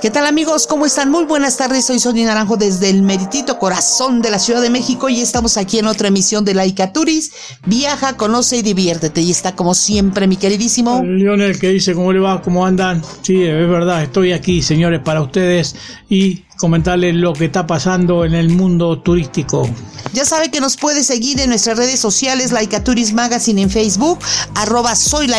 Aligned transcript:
¿Qué 0.00 0.10
tal 0.10 0.26
amigos? 0.26 0.68
¿Cómo 0.68 0.86
están? 0.86 1.10
Muy 1.10 1.24
buenas 1.24 1.56
tardes, 1.56 1.84
soy 1.84 1.98
Sonia 1.98 2.24
Naranjo 2.24 2.56
desde 2.56 2.88
el 2.88 3.02
meritito 3.02 3.58
corazón 3.58 4.22
de 4.22 4.30
la 4.30 4.38
Ciudad 4.38 4.62
de 4.62 4.70
México 4.70 5.08
y 5.08 5.20
estamos 5.20 5.56
aquí 5.56 5.80
en 5.80 5.86
otra 5.86 6.06
emisión 6.06 6.44
de 6.44 6.54
Laika 6.54 6.92
Turis. 6.92 7.32
Viaja, 7.66 8.16
conoce 8.16 8.58
y 8.58 8.62
diviértete. 8.62 9.20
Y 9.22 9.32
está 9.32 9.56
como 9.56 9.74
siempre 9.74 10.28
mi 10.28 10.36
queridísimo... 10.36 11.02
Lionel 11.02 11.58
que 11.58 11.70
dice, 11.70 11.94
¿cómo 11.94 12.12
le 12.12 12.20
va? 12.20 12.40
¿Cómo 12.42 12.64
andan? 12.64 13.02
Sí, 13.22 13.42
es 13.42 13.68
verdad, 13.68 14.04
estoy 14.04 14.30
aquí 14.30 14.62
señores 14.62 15.00
para 15.00 15.20
ustedes 15.20 15.74
y 16.08 16.44
comentarles 16.58 17.14
lo 17.14 17.32
que 17.32 17.46
está 17.46 17.66
pasando 17.66 18.24
en 18.24 18.34
el 18.34 18.50
mundo 18.50 18.98
turístico. 18.98 19.68
Ya 20.12 20.24
sabe 20.24 20.50
que 20.50 20.60
nos 20.60 20.76
puede 20.76 21.04
seguir 21.04 21.40
en 21.40 21.50
nuestras 21.50 21.76
redes 21.76 22.00
sociales, 22.00 22.50
Laicaturis 22.50 23.12
Magazine 23.12 23.62
en 23.62 23.70
Facebook, 23.70 24.18
arroba 24.54 24.96
soy 24.96 25.30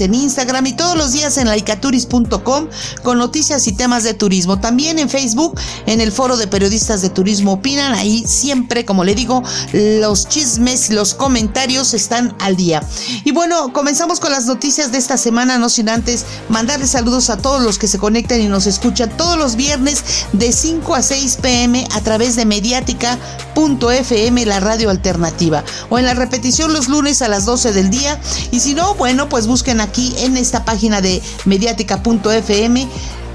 en 0.00 0.14
Instagram 0.14 0.66
y 0.66 0.72
todos 0.74 0.96
los 0.96 1.12
días 1.12 1.38
en 1.38 1.48
laicaturis.com 1.48 2.68
con 3.02 3.18
noticias 3.18 3.66
y 3.66 3.72
temas 3.72 4.04
de 4.04 4.14
turismo. 4.14 4.60
También 4.60 4.98
en 4.98 5.08
Facebook, 5.08 5.58
en 5.86 6.00
el 6.00 6.12
foro 6.12 6.36
de 6.36 6.46
periodistas 6.46 7.02
de 7.02 7.10
turismo 7.10 7.54
opinan, 7.54 7.94
ahí 7.94 8.24
siempre, 8.26 8.84
como 8.84 9.04
le 9.04 9.14
digo, 9.14 9.42
los 9.72 10.28
chismes, 10.28 10.90
los 10.90 11.14
comentarios 11.14 11.94
están 11.94 12.36
al 12.38 12.56
día. 12.56 12.82
Y 13.24 13.32
bueno, 13.32 13.72
comenzamos 13.72 14.20
con 14.20 14.30
las 14.30 14.46
noticias 14.46 14.92
de 14.92 14.98
esta 14.98 15.16
semana, 15.16 15.58
no 15.58 15.68
sin 15.68 15.88
antes 15.88 16.24
mandarles 16.48 16.90
saludos 16.90 17.30
a 17.30 17.38
todos 17.38 17.62
los 17.62 17.78
que 17.78 17.88
se 17.88 17.98
conectan 17.98 18.40
y 18.40 18.48
nos 18.48 18.66
escuchan 18.66 19.16
todos 19.16 19.38
los 19.38 19.56
viernes 19.56 20.04
de 20.32 20.51
5 20.52 20.94
a 20.94 21.02
6 21.02 21.38
pm 21.40 21.86
a 21.92 22.00
través 22.00 22.36
de 22.36 22.44
mediática.fm, 22.44 24.46
la 24.46 24.60
radio 24.60 24.90
alternativa, 24.90 25.64
o 25.90 25.98
en 25.98 26.06
la 26.06 26.14
repetición 26.14 26.72
los 26.72 26.88
lunes 26.88 27.22
a 27.22 27.28
las 27.28 27.44
12 27.44 27.72
del 27.72 27.90
día. 27.90 28.20
Y 28.50 28.60
si 28.60 28.74
no, 28.74 28.94
bueno, 28.94 29.28
pues 29.28 29.46
busquen 29.46 29.80
aquí 29.80 30.14
en 30.18 30.36
esta 30.36 30.64
página 30.64 31.00
de 31.00 31.22
mediática.fm 31.44 32.88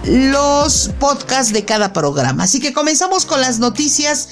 los 0.06 0.92
podcasts 1.00 1.52
de 1.52 1.66
cada 1.66 1.92
programa. 1.92 2.44
Así 2.44 2.60
que 2.60 2.74
comenzamos 2.74 3.26
con 3.26 3.42
las 3.42 3.60
noticias 3.60 4.30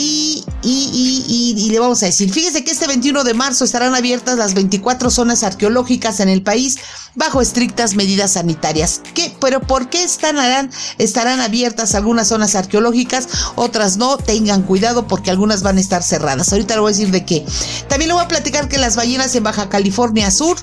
y, 0.00 0.44
y, 0.62 1.70
le 1.70 1.78
vamos 1.80 2.02
a 2.02 2.06
decir, 2.06 2.32
fíjese 2.32 2.64
que 2.64 2.70
este 2.70 2.86
21 2.86 3.24
de 3.24 3.34
marzo 3.34 3.64
estarán 3.64 3.94
abiertas 3.94 4.38
las 4.38 4.54
24 4.54 5.10
zonas 5.10 5.42
arqueológicas 5.42 6.20
en 6.20 6.28
el 6.28 6.42
país 6.42 6.76
bajo 7.14 7.40
estrictas 7.40 7.94
medidas 7.94 8.32
sanitarias. 8.32 9.02
¿Qué? 9.14 9.34
¿Pero 9.40 9.60
por 9.60 9.90
qué 9.90 10.04
estarán, 10.04 10.70
estarán 10.98 11.40
abiertas 11.40 11.94
algunas 11.94 12.28
zonas 12.28 12.54
arqueológicas, 12.54 13.28
otras 13.56 13.96
no? 13.96 14.18
Tengan 14.18 14.62
cuidado 14.62 15.06
porque 15.06 15.30
algunas 15.30 15.62
van 15.62 15.78
a 15.78 15.80
estar 15.80 16.02
cerradas. 16.02 16.52
Ahorita 16.52 16.74
le 16.74 16.80
voy 16.80 16.92
a 16.92 16.96
decir 16.96 17.10
de 17.10 17.24
qué. 17.24 17.44
También 17.88 18.08
le 18.08 18.14
voy 18.14 18.24
a 18.24 18.28
platicar 18.28 18.68
que 18.68 18.78
las 18.78 18.96
ballenas 18.96 19.34
en 19.34 19.42
Baja 19.42 19.68
California 19.68 20.30
Sur 20.30 20.58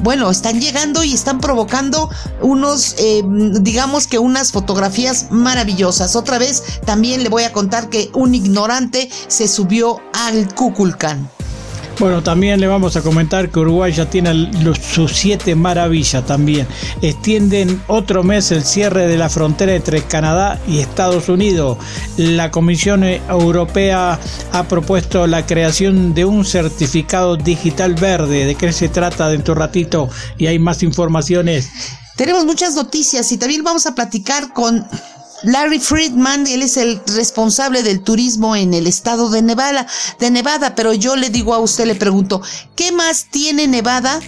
bueno, 0.00 0.30
están 0.30 0.60
llegando 0.60 1.04
y 1.04 1.12
están 1.12 1.40
provocando 1.40 2.10
unos, 2.40 2.94
eh, 2.98 3.22
digamos 3.60 4.06
que 4.06 4.18
unas 4.18 4.52
fotografías 4.52 5.26
maravillosas. 5.30 6.16
Otra 6.16 6.38
vez 6.38 6.62
también 6.84 7.22
le 7.22 7.28
voy 7.28 7.44
a 7.44 7.52
contar 7.52 7.88
que 7.88 8.10
un 8.14 8.34
ignorante 8.34 9.10
se 9.28 9.48
subió 9.48 10.00
al 10.12 10.54
Cuculcán. 10.54 11.28
Bueno, 12.00 12.22
también 12.22 12.58
le 12.60 12.66
vamos 12.66 12.96
a 12.96 13.02
comentar 13.02 13.50
que 13.50 13.58
Uruguay 13.58 13.92
ya 13.92 14.08
tiene 14.08 14.50
sus 14.80 15.12
siete 15.12 15.54
maravillas 15.54 16.24
también. 16.24 16.66
Extienden 17.02 17.82
otro 17.88 18.22
mes 18.22 18.50
el 18.52 18.64
cierre 18.64 19.06
de 19.06 19.18
la 19.18 19.28
frontera 19.28 19.74
entre 19.74 20.00
Canadá 20.00 20.58
y 20.66 20.78
Estados 20.78 21.28
Unidos. 21.28 21.76
La 22.16 22.50
Comisión 22.50 23.04
Europea 23.04 24.18
ha 24.50 24.62
propuesto 24.64 25.26
la 25.26 25.44
creación 25.44 26.14
de 26.14 26.24
un 26.24 26.46
certificado 26.46 27.36
digital 27.36 27.92
verde. 27.96 28.46
¿De 28.46 28.54
qué 28.54 28.72
se 28.72 28.88
trata 28.88 29.28
dentro 29.28 29.52
de 29.52 29.58
un 29.58 29.66
ratito? 29.66 30.08
Y 30.38 30.46
hay 30.46 30.58
más 30.58 30.82
informaciones. 30.82 31.68
Tenemos 32.16 32.46
muchas 32.46 32.74
noticias 32.74 33.30
y 33.32 33.36
también 33.36 33.62
vamos 33.62 33.84
a 33.84 33.94
platicar 33.94 34.54
con 34.54 34.86
Larry 35.42 35.78
Friedman, 35.78 36.46
él 36.46 36.62
es 36.62 36.76
el 36.76 37.00
responsable 37.14 37.82
del 37.82 38.00
turismo 38.00 38.56
en 38.56 38.74
el 38.74 38.86
estado 38.86 39.30
de 39.30 39.42
Nevada, 39.42 39.86
de 40.18 40.30
Nevada, 40.30 40.74
pero 40.74 40.92
yo 40.92 41.16
le 41.16 41.30
digo 41.30 41.54
a 41.54 41.58
usted, 41.58 41.86
le 41.86 41.94
pregunto, 41.94 42.42
¿qué 42.76 42.92
más 42.92 43.26
tiene 43.30 43.66
Nevada? 43.66 44.20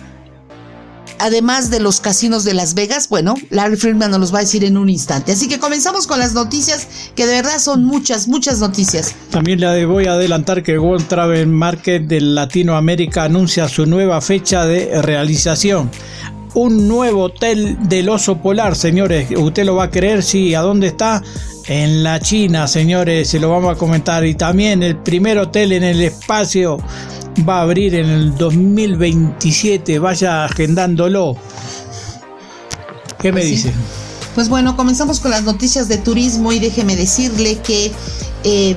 Además 1.18 1.70
de 1.70 1.78
los 1.78 2.00
casinos 2.00 2.44
de 2.44 2.54
Las 2.54 2.74
Vegas, 2.74 3.08
bueno, 3.08 3.34
Larry 3.50 3.76
Friedman 3.76 4.10
nos 4.10 4.18
los 4.18 4.34
va 4.34 4.38
a 4.38 4.40
decir 4.40 4.64
en 4.64 4.76
un 4.76 4.88
instante. 4.88 5.32
Así 5.32 5.48
que 5.48 5.60
comenzamos 5.60 6.06
con 6.06 6.18
las 6.18 6.32
noticias, 6.32 6.88
que 7.14 7.26
de 7.26 7.34
verdad 7.34 7.60
son 7.60 7.84
muchas, 7.84 8.26
muchas 8.26 8.58
noticias. 8.58 9.14
También 9.30 9.60
le 9.60 9.84
voy 9.84 10.06
a 10.06 10.14
adelantar 10.14 10.64
que 10.64 10.78
World 10.78 11.06
Travel 11.06 11.46
Market 11.46 12.04
de 12.04 12.20
Latinoamérica 12.22 13.24
anuncia 13.24 13.68
su 13.68 13.86
nueva 13.86 14.20
fecha 14.20 14.64
de 14.64 15.00
realización 15.00 15.90
un 16.54 16.88
nuevo 16.88 17.24
hotel 17.24 17.76
del 17.88 18.08
oso 18.08 18.38
polar, 18.38 18.76
señores. 18.76 19.28
¿Usted 19.36 19.64
lo 19.64 19.76
va 19.76 19.84
a 19.84 19.90
creer? 19.90 20.22
Sí. 20.22 20.54
¿A 20.54 20.60
dónde 20.60 20.88
está? 20.88 21.22
En 21.66 22.02
la 22.02 22.20
China, 22.20 22.68
señores. 22.68 23.28
Se 23.28 23.38
lo 23.38 23.50
vamos 23.50 23.74
a 23.74 23.78
comentar. 23.78 24.24
Y 24.26 24.34
también 24.34 24.82
el 24.82 24.96
primer 24.96 25.38
hotel 25.38 25.72
en 25.72 25.84
el 25.84 26.00
espacio 26.02 26.78
va 27.48 27.58
a 27.58 27.62
abrir 27.62 27.94
en 27.94 28.08
el 28.08 28.36
2027. 28.36 29.98
Vaya 29.98 30.44
agendándolo. 30.44 31.36
¿Qué 33.18 33.32
me 33.32 33.40
pues 33.40 33.50
dice? 33.50 33.72
Pues 34.34 34.48
bueno, 34.48 34.76
comenzamos 34.76 35.20
con 35.20 35.30
las 35.30 35.44
noticias 35.44 35.88
de 35.88 35.98
turismo 35.98 36.52
y 36.52 36.58
déjeme 36.58 36.96
decirle 36.96 37.58
que... 37.58 37.92
Eh, 38.44 38.76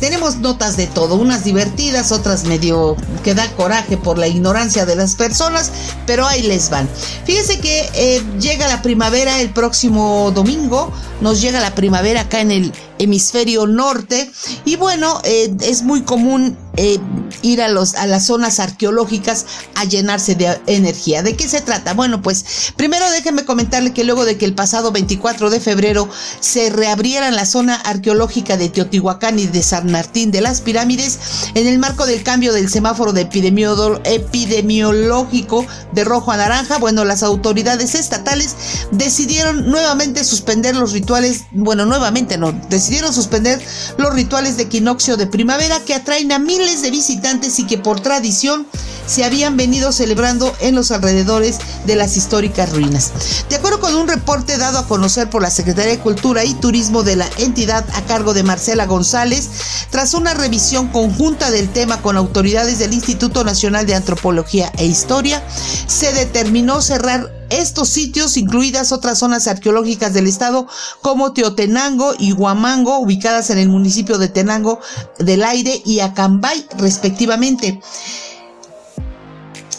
tenemos 0.00 0.36
notas 0.36 0.76
de 0.76 0.86
todo, 0.86 1.16
unas 1.16 1.44
divertidas, 1.44 2.12
otras 2.12 2.44
medio 2.44 2.96
que 3.24 3.34
da 3.34 3.48
coraje 3.52 3.96
por 3.96 4.18
la 4.18 4.28
ignorancia 4.28 4.86
de 4.86 4.96
las 4.96 5.14
personas, 5.14 5.70
pero 6.06 6.26
ahí 6.26 6.42
les 6.42 6.70
van. 6.70 6.88
Fíjense 7.24 7.58
que 7.60 7.88
eh, 7.94 8.22
llega 8.40 8.68
la 8.68 8.82
primavera 8.82 9.40
el 9.40 9.50
próximo 9.50 10.30
domingo, 10.34 10.92
nos 11.20 11.40
llega 11.40 11.60
la 11.60 11.74
primavera 11.74 12.22
acá 12.22 12.40
en 12.40 12.50
el 12.50 12.72
hemisferio 12.98 13.66
norte 13.66 14.30
y 14.64 14.76
bueno, 14.76 15.20
eh, 15.24 15.54
es 15.62 15.82
muy 15.82 16.02
común 16.02 16.56
eh, 16.78 16.98
ir 17.40 17.62
a, 17.62 17.68
los, 17.68 17.94
a 17.94 18.06
las 18.06 18.26
zonas 18.26 18.60
arqueológicas 18.60 19.46
a 19.76 19.84
llenarse 19.84 20.34
de 20.34 20.60
energía. 20.66 21.22
¿De 21.22 21.34
qué 21.34 21.48
se 21.48 21.62
trata? 21.62 21.94
Bueno, 21.94 22.20
pues 22.20 22.74
primero 22.76 23.10
déjenme 23.10 23.46
comentarle 23.46 23.94
que 23.94 24.04
luego 24.04 24.26
de 24.26 24.36
que 24.36 24.44
el 24.44 24.54
pasado 24.54 24.92
24 24.92 25.48
de 25.48 25.58
febrero 25.58 26.06
se 26.40 26.68
reabrieran 26.68 27.34
la 27.34 27.46
zona 27.46 27.76
arqueológica 27.76 28.58
de 28.58 28.68
Teotihuacán 28.68 29.38
y 29.38 29.46
de 29.46 29.62
San 29.62 29.90
Martín 29.90 30.30
de 30.30 30.42
las 30.42 30.60
Pirámides, 30.60 31.18
en 31.54 31.66
el 31.66 31.78
marco 31.78 32.04
del 32.04 32.22
cambio 32.22 32.52
del 32.52 32.68
semáforo 32.68 33.14
de 33.14 33.22
epidemiológico 33.22 35.66
de 35.92 36.04
rojo 36.04 36.32
a 36.32 36.36
naranja, 36.36 36.76
bueno, 36.78 37.06
las 37.06 37.22
autoridades 37.22 37.94
estatales 37.94 38.54
decidieron 38.90 39.70
nuevamente 39.70 40.24
suspender 40.24 40.76
los 40.76 40.92
rituales, 40.92 41.44
bueno, 41.52 41.86
nuevamente 41.86 42.36
no, 42.36 42.52
decidieron 42.68 42.85
suspender 43.12 43.60
los 43.98 44.12
rituales 44.12 44.56
de 44.56 44.64
equinoccio 44.64 45.16
de 45.16 45.26
primavera 45.26 45.80
que 45.80 45.94
atraen 45.94 46.32
a 46.32 46.38
miles 46.38 46.82
de 46.82 46.90
visitantes 46.90 47.58
y 47.58 47.66
que 47.66 47.78
por 47.78 48.00
tradición 48.00 48.66
se 49.06 49.24
habían 49.24 49.56
venido 49.56 49.92
celebrando 49.92 50.54
en 50.60 50.74
los 50.74 50.90
alrededores 50.90 51.58
de 51.86 51.96
las 51.96 52.16
históricas 52.16 52.72
ruinas. 52.72 53.12
De 53.48 53.56
acuerdo 53.56 53.80
con 53.80 53.94
un 53.94 54.08
reporte 54.08 54.58
dado 54.58 54.78
a 54.78 54.88
conocer 54.88 55.30
por 55.30 55.42
la 55.42 55.50
Secretaría 55.50 55.92
de 55.92 56.00
Cultura 56.00 56.44
y 56.44 56.54
Turismo 56.54 57.02
de 57.02 57.16
la 57.16 57.28
entidad 57.38 57.84
a 57.94 58.02
cargo 58.02 58.34
de 58.34 58.42
Marcela 58.42 58.86
González, 58.86 59.48
tras 59.90 60.14
una 60.14 60.34
revisión 60.34 60.88
conjunta 60.88 61.50
del 61.50 61.68
tema 61.68 62.02
con 62.02 62.16
autoridades 62.16 62.78
del 62.78 62.92
Instituto 62.92 63.44
Nacional 63.44 63.86
de 63.86 63.94
Antropología 63.94 64.72
e 64.76 64.86
Historia, 64.86 65.42
se 65.86 66.12
determinó 66.12 66.82
cerrar 66.82 67.35
estos 67.50 67.88
sitios, 67.88 68.36
incluidas 68.36 68.92
otras 68.92 69.18
zonas 69.18 69.46
arqueológicas 69.46 70.14
del 70.14 70.26
estado 70.26 70.66
como 71.02 71.32
Teotenango 71.32 72.14
y 72.18 72.32
Huamango, 72.32 72.98
ubicadas 72.98 73.50
en 73.50 73.58
el 73.58 73.68
municipio 73.68 74.18
de 74.18 74.28
Tenango 74.28 74.80
del 75.18 75.44
Aire 75.44 75.82
y 75.84 76.00
Acambay, 76.00 76.66
respectivamente. 76.78 77.80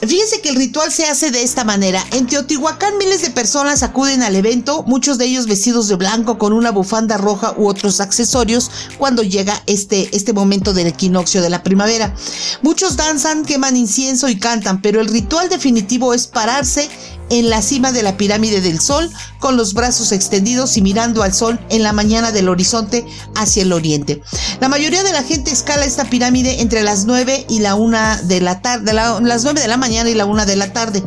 Fíjense 0.06 0.42
que 0.42 0.50
el 0.50 0.56
ritual 0.56 0.92
se 0.92 1.06
hace 1.06 1.32
de 1.32 1.42
esta 1.42 1.64
manera. 1.64 2.06
En 2.12 2.28
Teotihuacán 2.28 2.98
miles 3.00 3.24
de 3.24 3.32
personas 3.32 3.82
acuden 3.82 4.22
al 4.22 4.36
evento, 4.36 4.84
muchos 4.84 5.18
de 5.18 5.26
ellos 5.26 5.48
vestidos 5.48 5.88
de 5.88 5.96
blanco 5.96 6.38
con 6.38 6.54
una 6.54 6.72
bufanda 6.72 7.18
roja 7.18 7.56
u 7.58 7.68
otros 7.68 8.00
accesorios 8.00 8.70
cuando 9.00 9.24
llega 9.24 9.64
este, 9.66 10.16
este 10.16 10.34
momento 10.34 10.74
del 10.74 10.88
equinoccio 10.88 11.42
de 11.42 11.50
la 11.50 11.64
primavera. 11.64 12.14
Muchos 12.62 12.96
danzan, 12.96 13.44
queman 13.44 13.76
incienso 13.76 14.30
y 14.30 14.38
cantan, 14.38 14.84
pero 14.84 15.02
el 15.02 15.08
ritual 15.08 15.50
definitivo 15.50 16.14
es 16.14 16.28
pararse 16.28 16.90
en 17.30 17.50
la 17.50 17.62
cima 17.62 17.92
de 17.92 18.04
la 18.04 18.18
pirámide 18.18 18.62
del 18.62 18.80
Sol, 18.80 19.12
con 19.40 19.58
los 19.58 19.74
brazos 19.74 20.12
extendidos 20.12 20.78
y 20.78 20.82
mirando 20.82 21.24
al 21.24 21.34
Sol 21.34 21.60
en 21.70 21.84
la 21.84 21.94
mañana 21.94 22.32
del 22.32 22.50
horizonte 22.50 23.06
hacia 23.36 23.64
el 23.64 23.74
oriente. 23.74 24.22
La 24.60 24.70
mayoría 24.70 25.04
de 25.04 25.12
la 25.12 25.24
gente 25.24 25.52
escala 25.52 25.86
esta 25.86 26.06
pirámide 26.06 26.62
entre 26.62 26.84
las 26.84 27.06
9 27.06 27.46
y 27.50 27.60
la 27.60 27.76
1 27.76 28.24
de 28.24 28.42
la 28.42 28.62
tarde, 28.62 28.94
las 28.94 29.44
9 29.44 29.60
de 29.60 29.68
la 29.68 29.78
mañana 29.78 30.10
y 30.10 30.16
la 30.16 30.26
1 30.26 30.46
de 30.46 30.56
la 30.56 30.74
tarde. 30.74 31.04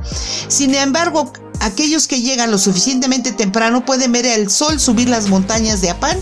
Sin 0.48 0.74
embargo, 0.74 1.32
aquellos 1.60 2.06
que 2.06 2.20
llegan 2.20 2.50
lo 2.50 2.58
suficientemente 2.58 3.32
temprano 3.32 3.84
pueden 3.84 4.12
ver 4.12 4.26
el 4.26 4.50
sol 4.50 4.80
subir 4.80 5.08
las 5.08 5.28
montañas 5.28 5.80
de 5.80 5.90
Apán 5.90 6.18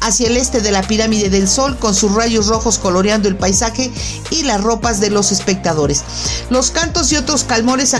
hacia 0.00 0.28
el 0.28 0.36
este 0.36 0.60
de 0.60 0.70
la 0.70 0.82
pirámide 0.82 1.30
del 1.30 1.48
sol 1.48 1.78
con 1.78 1.94
sus 1.94 2.14
rayos 2.14 2.46
rojos 2.46 2.78
coloreando 2.78 3.28
el 3.28 3.36
paisaje 3.36 3.90
y 4.30 4.42
las 4.42 4.60
ropas 4.60 5.00
de 5.00 5.10
los 5.10 5.32
espectadores. 5.32 6.02
Los 6.50 6.70
cantos 6.70 7.12
y 7.12 7.16
otros 7.16 7.44
calmores, 7.44 7.94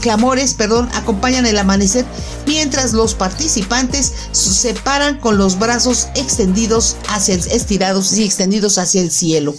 clamores 0.00 0.54
perdón, 0.54 0.88
acompañan 0.94 1.46
el 1.46 1.58
amanecer 1.58 2.04
mientras 2.46 2.92
los 2.92 3.14
participantes 3.14 4.12
se 4.32 4.74
paran 4.74 5.18
con 5.18 5.38
los 5.38 5.58
brazos 5.58 6.08
extendidos 6.14 6.96
hacia 7.08 7.34
estirados 7.34 8.12
y 8.14 8.24
extendidos 8.24 8.78
hacia 8.78 9.00
el 9.00 9.10
cielo. 9.10 9.54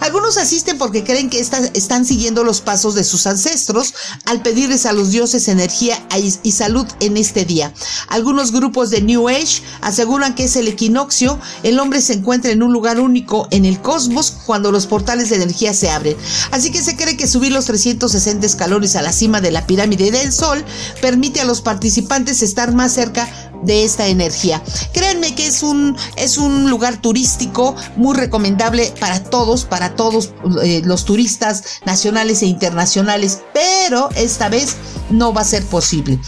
Algunos 0.00 0.36
asisten 0.36 0.78
porque 0.78 1.04
creen 1.04 1.30
que 1.30 1.40
están 1.40 2.06
siguiendo 2.06 2.44
los 2.44 2.60
pasos 2.60 2.94
de 2.94 3.04
sus 3.04 3.26
ancestros 3.26 3.94
al 4.24 4.42
pedirles 4.42 4.86
a 4.86 4.92
los 4.92 5.10
dioses 5.10 5.48
energía 5.48 6.05
y 6.42 6.52
salud 6.52 6.86
en 7.00 7.16
este 7.16 7.44
día. 7.44 7.72
Algunos 8.08 8.52
grupos 8.52 8.90
de 8.90 9.02
New 9.02 9.28
Age 9.28 9.62
aseguran 9.80 10.34
que 10.34 10.44
es 10.44 10.56
el 10.56 10.68
equinoccio, 10.68 11.38
el 11.62 11.78
hombre 11.78 12.00
se 12.00 12.14
encuentra 12.14 12.50
en 12.50 12.62
un 12.62 12.72
lugar 12.72 13.00
único 13.00 13.48
en 13.50 13.64
el 13.64 13.80
cosmos 13.80 14.36
cuando 14.46 14.72
los 14.72 14.86
portales 14.86 15.30
de 15.30 15.36
energía 15.36 15.74
se 15.74 15.90
abren. 15.90 16.16
Así 16.50 16.70
que 16.70 16.82
se 16.82 16.96
cree 16.96 17.16
que 17.16 17.26
subir 17.26 17.52
los 17.52 17.66
360 17.66 18.46
escalones 18.46 18.96
a 18.96 19.02
la 19.02 19.12
cima 19.12 19.40
de 19.40 19.50
la 19.50 19.66
pirámide 19.66 20.10
del 20.10 20.32
Sol 20.32 20.64
permite 21.00 21.40
a 21.40 21.44
los 21.44 21.60
participantes 21.60 22.42
estar 22.42 22.72
más 22.72 22.92
cerca 22.92 23.28
de 23.62 23.84
esta 23.84 24.06
energía. 24.06 24.62
Créanme 24.92 25.34
que 25.34 25.46
es 25.46 25.62
un, 25.62 25.96
es 26.16 26.38
un 26.38 26.70
lugar 26.70 27.00
turístico 27.00 27.74
muy 27.96 28.16
recomendable 28.16 28.92
para 29.00 29.22
todos, 29.22 29.64
para 29.64 29.94
todos 29.94 30.30
eh, 30.62 30.82
los 30.84 31.04
turistas 31.04 31.62
nacionales 31.84 32.42
e 32.42 32.46
internacionales, 32.46 33.40
pero 33.52 34.10
esta 34.16 34.48
vez 34.48 34.76
no 35.10 35.32
va 35.32 35.42
a 35.42 35.44
ser 35.44 35.64
posible. 35.64 36.18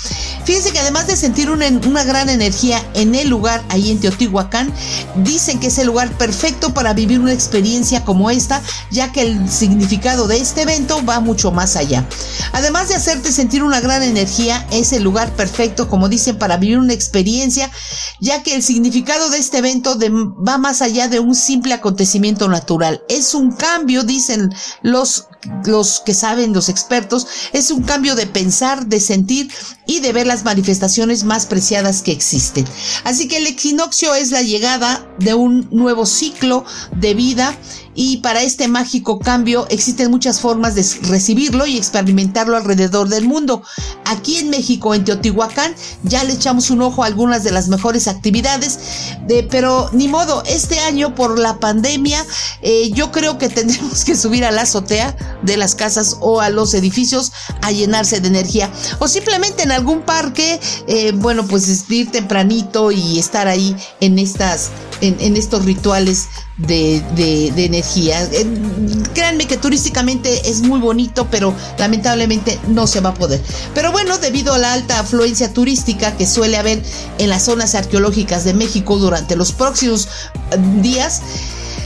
Fíjense 0.45 0.71
que 0.73 0.79
además 0.79 1.07
de 1.07 1.17
sentir 1.17 1.51
una, 1.51 1.67
una 1.67 2.05
gran 2.05 2.29
energía 2.29 2.83
en 2.95 3.15
el 3.15 3.29
lugar, 3.29 3.63
ahí 3.69 3.91
en 3.91 4.01
Teotihuacán, 4.01 4.73
dicen 5.17 5.61
que 5.61 5.67
es 5.67 5.79
el 5.79 5.87
lugar 5.87 6.17
perfecto 6.17 6.73
para 6.73 6.95
vivir 6.95 7.21
una 7.21 7.33
experiencia 7.33 8.05
como 8.05 8.31
esta, 8.31 8.63
ya 8.91 9.13
que 9.13 9.23
el 9.23 9.51
significado 9.51 10.29
de 10.29 10.39
este 10.39 10.63
evento 10.63 11.05
va 11.05 11.21
mucho 11.21 11.51
más 11.51 11.77
allá. 11.77 12.07
Además 12.53 12.89
de 12.89 12.95
hacerte 12.95 13.33
sentir 13.33 13.63
una 13.63 13.81
gran 13.81 14.03
energía, 14.03 14.67
es 14.71 14.93
el 14.93 15.03
lugar 15.03 15.31
perfecto, 15.33 15.89
como 15.89 16.09
dicen, 16.09 16.39
para 16.39 16.57
vivir 16.57 16.79
una 16.79 16.93
experiencia 16.93 17.18
experiencia, 17.19 17.71
ya 18.21 18.43
que 18.43 18.55
el 18.55 18.63
significado 18.63 19.29
de 19.31 19.39
este 19.39 19.59
evento 19.59 19.99
va 19.99 20.57
más 20.57 20.83
allá 20.83 21.09
de 21.09 21.19
un 21.19 21.35
simple 21.35 21.75
acontecimiento 21.75 22.49
natural. 22.49 23.03
Es 23.09 23.35
un 23.35 23.51
cambio, 23.53 24.05
dicen 24.05 24.55
los, 24.83 25.27
los 25.65 26.01
que 26.07 26.15
saben, 26.15 26.53
los 26.53 26.69
expertos, 26.69 27.27
es 27.53 27.71
un 27.71 27.83
cambio 27.83 28.15
de 28.15 28.27
pensar, 28.27 28.87
de 28.87 29.01
sentir 29.01 29.51
y 29.87 30.01
de 30.01 30.13
ver 30.13 30.27
las 30.27 30.45
manifestaciones 30.45 31.25
más 31.25 31.47
preciadas 31.47 32.03
que 32.03 32.13
existen. 32.13 32.65
Así 33.05 33.27
que 33.27 33.39
el 33.39 33.47
equinoccio 33.47 34.15
es 34.15 34.31
la 34.31 34.43
llegada 34.43 35.05
de 35.19 35.35
un 35.35 35.69
nuevo 35.73 36.07
ciclo 36.07 36.65
de 36.93 37.15
vida 37.15 37.57
y 38.01 38.19
para 38.19 38.45
este 38.45 38.69
mágico 38.69 39.19
cambio 39.19 39.67
existen 39.71 40.13
muchas 40.13 40.39
formas 40.39 40.77
de 40.77 40.87
recibirlo 41.09 41.67
y 41.67 41.77
experimentarlo 41.77 42.57
alrededor 42.57 43.09
del 43.09 43.25
mundo. 43.25 43.65
Aquí 44.05 44.37
en 44.37 44.51
México, 44.51 44.95
en 44.95 45.05
Teotihuacán, 45.05 45.75
ya 46.05 46.23
le 46.23 46.35
echamos 46.35 46.71
un 46.71 46.81
ojo 46.83 47.03
a 47.03 47.07
algunas 47.07 47.43
de 47.43 47.51
las 47.51 47.67
mejores 47.67 48.07
actividades, 48.07 48.79
de, 49.27 49.43
pero 49.43 49.91
ni 49.93 50.07
modo, 50.07 50.45
este 50.47 50.79
año 50.79 51.17
por 51.17 51.41
la 51.41 51.59
pandemia 51.59 52.25
eh, 52.63 52.93
yo 52.93 53.11
creo 53.11 53.37
que 53.37 53.49
tendremos 53.49 54.05
que 54.05 54.15
subir 54.15 54.45
a 54.45 54.53
la 54.53 54.63
azotea 54.63 55.17
de 55.43 55.57
las 55.57 55.75
casas 55.75 56.19
o 56.21 56.41
a 56.41 56.51
los 56.51 56.75
edificios 56.75 57.33
a 57.63 57.73
llenarse 57.73 58.21
de 58.21 58.29
energía 58.29 58.71
o 59.01 59.09
simplemente 59.09 59.65
en 59.65 59.73
algún 59.73 60.03
parque, 60.03 60.61
eh, 60.87 61.11
bueno, 61.17 61.45
pues 61.49 61.85
ir 61.91 62.13
tempranito 62.13 62.93
y 62.93 63.19
estar 63.19 63.49
ahí 63.49 63.75
en 64.01 64.21
estas, 64.21 64.71
en 65.01 65.37
estos 65.37 65.65
rituales 65.65 66.29
de, 66.59 67.53
energía. 67.57 67.88
Eh, 67.97 68.47
créanme 69.15 69.47
que 69.47 69.57
turísticamente 69.57 70.49
es 70.49 70.61
muy 70.63 70.81
bonito, 70.81 71.29
pero 71.31 71.55
lamentablemente 71.79 72.59
no 72.69 72.87
se 72.87 73.01
va 73.01 73.11
a 73.11 73.15
poder. 73.15 73.41
Pero 73.75 73.93
bueno, 73.93 74.19
debido 74.19 74.55
a 74.55 74.59
la 74.59 74.73
alta 74.73 75.01
afluencia 75.01 75.53
turística 75.53 76.17
que 76.17 76.27
suele 76.27 76.57
haber 76.57 76.83
en 77.19 77.29
las 77.29 77.45
zonas 77.45 77.75
arqueológicas 77.75 78.45
de 78.45 78.55
México 78.55 78.99
durante 78.99 79.37
los 79.37 79.53
próximos 79.53 80.09
eh, 80.51 80.57
días, 80.81 81.23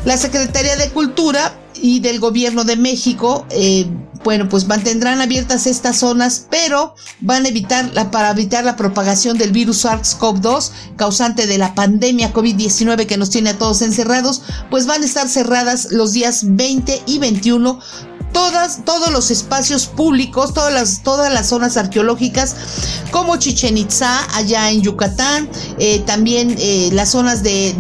la 0.05 0.17
Secretaría 0.17 0.77
de 0.77 0.91
Cultura 0.91 1.59
y 1.75 2.01
del 2.01 2.21
Gobierno 2.21 2.65
de 2.65 2.77
México 2.77 3.47
eh, 3.51 3.87
bueno, 4.25 4.49
pues 4.49 4.67
mantendrán 4.67 5.21
abiertas 5.21 5.67
estas 5.67 5.99
zonas, 5.99 6.47
pero 6.51 6.95
van 7.21 7.45
a 7.45 7.49
evitar 7.49 7.91
la, 7.95 8.11
para 8.11 8.31
evitar 8.31 8.65
la 8.65 8.77
propagación 8.77 9.39
del 9.39 9.53
virus 9.53 9.85
SARS-CoV-2 9.85 10.71
causante 10.97 11.47
de 11.47 11.59
la 11.59 11.75
pandemia 11.75 12.33
COVID-19 12.33 13.07
que 13.07 13.17
nos 13.17 13.31
tiene 13.31 13.51
a 13.51 13.59
todos 13.59 13.83
encerrados, 13.83 14.43
pues 14.71 14.87
van 14.87 15.03
a 15.03 15.07
estar 15.07 15.29
cerradas 15.29 15.89
los 15.91 16.13
días 16.13 16.43
20 16.45 17.03
y 17.07 17.19
21 17.19 17.81
todas, 18.33 18.85
todos 18.85 19.11
los 19.11 19.31
espacios 19.31 19.87
públicos, 19.87 20.55
todas 20.55 20.73
las, 20.73 21.03
todas 21.03 21.33
las 21.33 21.49
zonas 21.49 21.77
arqueológicas, 21.77 22.57
como 23.11 23.37
Chichen 23.37 23.79
Itza, 23.79 24.19
allá 24.35 24.71
en 24.71 24.83
Yucatán, 24.83 25.49
eh, 25.79 26.01
también 26.01 26.57
eh, 26.59 26.91
las 26.93 27.11
zonas 27.11 27.43
de 27.43 27.75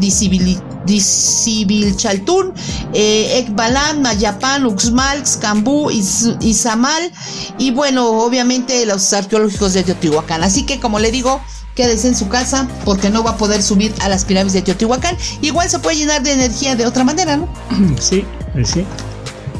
Disibilchaltún, 0.86 2.52
eh, 2.92 3.38
Ekbalan, 3.38 4.02
Mayapán, 4.02 4.66
Uxmal, 4.66 5.22
Cambú, 5.40 5.90
Izamal 5.90 7.10
y 7.58 7.70
bueno, 7.70 8.08
obviamente 8.08 8.84
los 8.86 9.12
arqueológicos 9.12 9.72
de 9.72 9.82
Teotihuacán. 9.84 10.42
Así 10.42 10.64
que 10.64 10.80
como 10.80 10.98
le 10.98 11.10
digo, 11.10 11.40
quédese 11.74 12.08
en 12.08 12.16
su 12.16 12.28
casa 12.28 12.68
porque 12.84 13.10
no 13.10 13.22
va 13.22 13.30
a 13.30 13.36
poder 13.36 13.62
subir 13.62 13.94
a 14.00 14.08
las 14.08 14.24
pirámides 14.24 14.52
de 14.54 14.62
Teotihuacán. 14.62 15.16
Igual 15.40 15.70
se 15.70 15.78
puede 15.78 15.96
llenar 15.96 16.22
de 16.22 16.32
energía 16.32 16.76
de 16.76 16.86
otra 16.86 17.04
manera, 17.04 17.36
¿no? 17.36 17.48
Sí, 18.00 18.24
sí. 18.64 18.84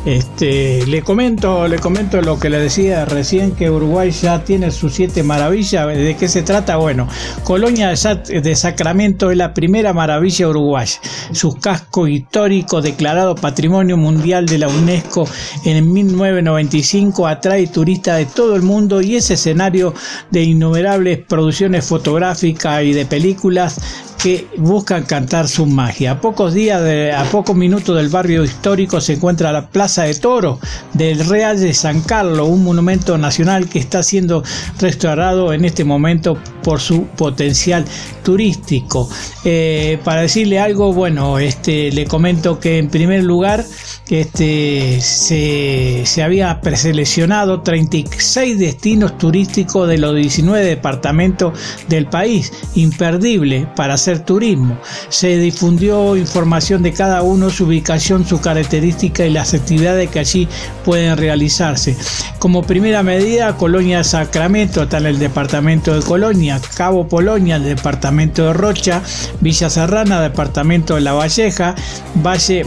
Este, 0.05 0.85
le 0.87 1.03
comento, 1.03 1.69
le 1.69 1.79
comento 1.79 2.21
lo 2.23 2.41
que 2.41 2.51
le 2.51 2.59
decía 2.59 3.05
recién 3.05 3.53
que 3.53 3.71
Uruguay 3.71 4.11
ya 4.11 4.43
tiene 4.43 4.73
sus 4.73 4.95
siete 4.95 5.23
maravillas. 5.23 5.87
¿De 5.87 6.17
qué 6.17 6.27
se 6.27 6.43
trata? 6.43 6.77
Bueno, 6.77 7.07
Colonia 7.45 7.91
de 7.91 8.57
Sacramento 8.57 9.31
es 9.31 9.37
la 9.37 9.55
primera 9.55 9.93
maravilla 9.93 10.49
uruguaya. 10.49 10.99
Su 11.31 11.57
casco 11.57 12.09
histórico 12.09 12.83
declarado 12.83 13.37
Patrimonio 13.37 13.97
Mundial 13.97 14.47
de 14.47 14.59
la 14.59 14.69
UNESCO 14.69 15.29
en 15.65 15.93
1995 15.93 17.29
atrae 17.29 17.69
turistas 17.69 18.19
de 18.19 18.27
todo 18.27 18.57
el 18.57 18.63
mundo 18.63 19.01
y 19.01 19.15
es 19.15 19.31
escenario 19.31 19.95
de 20.33 20.43
innumerables 20.43 21.19
producciones 21.19 21.85
fotográficas 21.85 22.83
y 22.83 22.93
de 22.93 23.07
películas 23.07 23.81
que 24.23 24.47
buscan 24.57 25.03
cantar 25.03 25.49
su 25.49 25.67
magia. 25.67 26.13
A 26.13 26.21
pocos 26.21 26.55
días, 26.55 26.81
de, 26.81 27.13
a 27.13 27.25
pocos 27.25 27.57
minutos 27.57 27.97
del 27.97 28.09
barrio 28.09 28.45
histórico 28.45 29.01
se 29.01 29.15
encuentra 29.15 29.51
la 29.51 29.67
Plaza 29.67 30.05
de 30.05 30.15
Toro 30.15 30.61
del 30.93 31.27
Real 31.27 31.59
de 31.59 31.75
San 31.75 32.03
Carlos, 32.03 32.49
un 32.49 32.63
monumento 32.63 33.19
nacional 33.19 33.69
que 33.69 33.81
está 33.81 34.05
siendo 34.05 34.45
restaurado 34.79 35.53
en 35.53 35.65
este 35.65 35.83
momento 35.83 36.39
por 36.63 36.81
su 36.81 37.07
potencial 37.07 37.85
turístico. 38.23 39.09
Eh, 39.45 39.99
para 40.05 40.23
decirle 40.23 40.59
algo, 40.59 40.93
bueno, 40.93 41.39
este, 41.39 41.91
le 41.93 42.07
comento 42.07 42.61
que 42.61 42.79
en 42.79 42.89
primer 42.89 43.25
lugar 43.25 43.65
este, 44.09 45.01
se, 45.01 46.03
se 46.05 46.23
había 46.23 46.61
preseleccionado 46.61 47.63
36 47.63 48.59
destinos 48.59 49.19
turísticos 49.19 49.89
de 49.89 49.99
los 49.99 50.15
19 50.15 50.65
departamentos 50.65 51.59
del 51.89 52.07
país, 52.07 52.53
imperdible 52.75 53.67
para 53.75 53.95
hacer 53.95 54.21
turismo. 54.21 54.79
Se 55.09 55.39
difundió 55.39 56.17
información 56.17 56.83
de 56.83 56.93
cada 56.93 57.23
uno, 57.23 57.51
su 57.51 57.65
ubicación, 57.65 58.27
su 58.27 58.41
característica 58.41 59.25
y 59.25 59.31
las 59.31 59.55
actividades 59.55 60.11
que 60.11 60.19
allí 60.19 60.49
pueden 60.85 61.17
realizarse. 61.17 61.97
Como 62.39 62.63
primera 62.63 63.03
medida, 63.03 63.57
Colonia 63.57 64.05
Sacramento 64.05 64.83
está 64.83 64.99
en 64.99 65.07
el 65.07 65.19
departamento 65.19 65.95
de 65.95 66.03
Colonia, 66.03 66.52
Cabo 66.61 67.09
Polonia, 67.09 67.57
el 67.57 67.65
departamento 67.65 68.47
de 68.47 68.53
Rocha, 68.53 69.03
Villa 69.41 69.71
Serrana, 69.71 70.21
departamento 70.21 70.95
de 70.95 71.01
La 71.01 71.13
Valleja, 71.13 71.75
Valle 72.17 72.65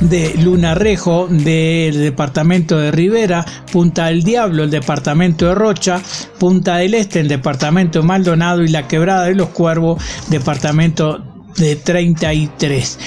de 0.00 0.34
Lunarrejo 0.42 1.26
del 1.28 1.98
departamento 1.98 2.78
de 2.78 2.90
Rivera, 2.90 3.44
Punta 3.72 4.06
del 4.06 4.22
Diablo, 4.22 4.64
el 4.64 4.70
departamento 4.70 5.46
de 5.46 5.54
Rocha, 5.54 6.00
Punta 6.38 6.76
del 6.76 6.94
Este, 6.94 7.20
el 7.20 7.28
departamento 7.28 8.00
de 8.00 8.06
Maldonado 8.06 8.62
y 8.62 8.68
la 8.68 8.86
Quebrada 8.86 9.24
de 9.24 9.34
los 9.34 9.48
Cuervos, 9.48 10.02
departamento 10.28 11.24
de 11.56 11.76
33. 11.76 12.98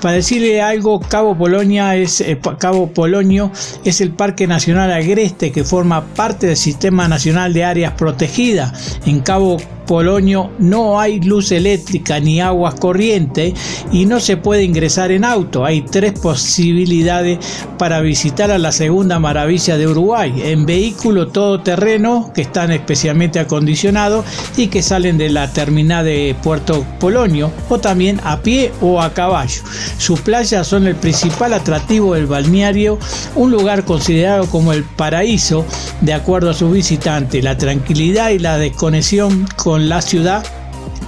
Para 0.00 0.16
decirle 0.16 0.60
algo, 0.60 1.00
Cabo 1.00 1.36
Polonia 1.36 1.96
es 1.96 2.20
eh, 2.20 2.38
Cabo 2.58 2.88
Polonio 2.88 3.50
es 3.84 4.00
el 4.00 4.10
Parque 4.10 4.46
Nacional 4.46 4.92
Agreste 4.92 5.52
que 5.52 5.64
forma 5.64 6.04
parte 6.04 6.46
del 6.48 6.56
Sistema 6.56 7.08
Nacional 7.08 7.52
de 7.52 7.64
Áreas 7.64 7.92
Protegidas. 7.92 9.00
En 9.06 9.20
Cabo 9.20 9.58
Polonio 9.86 10.50
no 10.58 11.00
hay 11.00 11.20
luz 11.20 11.52
eléctrica 11.52 12.18
ni 12.20 12.40
aguas 12.40 12.74
corriente 12.74 13.54
y 13.92 14.04
no 14.04 14.20
se 14.20 14.36
puede 14.36 14.64
ingresar 14.64 15.12
en 15.12 15.24
auto. 15.24 15.64
Hay 15.64 15.82
tres 15.82 16.12
posibilidades 16.18 17.38
para 17.78 18.00
visitar 18.00 18.50
a 18.50 18.58
la 18.58 18.72
segunda 18.72 19.18
maravilla 19.18 19.76
de 19.76 19.86
Uruguay. 19.86 20.42
En 20.44 20.66
vehículo 20.66 21.28
todoterreno 21.28 22.32
que 22.34 22.42
están 22.42 22.72
especialmente 22.72 23.38
acondicionados 23.38 24.24
y 24.56 24.66
que 24.66 24.82
salen 24.82 25.18
de 25.18 25.30
la 25.30 25.52
terminal 25.52 26.04
de 26.04 26.34
Puerto 26.42 26.84
Polonio 26.98 27.52
o 27.68 27.78
también 27.78 28.20
a 28.24 28.40
pie 28.40 28.72
o 28.80 29.00
a 29.00 29.14
caballo. 29.14 29.62
Sus 29.98 30.20
playas 30.20 30.66
son 30.66 30.86
el 30.86 30.96
principal 30.96 31.52
atractivo 31.52 32.14
del 32.14 32.26
balneario, 32.26 32.98
un 33.34 33.50
lugar 33.50 33.84
considerado 33.84 34.46
como 34.46 34.72
el 34.72 34.84
paraíso 34.84 35.64
de 36.00 36.14
acuerdo 36.14 36.50
a 36.50 36.54
sus 36.54 36.72
visitantes. 36.72 37.42
La 37.42 37.56
tranquilidad 37.56 38.30
y 38.30 38.38
la 38.38 38.58
desconexión 38.58 39.46
con 39.56 39.88
la 39.88 40.02
ciudad 40.02 40.44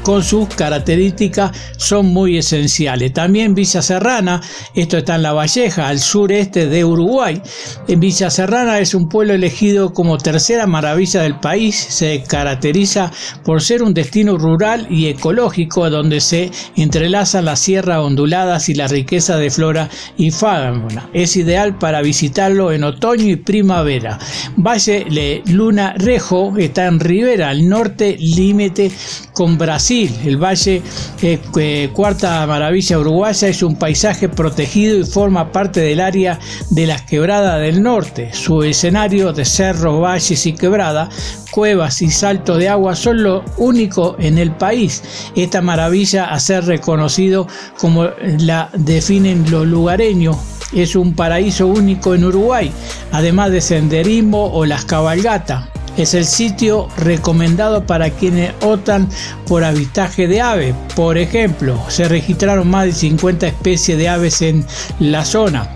con 0.09 0.25
sus 0.25 0.49
características 0.49 1.53
son 1.77 2.07
muy 2.07 2.39
esenciales. 2.39 3.13
También 3.13 3.55
Villa 3.55 3.83
Serrana, 3.83 4.41
esto 4.75 4.97
está 4.97 5.17
en 5.17 5.23
La 5.23 5.35
Valleja, 5.35 5.87
al 5.87 5.99
sureste 5.99 6.67
de 6.67 6.83
Uruguay. 6.83 7.43
En 7.89 8.01
Villa 8.01 8.31
Serrana 8.31 8.79
es 8.79 8.95
un 8.95 9.11
pueblo 9.11 9.35
elegido 9.35 9.93
como 9.93 10.17
tercera 10.17 10.67
maravilla 10.67 11.21
del 11.21 11.39
país. 11.39 11.77
Se 11.77 12.25
caracteriza 12.27 13.13
por 13.45 13.61
ser 13.61 13.83
un 13.83 13.93
destino 13.93 14.39
rural 14.39 14.87
y 14.89 15.09
ecológico 15.09 15.91
donde 15.91 16.23
se 16.23 16.51
entrelazan 16.75 17.45
las 17.45 17.61
sierras 17.61 17.99
onduladas 17.99 18.71
y 18.71 18.75
la 18.77 18.89
riqueza 18.89 19.37
de 19.37 19.51
flora 19.51 19.91
y 20.17 20.31
fauna. 20.31 21.11
Es 21.13 21.37
ideal 21.37 21.77
para 21.77 22.01
visitarlo 22.01 22.73
en 22.73 22.85
otoño 22.85 23.27
y 23.27 23.37
primavera. 23.37 24.19
Valle 24.57 25.05
de 25.11 25.43
Luna 25.49 25.93
Rejo 25.99 26.57
está 26.57 26.87
en 26.87 26.99
Rivera, 26.99 27.51
al 27.51 27.69
norte 27.69 28.17
límite 28.19 28.91
con 29.35 29.59
Brasil 29.59 29.98
el 30.07 30.37
valle 30.37 30.83
eh, 31.23 31.41
eh, 31.59 31.91
Cuarta 31.93 32.47
Maravilla 32.47 32.99
Uruguaya 32.99 33.49
es 33.49 33.63
un 33.63 33.77
paisaje 33.77 34.29
protegido 34.29 34.97
y 34.97 35.05
forma 35.05 35.51
parte 35.51 35.81
del 35.81 36.01
área 36.01 36.39
de 36.71 36.87
las 36.87 37.03
quebradas 37.03 37.61
del 37.61 37.83
norte. 37.83 38.31
Su 38.33 38.63
escenario 38.63 39.33
de 39.33 39.45
cerros, 39.45 40.01
valles 40.01 40.47
y 40.47 40.53
quebradas, 40.53 41.45
cuevas 41.51 42.01
y 42.03 42.11
saltos 42.11 42.59
de 42.59 42.69
agua 42.69 42.95
son 42.95 43.23
lo 43.23 43.45
único 43.57 44.17
en 44.21 44.39
el 44.39 44.53
país. 44.53 45.03
Esta 45.35 45.63
maravilla 45.63 46.27
a 46.27 46.39
ser 46.39 46.65
reconocido 46.65 47.49
como 47.79 48.09
la 48.39 48.71
definen 48.75 49.51
los 49.51 49.67
lugareños 49.67 50.37
es 50.73 50.95
un 50.97 51.15
paraíso 51.15 51.67
único 51.67 52.15
en 52.15 52.25
Uruguay, 52.25 52.71
además 53.11 53.51
de 53.51 53.63
senderismo 53.63 54.53
o 54.53 54.67
las 54.67 54.85
cabalgatas 54.85 55.65
es 55.99 56.15
el 56.15 56.25
sitio 56.25 56.89
recomendado 56.97 57.87
para 57.87 58.11
quienes 58.11 58.53
optan 58.63 59.09
por 59.47 59.65
avistaje 59.65 60.29
de 60.29 60.41
aves. 60.41 60.75
Por 60.95 61.19
ejemplo, 61.19 61.79
se 61.89 62.09
registraron 62.09 62.69
más 62.69 62.87
de 62.87 62.93
50 62.93 63.49
especies 63.49 63.99
de 63.99 64.09
aves 64.09 64.43
en 64.43 64.65
la 65.01 65.25
zona. 65.25 65.69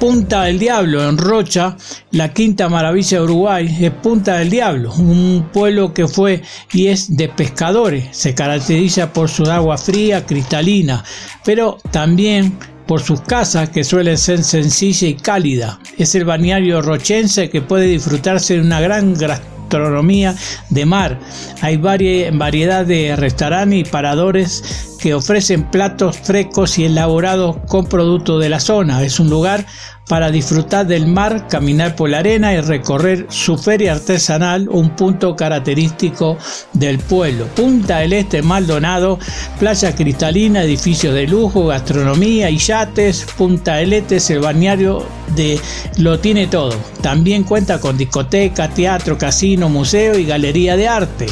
Punta 0.00 0.42
del 0.42 0.58
Diablo, 0.58 1.08
en 1.08 1.16
Rocha, 1.16 1.76
la 2.10 2.32
quinta 2.32 2.68
maravilla 2.68 3.18
de 3.18 3.24
Uruguay, 3.24 3.78
es 3.80 3.92
Punta 3.92 4.38
del 4.38 4.50
Diablo, 4.50 4.92
un 4.94 5.48
pueblo 5.52 5.94
que 5.94 6.08
fue 6.08 6.42
y 6.72 6.88
es 6.88 7.16
de 7.16 7.28
pescadores. 7.28 8.08
Se 8.10 8.34
caracteriza 8.34 9.12
por 9.12 9.28
su 9.28 9.44
agua 9.44 9.78
fría, 9.78 10.26
cristalina, 10.26 11.04
pero 11.44 11.78
también 11.92 12.58
por 12.86 13.00
sus 13.00 13.20
casas 13.20 13.70
que 13.70 13.84
suelen 13.84 14.18
ser 14.18 14.42
sencilla 14.42 15.08
y 15.08 15.14
cálida. 15.14 15.78
Es 15.98 16.14
el 16.14 16.24
balneario 16.24 16.82
rochense 16.82 17.50
que 17.50 17.62
puede 17.62 17.86
disfrutarse 17.86 18.54
de 18.54 18.60
una 18.60 18.80
gran 18.80 19.14
gastronomía 19.14 20.34
de 20.70 20.86
mar. 20.86 21.18
Hay 21.60 21.76
variedad 21.76 22.84
de 22.84 23.16
restaurantes 23.16 23.80
y 23.80 23.84
paradores 23.84 24.91
que 25.02 25.14
ofrecen 25.14 25.64
platos 25.64 26.16
frescos 26.16 26.78
y 26.78 26.84
elaborados 26.84 27.56
con 27.66 27.86
productos 27.86 28.40
de 28.40 28.48
la 28.48 28.60
zona. 28.60 29.02
Es 29.02 29.18
un 29.18 29.28
lugar 29.28 29.66
para 30.08 30.30
disfrutar 30.30 30.86
del 30.86 31.06
mar, 31.06 31.48
caminar 31.48 31.96
por 31.96 32.10
la 32.10 32.18
arena 32.18 32.52
y 32.52 32.60
recorrer 32.60 33.26
su 33.28 33.58
feria 33.58 33.92
artesanal, 33.92 34.68
un 34.68 34.90
punto 34.90 35.34
característico 35.34 36.38
del 36.72 36.98
pueblo. 36.98 37.46
Punta 37.46 37.98
del 37.98 38.12
Este 38.12 38.42
Maldonado, 38.42 39.18
playa 39.58 39.94
cristalina, 39.94 40.62
edificios 40.62 41.14
de 41.14 41.26
lujo, 41.26 41.66
gastronomía 41.66 42.50
y 42.50 42.58
yates. 42.58 43.26
Punta 43.36 43.76
del 43.76 43.94
Este 43.94 44.16
es 44.16 44.30
el 44.30 44.40
balneario 44.40 45.04
de 45.34 45.58
lo 45.98 46.20
tiene 46.20 46.46
todo. 46.46 46.74
También 47.00 47.42
cuenta 47.42 47.80
con 47.80 47.96
discoteca, 47.96 48.68
teatro, 48.68 49.18
casino, 49.18 49.68
museo 49.68 50.18
y 50.18 50.26
galería 50.26 50.76
de 50.76 50.88
arte. 50.88 51.26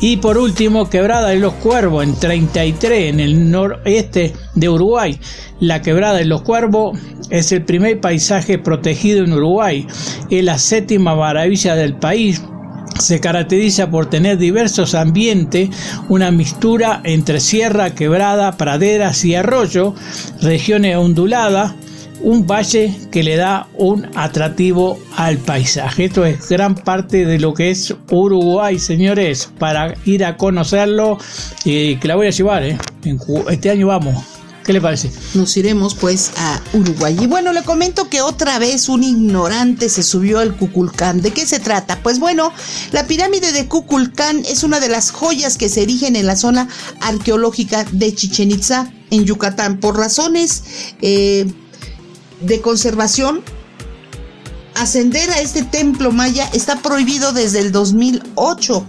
Y 0.00 0.18
por 0.18 0.36
último, 0.36 0.90
Quebrada 0.90 1.28
de 1.28 1.36
los 1.36 1.54
Cuervos 1.54 2.04
en 2.04 2.14
33 2.14 3.05
en 3.08 3.20
el 3.20 3.50
noreste 3.50 4.32
de 4.54 4.68
Uruguay. 4.68 5.18
La 5.60 5.82
Quebrada 5.82 6.18
de 6.18 6.24
los 6.24 6.42
Cuervos 6.42 6.98
es 7.30 7.52
el 7.52 7.64
primer 7.64 8.00
paisaje 8.00 8.58
protegido 8.58 9.24
en 9.24 9.32
Uruguay. 9.32 9.86
Es 10.30 10.44
la 10.44 10.58
séptima 10.58 11.14
maravilla 11.14 11.74
del 11.74 11.96
país 11.96 12.42
se 12.98 13.20
caracteriza 13.20 13.90
por 13.90 14.06
tener 14.06 14.38
diversos 14.38 14.94
ambientes, 14.94 15.68
una 16.08 16.30
mixtura 16.30 17.00
entre 17.04 17.40
sierra, 17.40 17.94
quebrada, 17.94 18.56
praderas 18.56 19.24
y 19.24 19.34
arroyo, 19.34 19.94
regiones 20.40 20.96
onduladas, 20.96 21.74
un 22.20 22.46
valle 22.46 22.94
que 23.10 23.22
le 23.22 23.36
da 23.36 23.68
un 23.74 24.08
atractivo 24.16 24.98
al 25.16 25.38
paisaje. 25.38 26.06
Esto 26.06 26.24
es 26.24 26.48
gran 26.48 26.74
parte 26.74 27.24
de 27.24 27.38
lo 27.38 27.54
que 27.54 27.70
es 27.70 27.94
Uruguay, 28.10 28.78
señores, 28.78 29.50
para 29.58 29.94
ir 30.04 30.24
a 30.24 30.36
conocerlo 30.36 31.18
y 31.64 31.96
que 31.96 32.08
la 32.08 32.16
voy 32.16 32.26
a 32.26 32.30
llevar, 32.30 32.64
¿eh? 32.64 32.78
este 33.50 33.70
año 33.70 33.88
vamos. 33.88 34.24
¿Qué 34.66 34.72
le 34.72 34.80
parece? 34.80 35.12
Nos 35.34 35.56
iremos 35.56 35.94
pues 35.94 36.32
a 36.36 36.60
Uruguay. 36.72 37.16
Y 37.20 37.28
bueno, 37.28 37.52
le 37.52 37.62
comento 37.62 38.10
que 38.10 38.20
otra 38.20 38.58
vez 38.58 38.88
un 38.88 39.04
ignorante 39.04 39.88
se 39.88 40.02
subió 40.02 40.40
al 40.40 40.56
Cuculcán. 40.56 41.22
¿De 41.22 41.30
qué 41.30 41.46
se 41.46 41.60
trata? 41.60 42.00
Pues 42.02 42.18
bueno, 42.18 42.52
la 42.90 43.06
pirámide 43.06 43.52
de 43.52 43.68
Cuculcán 43.68 44.44
es 44.44 44.64
una 44.64 44.80
de 44.80 44.88
las 44.88 45.12
joyas 45.12 45.56
que 45.56 45.68
se 45.68 45.82
erigen 45.82 46.16
en 46.16 46.26
la 46.26 46.34
zona 46.34 46.68
arqueológica 47.00 47.86
de 47.92 48.12
Chichen 48.12 48.50
Itza, 48.50 48.90
en 49.10 49.24
Yucatán. 49.24 49.78
Por 49.78 49.96
razones 49.96 50.64
eh, 51.00 51.46
de 52.40 52.60
conservación, 52.60 53.42
ascender 54.74 55.30
a 55.30 55.40
este 55.40 55.62
templo 55.62 56.12
maya 56.12 56.48
está 56.52 56.76
prohibido 56.76 57.32
desde 57.32 57.60
el 57.60 57.72
2008 57.72 58.86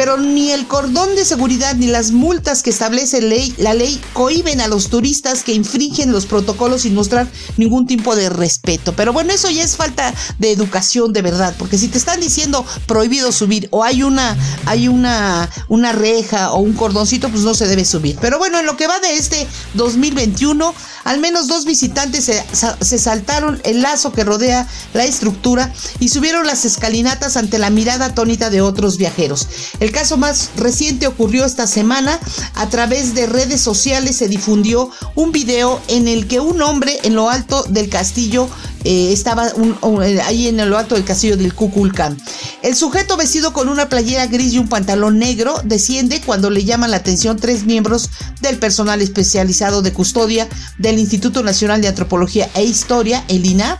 pero 0.00 0.16
ni 0.16 0.50
el 0.50 0.66
cordón 0.66 1.14
de 1.14 1.26
seguridad 1.26 1.74
ni 1.74 1.86
las 1.86 2.10
multas 2.10 2.62
que 2.62 2.70
establece 2.70 3.20
ley, 3.20 3.54
la 3.58 3.74
ley 3.74 4.00
cohiben 4.14 4.62
a 4.62 4.66
los 4.66 4.88
turistas 4.88 5.42
que 5.42 5.52
infringen 5.52 6.10
los 6.10 6.24
protocolos 6.24 6.80
sin 6.80 6.94
mostrar 6.94 7.28
ningún 7.58 7.86
tipo 7.86 8.16
de 8.16 8.30
respeto. 8.30 8.94
Pero 8.96 9.12
bueno, 9.12 9.34
eso 9.34 9.50
ya 9.50 9.62
es 9.62 9.76
falta 9.76 10.14
de 10.38 10.52
educación 10.52 11.12
de 11.12 11.20
verdad, 11.20 11.54
porque 11.58 11.76
si 11.76 11.88
te 11.88 11.98
están 11.98 12.18
diciendo 12.18 12.64
prohibido 12.86 13.30
subir 13.30 13.68
o 13.72 13.84
hay 13.84 14.02
una 14.02 14.38
hay 14.64 14.88
una 14.88 15.50
una 15.68 15.92
reja 15.92 16.52
o 16.52 16.60
un 16.60 16.72
cordoncito, 16.72 17.28
pues 17.28 17.42
no 17.42 17.52
se 17.52 17.66
debe 17.66 17.84
subir. 17.84 18.16
Pero 18.22 18.38
bueno, 18.38 18.58
en 18.58 18.64
lo 18.64 18.78
que 18.78 18.86
va 18.86 19.00
de 19.00 19.16
este 19.16 19.46
2021, 19.74 20.74
al 21.04 21.20
menos 21.20 21.46
dos 21.46 21.66
visitantes 21.66 22.24
se, 22.24 22.98
saltaron 22.98 23.60
el 23.64 23.82
lazo 23.82 24.12
que 24.12 24.24
rodea 24.24 24.66
la 24.94 25.04
estructura 25.04 25.72
y 25.98 26.08
subieron 26.08 26.46
las 26.46 26.64
escalinatas 26.64 27.36
ante 27.36 27.58
la 27.58 27.68
mirada 27.68 28.06
atónita 28.06 28.48
de 28.48 28.62
otros 28.62 28.96
viajeros. 28.96 29.48
El 29.90 29.96
caso 29.96 30.16
más 30.16 30.50
reciente 30.56 31.08
ocurrió 31.08 31.44
esta 31.44 31.66
semana. 31.66 32.20
A 32.54 32.68
través 32.68 33.12
de 33.12 33.26
redes 33.26 33.60
sociales 33.60 34.14
se 34.14 34.28
difundió 34.28 34.88
un 35.16 35.32
video 35.32 35.80
en 35.88 36.06
el 36.06 36.28
que 36.28 36.38
un 36.38 36.62
hombre 36.62 37.00
en 37.02 37.16
lo 37.16 37.28
alto 37.28 37.64
del 37.64 37.88
castillo 37.88 38.48
eh, 38.84 39.12
estaba 39.12 39.48
eh, 39.48 40.20
ahí 40.22 40.48
en 40.48 40.68
lo 40.68 40.78
alto 40.78 40.94
del 40.94 41.04
castillo 41.04 41.36
del 41.36 41.54
Kukulkan. 41.54 42.16
El 42.62 42.76
sujeto 42.76 43.16
vestido 43.16 43.52
con 43.52 43.68
una 43.68 43.88
playera 43.88 44.26
gris 44.26 44.52
y 44.52 44.58
un 44.58 44.68
pantalón 44.68 45.18
negro 45.18 45.60
desciende 45.64 46.20
cuando 46.20 46.50
le 46.50 46.64
llaman 46.64 46.90
la 46.90 46.98
atención 46.98 47.38
tres 47.38 47.64
miembros 47.64 48.10
del 48.40 48.58
personal 48.58 49.00
especializado 49.00 49.82
de 49.82 49.92
custodia 49.92 50.48
del 50.78 50.98
Instituto 50.98 51.42
Nacional 51.42 51.80
de 51.80 51.88
Antropología 51.88 52.50
e 52.54 52.64
Historia, 52.64 53.24
el 53.28 53.46
INA, 53.46 53.78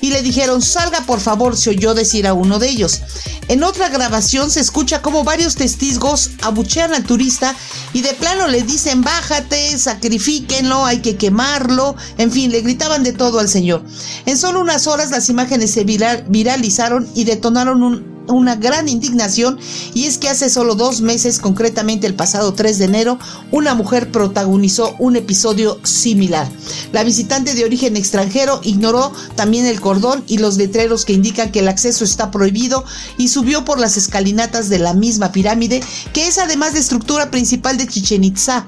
y 0.00 0.10
le 0.10 0.22
dijeron 0.22 0.62
salga 0.62 1.00
por 1.02 1.20
favor, 1.20 1.56
se 1.56 1.70
oyó 1.70 1.94
decir 1.94 2.26
a 2.26 2.34
uno 2.34 2.58
de 2.58 2.68
ellos. 2.68 3.00
En 3.48 3.62
otra 3.62 3.88
grabación 3.88 4.50
se 4.50 4.60
escucha 4.60 5.02
como 5.02 5.22
varios 5.22 5.54
testigos 5.54 6.30
abuchean 6.42 6.92
al 6.92 7.04
turista 7.04 7.54
y 7.92 8.02
de 8.02 8.12
plano 8.14 8.48
le 8.48 8.62
dicen 8.62 9.02
bájate, 9.02 9.78
sacrifíquenlo, 9.78 10.84
hay 10.84 10.98
que 10.98 11.16
quemarlo, 11.16 11.96
en 12.18 12.32
fin, 12.32 12.50
le 12.50 12.60
gritaban 12.60 13.02
de 13.04 13.12
todo 13.12 13.38
al 13.38 13.48
señor. 13.48 13.84
En 14.26 14.35
solo 14.36 14.60
unas 14.60 14.86
horas 14.86 15.10
las 15.10 15.28
imágenes 15.28 15.70
se 15.70 15.84
viralizaron 15.84 17.08
y 17.14 17.24
detonaron 17.24 17.82
un 17.82 18.16
una 18.28 18.56
gran 18.56 18.88
indignación 18.88 19.58
y 19.94 20.04
es 20.04 20.18
que 20.18 20.28
hace 20.28 20.50
solo 20.50 20.74
dos 20.74 21.00
meses, 21.00 21.38
concretamente 21.38 22.06
el 22.06 22.14
pasado 22.14 22.54
3 22.54 22.78
de 22.78 22.84
enero, 22.84 23.18
una 23.50 23.74
mujer 23.74 24.10
protagonizó 24.10 24.94
un 24.98 25.16
episodio 25.16 25.78
similar. 25.82 26.48
La 26.92 27.04
visitante 27.04 27.54
de 27.54 27.64
origen 27.64 27.96
extranjero 27.96 28.60
ignoró 28.62 29.12
también 29.34 29.66
el 29.66 29.80
cordón 29.80 30.24
y 30.26 30.38
los 30.38 30.56
letreros 30.56 31.04
que 31.04 31.12
indican 31.12 31.52
que 31.52 31.60
el 31.60 31.68
acceso 31.68 32.04
está 32.04 32.30
prohibido 32.30 32.84
y 33.18 33.28
subió 33.28 33.64
por 33.64 33.78
las 33.78 33.96
escalinatas 33.96 34.68
de 34.68 34.78
la 34.78 34.94
misma 34.94 35.32
pirámide, 35.32 35.82
que 36.12 36.26
es 36.26 36.38
además 36.38 36.74
de 36.74 36.80
estructura 36.80 37.30
principal 37.30 37.76
de 37.76 37.86
Chichen 37.86 38.24
Itza. 38.24 38.66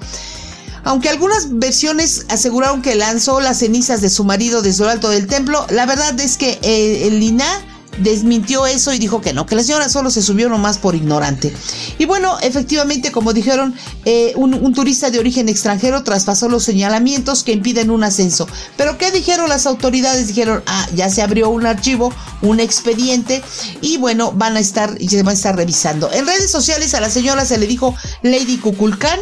Aunque 0.89 1.11
algunas 1.11 1.59
versiones 1.59 2.25
aseguraron 2.31 2.81
que 2.81 2.95
lanzó 2.95 3.41
las 3.41 3.59
cenizas 3.59 4.01
de 4.01 4.09
su 4.09 4.25
marido 4.25 4.63
desde 4.63 4.85
lo 4.85 4.91
alto 4.91 5.11
del 5.11 5.27
templo, 5.27 5.67
la 5.69 5.85
verdad 5.85 6.19
es 6.19 6.39
que 6.39 6.59
eh, 6.63 7.07
el 7.07 7.21
Lina 7.21 7.45
desmintió 8.01 8.67
eso 8.67 8.93
y 8.93 8.99
dijo 8.99 9.21
que 9.21 9.33
no, 9.33 9.47
que 9.47 9.55
la 9.55 9.63
señora 9.63 9.89
solo 9.89 10.11
se 10.11 10.23
subió 10.23 10.49
nomás 10.49 10.79
por 10.79 10.95
ignorante. 10.95 11.53
Y 11.99 12.05
bueno, 12.05 12.39
efectivamente, 12.41 13.13
como 13.13 13.33
dijeron, 13.33 13.75
eh, 14.05 14.33
un, 14.37 14.73
turista 14.73 15.11
de 15.11 15.19
origen 15.19 15.49
extranjero 15.49 16.03
traspasó 16.05 16.49
los 16.49 16.63
señalamientos 16.65 17.43
que 17.43 17.53
impiden 17.53 17.91
un 17.91 18.05
ascenso. 18.05 18.47
Pero 18.77 18.99
¿qué 18.99 19.11
dijeron 19.11 19.49
las 19.49 19.67
autoridades? 19.67 20.29
Dijeron, 20.29 20.63
ah, 20.67 20.89
ya 20.95 21.11
se 21.11 21.23
abrió 21.23 21.49
un 21.49 21.67
archivo, 21.67 22.13
un 22.43 22.61
expediente 22.61 23.43
y 23.81 23.97
bueno, 23.97 24.33
van 24.33 24.57
a 24.57 24.61
estar, 24.61 24.97
y 25.01 25.09
se 25.09 25.23
van 25.23 25.33
a 25.33 25.35
estar 25.35 25.57
revisando. 25.57 26.11
En 26.13 26.27
redes 26.27 26.51
sociales 26.51 26.95
a 26.95 27.01
la 27.01 27.11
señora 27.11 27.45
se 27.45 27.59
le 27.59 27.67
dijo 27.67 27.95
Lady 28.23 28.59
Cuculcán 28.59 29.19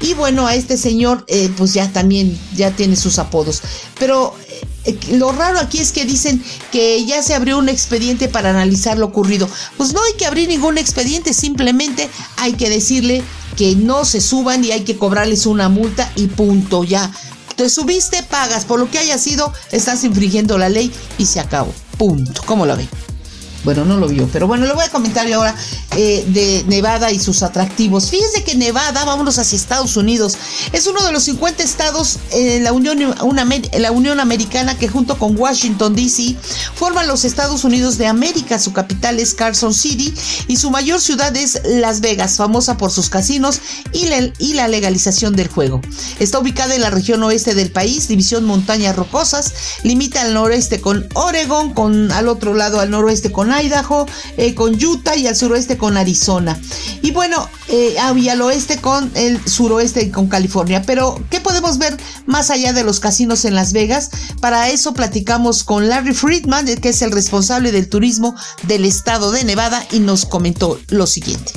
y 0.00 0.14
bueno, 0.14 0.46
a 0.46 0.54
este 0.54 0.76
señor 0.76 1.24
eh, 1.28 1.50
pues 1.56 1.74
ya 1.74 1.90
también, 1.92 2.38
ya 2.54 2.70
tiene 2.70 2.96
sus 2.96 3.18
apodos. 3.18 3.62
Pero 3.98 4.34
eh, 4.48 4.66
lo 5.12 5.32
raro 5.32 5.58
aquí 5.58 5.78
es 5.78 5.92
que 5.92 6.04
dicen 6.04 6.42
que 6.72 7.04
ya 7.04 7.22
se 7.22 7.34
abrió 7.34 7.58
un 7.58 7.68
expediente 7.68 8.28
para 8.28 8.50
analizar 8.50 8.98
lo 8.98 9.06
ocurrido. 9.06 9.48
Pues 9.76 9.92
no 9.92 10.02
hay 10.02 10.14
que 10.14 10.26
abrir 10.26 10.48
ningún 10.48 10.78
expediente, 10.78 11.34
simplemente 11.34 12.08
hay 12.36 12.54
que 12.54 12.70
decirle 12.70 13.22
que 13.56 13.76
no 13.76 14.04
se 14.04 14.20
suban 14.20 14.64
y 14.64 14.72
hay 14.72 14.82
que 14.82 14.96
cobrarles 14.96 15.46
una 15.46 15.68
multa 15.68 16.10
y 16.16 16.26
punto, 16.28 16.84
ya. 16.84 17.10
Te 17.56 17.68
subiste, 17.68 18.22
pagas, 18.22 18.64
por 18.64 18.80
lo 18.80 18.90
que 18.90 18.98
haya 18.98 19.18
sido, 19.18 19.52
estás 19.70 20.02
infringiendo 20.04 20.56
la 20.56 20.70
ley 20.70 20.90
y 21.18 21.26
se 21.26 21.40
acabó. 21.40 21.74
Punto. 21.98 22.42
¿Cómo 22.46 22.64
lo 22.64 22.76
ven? 22.76 22.88
Bueno, 23.64 23.84
no 23.84 23.98
lo 23.98 24.08
vio, 24.08 24.28
pero 24.32 24.46
bueno, 24.46 24.66
le 24.66 24.72
voy 24.72 24.84
a 24.84 24.88
comentar 24.88 25.26
yo 25.26 25.36
ahora 25.36 25.54
eh, 25.96 26.24
de 26.28 26.64
Nevada 26.66 27.10
y 27.12 27.18
sus 27.18 27.42
atractivos. 27.42 28.10
Fíjense 28.10 28.42
que 28.42 28.54
Nevada, 28.54 29.04
vámonos 29.04 29.38
hacia 29.38 29.56
Estados 29.56 29.96
Unidos, 29.96 30.36
es 30.72 30.86
uno 30.86 31.04
de 31.04 31.12
los 31.12 31.24
50 31.24 31.62
estados 31.62 32.18
en 32.32 32.64
la 32.64 32.72
Unión, 32.72 33.14
la 33.78 33.90
Unión 33.90 34.20
Americana 34.20 34.78
que 34.78 34.88
junto 34.88 35.18
con 35.18 35.38
Washington, 35.38 35.94
D.C., 35.94 36.36
forman 36.74 37.06
los 37.06 37.24
Estados 37.24 37.64
Unidos 37.64 37.98
de 37.98 38.06
América. 38.06 38.58
Su 38.58 38.72
capital 38.72 39.18
es 39.18 39.34
Carson 39.34 39.74
City 39.74 40.14
y 40.48 40.56
su 40.56 40.70
mayor 40.70 41.00
ciudad 41.00 41.36
es 41.36 41.60
Las 41.64 42.00
Vegas, 42.00 42.36
famosa 42.36 42.76
por 42.76 42.90
sus 42.90 43.10
casinos 43.10 43.60
y 43.92 44.06
la, 44.54 44.68
legalización 44.68 45.36
del 45.36 45.48
juego. 45.48 45.80
Está 46.18 46.38
ubicada 46.38 46.74
en 46.74 46.82
la 46.82 46.90
región 46.90 47.22
oeste 47.22 47.54
del 47.54 47.70
país, 47.70 48.08
división 48.08 48.44
montañas 48.44 48.96
rocosas, 48.96 49.52
limita 49.82 50.22
al 50.22 50.34
noreste 50.34 50.80
con 50.80 51.08
Oregon, 51.14 51.74
con 51.74 52.12
al 52.12 52.28
otro 52.28 52.54
lado 52.54 52.80
al 52.80 52.90
noroeste 52.90 53.32
con 53.32 53.49
Idaho, 53.52 54.06
eh, 54.36 54.54
con 54.54 54.74
Utah 54.74 55.16
y 55.16 55.26
al 55.26 55.36
suroeste 55.36 55.76
con 55.76 55.96
Arizona. 55.96 56.58
Y 57.02 57.10
bueno, 57.10 57.48
eh, 57.68 57.98
al 57.98 58.42
oeste 58.42 58.78
con 58.78 59.10
el 59.14 59.40
suroeste 59.48 60.10
con 60.10 60.28
California. 60.28 60.82
Pero, 60.86 61.22
¿qué 61.30 61.40
podemos 61.40 61.78
ver 61.78 61.96
más 62.26 62.50
allá 62.50 62.72
de 62.72 62.84
los 62.84 63.00
casinos 63.00 63.44
en 63.44 63.54
Las 63.54 63.72
Vegas? 63.72 64.10
Para 64.40 64.70
eso 64.70 64.94
platicamos 64.94 65.64
con 65.64 65.88
Larry 65.88 66.14
Friedman, 66.14 66.66
que 66.76 66.90
es 66.90 67.02
el 67.02 67.12
responsable 67.12 67.72
del 67.72 67.88
turismo 67.88 68.34
del 68.64 68.84
estado 68.84 69.32
de 69.32 69.44
Nevada, 69.44 69.84
y 69.90 70.00
nos 70.00 70.26
comentó 70.26 70.78
lo 70.88 71.06
siguiente. 71.06 71.52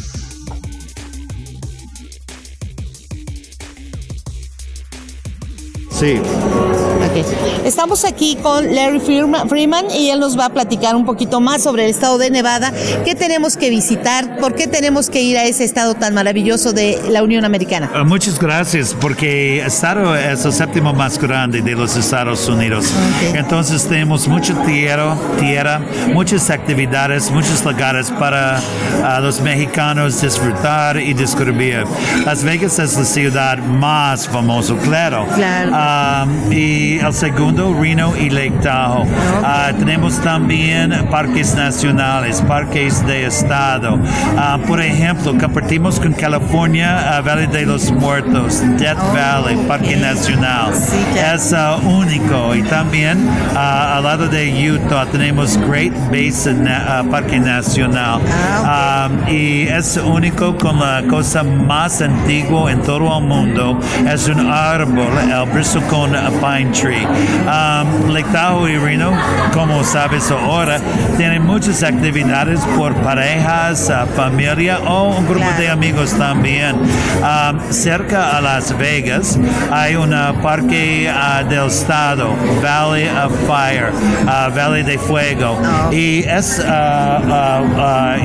Sí. 5.99 6.19
Estamos 7.63 8.05
aquí 8.05 8.37
con 8.41 8.73
Larry 8.73 8.99
Freeman 8.99 9.85
y 9.91 10.09
él 10.09 10.19
nos 10.19 10.37
va 10.37 10.45
a 10.45 10.49
platicar 10.49 10.95
un 10.95 11.05
poquito 11.05 11.39
más 11.41 11.61
sobre 11.61 11.85
el 11.85 11.91
estado 11.91 12.17
de 12.17 12.31
Nevada, 12.31 12.73
qué 13.05 13.13
tenemos 13.13 13.55
que 13.55 13.69
visitar, 13.69 14.37
por 14.37 14.55
qué 14.55 14.67
tenemos 14.67 15.09
que 15.09 15.21
ir 15.21 15.37
a 15.37 15.43
ese 15.43 15.63
estado 15.63 15.93
tan 15.93 16.13
maravilloso 16.13 16.73
de 16.73 16.99
la 17.09 17.23
Unión 17.23 17.45
Americana. 17.45 17.91
Ah, 17.93 18.03
muchas 18.03 18.39
gracias, 18.39 18.95
porque 18.99 19.63
estado 19.63 20.15
es 20.15 20.43
el 20.43 20.53
séptimo 20.53 20.93
más 20.93 21.19
grande 21.19 21.61
de 21.61 21.71
los 21.73 21.95
Estados 21.95 22.47
Unidos. 22.47 22.91
Entonces 23.33 23.87
tenemos 23.87 24.27
mucha 24.27 24.53
tierra, 24.63 25.15
tierra, 25.39 25.81
muchas 26.13 26.49
actividades, 26.49 27.29
muchos 27.29 27.63
lugares 27.63 28.11
para 28.11 28.59
ah, 29.03 29.19
los 29.21 29.39
mexicanos 29.39 30.21
disfrutar 30.21 30.97
y 30.97 31.13
descubrir. 31.13 31.85
Las 32.25 32.43
Vegas 32.43 32.79
es 32.79 32.97
la 32.97 33.05
ciudad 33.05 33.57
más 33.59 34.27
famosa, 34.27 34.75
claro. 34.83 35.27
claro. 35.35 35.71
Ah, 35.73 36.25
y 36.49 37.02
el 37.07 37.13
segundo, 37.13 37.73
Reno 37.73 38.15
y 38.15 38.29
Lake 38.29 38.53
Tahoe. 38.61 39.05
Ah, 39.43 39.71
tenemos 39.77 40.19
también 40.21 40.91
parques 41.11 41.53
nacionales, 41.55 42.41
parques 42.41 43.05
de 43.05 43.25
estado. 43.25 43.99
Ah, 44.37 44.57
por 44.67 44.81
ejemplo, 44.81 45.37
compartimos 45.37 45.99
con 45.99 46.13
California 46.13 47.21
Valle 47.21 47.47
de 47.47 47.65
los 47.65 47.91
Muertos, 47.91 48.61
Death 48.77 48.99
Valley, 49.13 49.57
Parque 49.67 49.97
Nacional. 49.97 50.71
es 51.15 51.53
único. 51.83 52.52
También 52.73 53.29
al 53.55 54.01
lado 54.01 54.27
de 54.27 54.71
Utah 54.71 55.05
tenemos 55.05 55.57
Great 55.69 55.93
Basin 56.09 56.67
Parque 57.11 57.39
Nacional. 57.39 58.19
Ah, 58.65 59.09
y 59.29 59.67
es 59.67 59.97
único 59.97 60.57
con 60.57 60.79
la 60.79 61.03
cosa 61.07 61.43
más 61.43 62.01
antigua 62.01 62.71
en 62.71 62.81
todo 62.81 63.19
el 63.19 63.25
mundo. 63.25 63.79
Es 64.11 64.27
un 64.27 64.51
árbol, 64.51 65.05
el 65.21 65.83
con 65.87 66.11
Pine 66.41 66.71
Tree. 66.71 67.05
Um, 67.45 68.11
Lake 68.11 68.27
Tahoe 68.31 68.71
y 68.71 68.77
Reno, 68.77 69.11
como 69.53 69.83
sabes 69.83 70.31
ahora, 70.31 70.79
tienen 71.17 71.45
muchas 71.45 71.83
actividades 71.83 72.59
por 72.75 72.93
parejas, 72.95 73.91
uh, 73.91 74.07
familia 74.15 74.79
o 74.79 75.17
un 75.17 75.27
grupo 75.27 75.45
de 75.59 75.69
amigos 75.69 76.13
también. 76.17 76.75
Um, 76.75 77.59
cerca 77.69 78.37
a 78.37 78.41
Las 78.41 78.75
Vegas 78.77 79.37
hay 79.71 79.95
un 79.95 80.11
parque 80.41 81.11
uh, 81.11 81.47
del 81.47 81.67
estado, 81.67 82.33
Valley 82.63 83.09
of 83.09 83.33
Fire, 83.45 83.91
uh, 84.23 84.49
Valley 84.55 84.83
de 84.83 84.97
Fuego, 84.97 85.59
oh. 85.61 85.91
y 85.91 86.23
es 86.23 86.61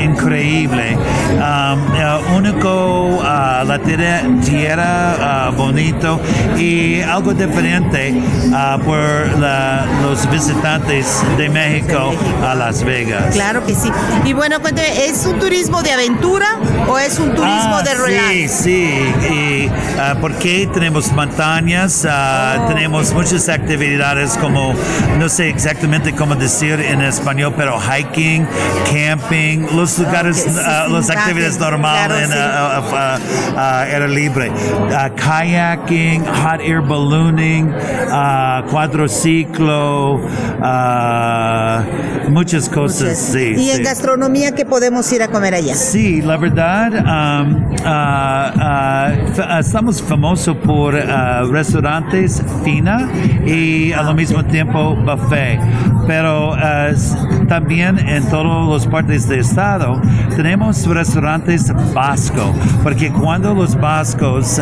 increíble. 0.00 0.96
Um, 1.38 2.36
único, 2.36 3.20
la 3.22 3.80
tierra, 3.84 4.22
tierra 4.44 5.50
bonito 5.56 6.20
y 6.56 7.00
algo 7.00 7.34
diferente 7.34 8.14
uh, 8.46 8.78
por 8.80 9.38
la, 9.40 9.84
los 10.02 10.30
visitantes 10.30 11.22
de 11.36 11.48
México 11.48 12.14
a 12.46 12.54
Las 12.54 12.84
Vegas. 12.84 13.34
Claro 13.34 13.64
que 13.66 13.74
sí. 13.74 13.90
Y 14.24 14.34
bueno, 14.34 14.58
¿es 14.76 15.26
un 15.26 15.38
turismo 15.40 15.82
de 15.82 15.92
aventura 15.92 16.46
o 16.88 16.96
es 16.98 17.18
un 17.18 17.34
turismo 17.34 17.76
ah, 17.78 17.82
de 17.82 17.94
relax? 17.94 18.28
Sí, 18.28 18.48
sí. 18.48 19.14
Y, 19.30 19.66
uh, 19.66 20.20
porque 20.20 20.68
tenemos 20.72 21.10
montañas, 21.12 22.04
uh, 22.04 22.08
oh. 22.08 22.68
tenemos 22.68 23.12
muchas 23.12 23.48
actividades 23.48 24.17
como, 24.40 24.74
no 25.18 25.28
sé 25.28 25.48
exactamente 25.48 26.12
cómo 26.14 26.34
decir 26.34 26.80
en 26.80 27.00
español, 27.02 27.54
pero 27.56 27.78
hiking, 27.78 28.46
camping, 28.92 29.66
los 29.74 29.98
lugares, 29.98 30.42
okay, 30.42 30.52
sí, 30.52 30.92
las 30.92 31.10
actividades 31.10 31.58
normales 31.58 32.28
claro, 32.28 33.20
en 33.86 33.92
era 33.94 34.08
libre. 34.08 34.50
kayaking, 35.16 36.24
hot 36.24 36.60
air 36.60 36.80
ballooning, 36.80 37.68
uh, 37.68 38.62
cuadrociclo, 38.70 40.16
uh, 40.60 41.80
muchas 42.30 42.68
cosas. 42.68 43.16
Sí, 43.18 43.54
¿Y 43.56 43.64
sí. 43.64 43.70
en 43.70 43.82
gastronomía 43.84 44.52
qué 44.52 44.64
podemos 44.64 45.10
ir 45.12 45.22
a 45.22 45.28
comer 45.28 45.54
allá? 45.54 45.74
Sí, 45.74 46.20
la 46.22 46.36
verdad, 46.36 46.92
um, 46.92 47.72
uh, 47.84 49.58
estamos 49.58 50.02
famosos 50.02 50.56
por 50.56 50.94
restaurantes 51.50 52.42
fina 52.64 53.08
y 53.44 53.92
al 54.08 54.14
mismo 54.14 54.44
tiempo 54.44 54.96
buffet. 54.96 55.60
Pero 56.06 56.56
también 57.48 57.98
en 57.98 58.26
todas 58.28 58.82
las 58.82 58.86
partes 58.90 59.28
del 59.28 59.40
estado 59.40 60.00
tenemos 60.36 60.86
restaurantes 60.86 61.72
vascos, 61.92 62.54
porque 62.82 63.10
cuando 63.10 63.54
los 63.54 63.78
vascos 63.78 64.60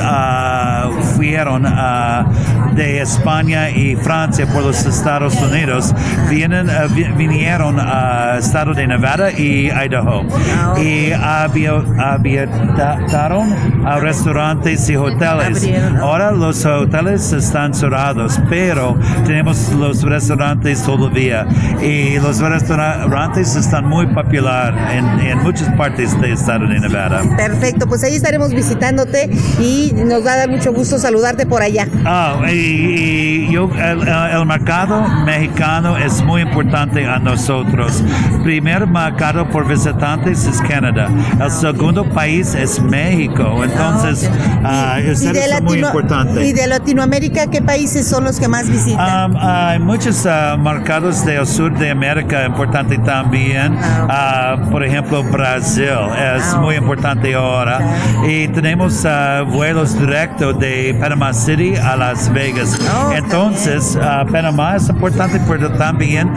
fueron 1.14 1.66
de 2.74 3.00
España 3.00 3.70
y 3.70 3.96
Francia 3.96 4.46
por 4.46 4.62
los 4.62 4.84
Estados 4.84 5.34
Unidos, 5.40 5.94
vienen, 6.28 6.68
uh, 6.68 7.16
vinieron 7.16 7.80
al 7.80 8.38
estado 8.38 8.74
de 8.74 8.86
Nevada 8.86 9.30
y 9.32 9.70
Idaho. 9.70 10.24
Y 10.78 11.12
habitaron 11.98 12.26
a 13.86 13.98
restaurantes 13.98 14.88
y 14.90 14.96
hoteles. 14.96 15.66
Ahora 16.00 16.32
los 16.32 16.64
hoteles 16.66 17.32
están 17.32 17.72
cerrados, 17.72 18.40
pero 18.50 18.98
tenemos 19.24 19.35
los 19.44 20.02
restaurantes 20.02 20.82
todavía. 20.82 21.46
Y 21.82 22.18
los 22.18 22.40
restaurantes 22.40 23.56
están 23.56 23.86
muy 23.86 24.06
populares 24.06 24.80
en, 24.92 25.04
en 25.20 25.38
muchas 25.42 25.68
partes 25.76 26.18
del 26.20 26.32
estado 26.32 26.66
de 26.66 26.80
Nevada. 26.80 27.22
Perfecto, 27.36 27.86
pues 27.86 28.02
ahí 28.04 28.16
estaremos 28.16 28.52
visitándote 28.52 29.30
y 29.60 29.92
nos 29.94 30.24
va 30.24 30.32
a 30.32 30.36
dar 30.36 30.50
mucho 30.50 30.72
gusto 30.72 30.98
saludarte 30.98 31.46
por 31.46 31.62
allá. 31.62 31.88
Ah, 32.04 32.40
y, 32.50 33.50
yo, 33.50 33.70
el, 33.74 34.06
el, 34.06 34.46
mercado 34.46 35.02
mexicano 35.24 35.96
es 35.96 36.22
muy 36.22 36.42
importante 36.42 37.06
a 37.06 37.18
nosotros. 37.18 38.02
Primer 38.42 38.86
mercado 38.86 39.48
por 39.48 39.66
visitantes 39.66 40.46
es 40.46 40.60
Canadá. 40.62 41.08
El 41.40 41.50
segundo 41.50 42.04
país 42.04 42.54
es 42.54 42.80
México. 42.80 43.64
Entonces, 43.64 44.30
ah, 44.64 44.98
es 45.00 45.22
muy 45.62 45.78
importante. 45.78 46.46
¿Y 46.46 46.52
de 46.52 46.66
Latinoamérica 46.66 47.48
qué 47.48 47.62
países 47.62 48.06
son 48.06 48.24
los 48.24 48.38
que 48.38 48.48
más 48.48 48.68
visitan? 48.68 49.25
Um, 49.26 49.36
hay 49.36 49.78
muchos 49.78 50.24
uh, 50.24 50.56
mercados 50.58 51.24
del 51.24 51.46
sur 51.46 51.76
de 51.76 51.90
América 51.90 52.44
importantes 52.44 53.02
también. 53.04 53.74
Uh, 53.74 54.70
por 54.70 54.84
ejemplo, 54.84 55.22
Brasil 55.24 55.98
es 56.36 56.54
muy 56.56 56.76
importante 56.76 57.34
ahora. 57.34 57.80
Y 58.28 58.48
tenemos 58.48 59.04
uh, 59.04 59.44
vuelos 59.46 59.98
directos 59.98 60.58
de 60.60 60.96
Panama 61.00 61.32
City 61.32 61.74
a 61.76 61.96
Las 61.96 62.32
Vegas. 62.32 62.78
Oh, 62.94 63.12
Entonces, 63.12 63.98
Panamá 64.30 64.76
es 64.76 64.88
importante, 64.88 65.40
pero 65.48 65.70
también 65.72 66.30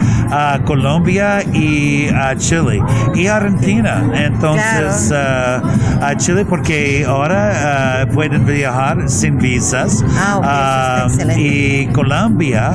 Colombia 0.64 1.42
y 1.52 2.08
Chile. 2.38 2.82
Y 3.14 3.26
Argentina. 3.26 4.02
Entonces, 4.14 5.12
a 5.12 6.16
Chile 6.16 6.44
porque 6.44 7.04
ahora 7.06 8.06
pueden 8.12 8.44
viajar 8.46 9.08
sin 9.08 9.38
visas. 9.38 10.04
Ah, 10.16 11.06
y 11.36 11.86
Colombia 11.88 12.72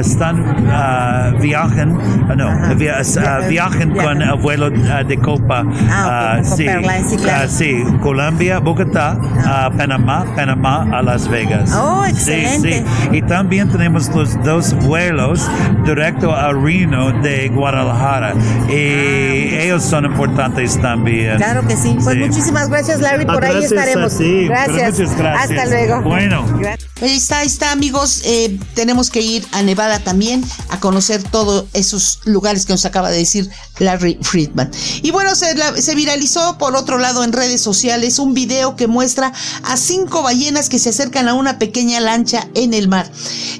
están 0.00 0.42
viajan, 1.40 1.98
no, 2.36 2.76
viajan 3.48 3.90
con 3.90 4.22
el 4.22 4.34
vuelo 4.40 4.70
de 4.70 5.18
Copa. 5.18 5.64
Ah, 5.90 6.40
sí, 6.42 6.66
sí, 7.48 7.84
Colombia, 8.00 8.58
Bogotá, 8.58 9.18
Panamá, 9.76 10.24
Panamá 10.36 10.88
a 10.92 11.02
Las 11.02 11.28
Vegas. 11.28 11.72
Oh, 11.74 12.04
excelente. 12.04 12.84
Y 13.10 13.22
también 13.22 13.70
tenemos 13.70 14.08
los 14.14 14.42
dos 14.42 14.74
vuelos 14.86 15.48
directo 15.84 16.34
a 16.34 16.52
Reno 16.52 17.12
de 17.22 17.48
Guadalajara. 17.48 18.34
Y 18.68 19.54
ellos 19.54 19.82
son 19.82 20.04
importantes 20.04 20.80
también. 20.80 21.36
Claro 21.36 21.66
que 21.66 21.76
sí. 21.76 21.96
Pues 22.02 22.16
muchísimas 22.16 22.68
gracias, 22.68 23.00
Larry. 23.00 23.26
Por 23.26 23.44
ahí 23.44 23.64
estaremos. 23.64 24.18
gracias. 24.18 25.00
Hasta 25.00 25.66
luego. 25.66 26.02
Bueno. 26.02 26.44
Ahí 27.00 27.16
está, 27.16 27.42
amigos. 27.70 28.22
Eh, 28.24 28.58
tenemos 28.74 29.10
que 29.10 29.20
ir 29.20 29.46
a 29.52 29.62
Nevada 29.62 29.98
también 29.98 30.44
a 30.68 30.80
conocer 30.80 31.22
todos 31.22 31.66
esos 31.72 32.20
lugares 32.24 32.66
que 32.66 32.72
nos 32.72 32.84
acaba 32.84 33.10
de 33.10 33.18
decir 33.18 33.48
Larry 33.78 34.18
Friedman. 34.20 34.70
Y 35.02 35.10
bueno, 35.10 35.34
se, 35.34 35.94
viralizó 35.94 36.58
por 36.58 36.76
otro 36.76 36.98
lado 36.98 37.24
en 37.24 37.32
redes 37.32 37.60
sociales 37.60 38.18
un 38.18 38.34
video 38.34 38.76
que 38.76 38.86
muestra 38.86 39.32
a 39.64 39.76
cinco 39.76 40.22
ballenas 40.22 40.68
que 40.68 40.78
se 40.78 40.90
acercan 40.90 41.28
a 41.28 41.34
una 41.34 41.58
pequeña 41.58 42.00
lancha 42.00 42.48
en 42.54 42.74
el 42.74 42.88
mar. 42.88 43.10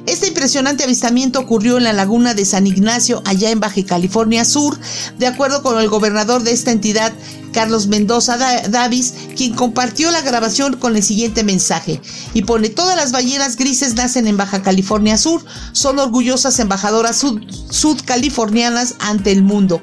Este 0.07 0.29
impresionante 0.29 0.85
avistamiento 0.85 1.41
ocurrió 1.41 1.79
en 1.79 1.85
la 1.85 1.93
laguna 1.93 2.35
de 2.35 2.45
San 2.45 2.67
Ignacio, 2.67 3.23
allá 3.25 3.51
en 3.51 3.61
Baja 3.61 3.85
California 3.87 4.45
Sur, 4.45 4.79
de 5.19 5.27
acuerdo 5.27 5.63
con 5.63 5.79
el 5.81 5.89
gobernador 5.89 6.43
de 6.43 6.53
esta 6.53 6.73
entidad, 6.73 7.13
Carlos 7.53 7.87
Mendoza 7.87 8.37
Davis, 8.69 9.15
quien 9.37 9.55
compartió 9.55 10.11
la 10.11 10.23
grabación 10.23 10.77
con 10.77 10.97
el 10.97 11.03
siguiente 11.03 11.45
mensaje 11.45 12.01
y 12.35 12.43
pone 12.43 12.69
todas 12.69 12.97
las 12.97 13.13
ballenas 13.13 13.57
grises 13.57 13.95
nacen 13.95 14.27
en 14.27 14.37
Baja 14.37 14.63
California 14.63 15.17
Sur, 15.19 15.45
son 15.73 15.99
orgullosas 15.99 16.59
embajadoras 16.59 17.25
sudcalifornianas 17.71 18.97
ante 18.99 19.33
el 19.33 19.43
mundo. 19.43 19.81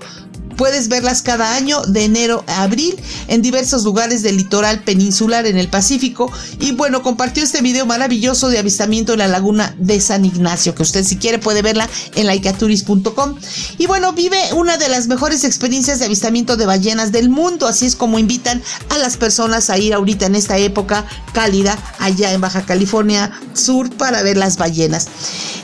Puedes 0.60 0.90
verlas 0.90 1.22
cada 1.22 1.56
año 1.56 1.82
de 1.84 2.04
enero 2.04 2.44
a 2.46 2.64
abril 2.64 2.94
en 3.30 3.42
diversos 3.42 3.86
lugares 3.86 4.24
del 4.24 4.36
litoral 4.36 4.84
peninsular 4.84 5.48
en 5.48 5.58
el 5.58 5.70
Pacífico. 5.70 6.30
Y 6.60 6.74
bueno, 6.74 7.02
compartió 7.02 7.46
este 7.46 7.62
video 7.62 7.86
maravilloso 7.86 8.50
de 8.50 8.60
avistamiento 8.60 9.14
en 9.14 9.20
la 9.20 9.30
laguna 9.30 9.74
de 9.78 10.02
San 10.02 10.26
Ignacio, 10.26 10.76
que 10.76 10.84
usted 10.84 11.06
si 11.06 11.16
quiere 11.16 11.40
puede 11.40 11.62
verla 11.62 11.88
en 12.16 12.28
laicaturis.com. 12.28 13.36
Y 13.78 13.86
bueno, 13.86 14.12
vive 14.12 14.38
una 14.52 14.76
de 14.76 14.90
las 14.90 15.08
mejores 15.08 15.46
experiencias 15.46 16.00
de 16.00 16.06
avistamiento 16.08 16.58
de 16.58 16.66
ballenas 16.66 17.14
del 17.14 17.30
mundo. 17.30 17.66
Así 17.66 17.86
es 17.86 17.96
como 17.96 18.20
invitan 18.20 18.62
a 18.90 18.98
las 18.98 19.16
personas 19.16 19.70
a 19.70 19.78
ir 19.78 19.94
ahorita 19.94 20.26
en 20.26 20.36
esta 20.36 20.58
época 20.58 21.06
cálida 21.32 21.80
allá 22.00 22.34
en 22.34 22.42
Baja 22.42 22.66
California 22.66 23.32
Sur 23.54 23.90
para 23.96 24.24
ver 24.24 24.36
las 24.36 24.58
ballenas. 24.58 25.08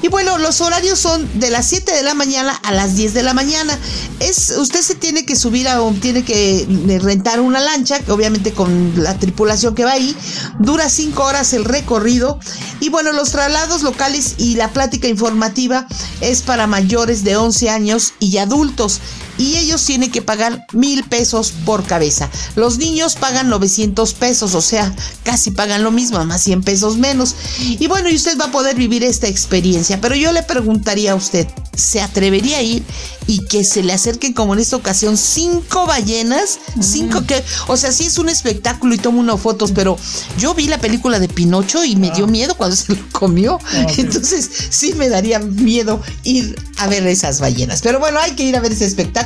Y 0.01 0.07
bueno, 0.07 0.37
los 0.37 0.61
horarios 0.61 0.99
son 0.99 1.27
de 1.39 1.49
las 1.49 1.67
7 1.67 1.91
de 1.91 2.03
la 2.03 2.13
mañana 2.13 2.53
a 2.63 2.71
las 2.71 2.95
10 2.95 3.13
de 3.13 3.23
la 3.23 3.33
mañana. 3.33 3.77
Es 4.19 4.53
usted 4.57 4.84
se 4.85 4.93
tiene 4.93 5.25
que 5.25 5.35
subir 5.35 5.67
a 5.67 5.79
tiene 5.99 6.23
que 6.23 6.61
eh, 6.61 6.99
rentar 6.99 7.39
una 7.39 7.59
lancha, 7.59 7.99
obviamente 8.07 8.53
con 8.53 8.93
la 8.95 9.17
tripulación 9.17 9.73
que 9.73 9.83
va 9.83 9.93
ahí. 9.93 10.15
Dura 10.59 10.89
cinco 10.89 11.23
horas 11.23 11.53
el 11.53 11.65
recorrido. 11.65 12.39
Y 12.79 12.89
bueno, 12.89 13.11
los 13.11 13.31
traslados 13.31 13.81
locales 13.81 14.35
y 14.37 14.55
la 14.55 14.69
plática 14.69 15.07
informativa 15.07 15.87
es 16.21 16.43
para 16.43 16.67
mayores 16.67 17.23
de 17.23 17.35
11 17.35 17.69
años 17.69 18.13
y 18.19 18.37
adultos 18.37 19.01
y 19.37 19.57
ellos 19.57 19.83
tienen 19.83 20.11
que 20.11 20.21
pagar 20.21 20.65
mil 20.73 21.03
pesos 21.03 21.53
por 21.65 21.83
cabeza. 21.83 22.29
Los 22.55 22.77
niños 22.77 23.15
pagan 23.15 23.49
900 23.49 24.13
pesos, 24.13 24.55
o 24.55 24.61
sea, 24.61 24.93
casi 25.23 25.51
pagan 25.51 25.83
lo 25.83 25.91
mismo, 25.91 26.23
más 26.25 26.41
100 26.43 26.63
pesos 26.63 26.97
menos. 26.97 27.35
Y 27.59 27.87
bueno, 27.87 28.09
y 28.09 28.15
usted 28.15 28.39
va 28.39 28.45
a 28.45 28.51
poder 28.51 28.75
vivir 28.75 29.03
esta 29.03 29.27
experiencia, 29.27 29.99
pero 29.99 30.15
yo 30.15 30.31
le 30.31 30.43
preguntaría 30.43 31.13
a 31.13 31.15
usted, 31.15 31.47
¿se 31.75 32.01
atrevería 32.01 32.59
a 32.59 32.61
ir 32.61 32.83
y 33.27 33.43
que 33.45 33.63
se 33.63 33.83
le 33.83 33.91
acerquen 33.91 34.33
como 34.33 34.53
en 34.53 34.59
esta 34.59 34.75
ocasión 34.75 35.17
cinco 35.17 35.85
ballenas? 35.85 36.59
Cinco 36.79 37.25
que, 37.25 37.43
o 37.67 37.75
sea, 37.75 37.91
sí 37.91 38.05
es 38.05 38.17
un 38.17 38.29
espectáculo 38.29 38.95
y 38.95 38.97
tomo 38.97 39.19
unas 39.19 39.41
fotos, 39.41 39.71
pero 39.73 39.97
yo 40.37 40.53
vi 40.53 40.67
la 40.67 40.79
película 40.79 41.19
de 41.19 41.27
Pinocho 41.27 41.83
y 41.83 41.95
me 41.95 42.11
dio 42.11 42.25
ah. 42.25 42.29
miedo 42.29 42.55
cuando 42.55 42.75
se 42.75 42.95
lo 42.95 43.09
comió. 43.11 43.59
Ah, 43.73 43.87
Entonces 43.97 44.49
sí 44.69 44.93
me 44.93 45.09
daría 45.09 45.39
miedo 45.39 46.01
ir 46.23 46.55
a 46.77 46.87
ver 46.87 47.05
esas 47.07 47.39
ballenas. 47.39 47.81
Pero 47.81 47.99
bueno, 47.99 48.19
hay 48.19 48.31
que 48.31 48.43
ir 48.43 48.55
a 48.55 48.59
ver 48.59 48.71
ese 48.71 48.85
espectáculo 48.85 49.24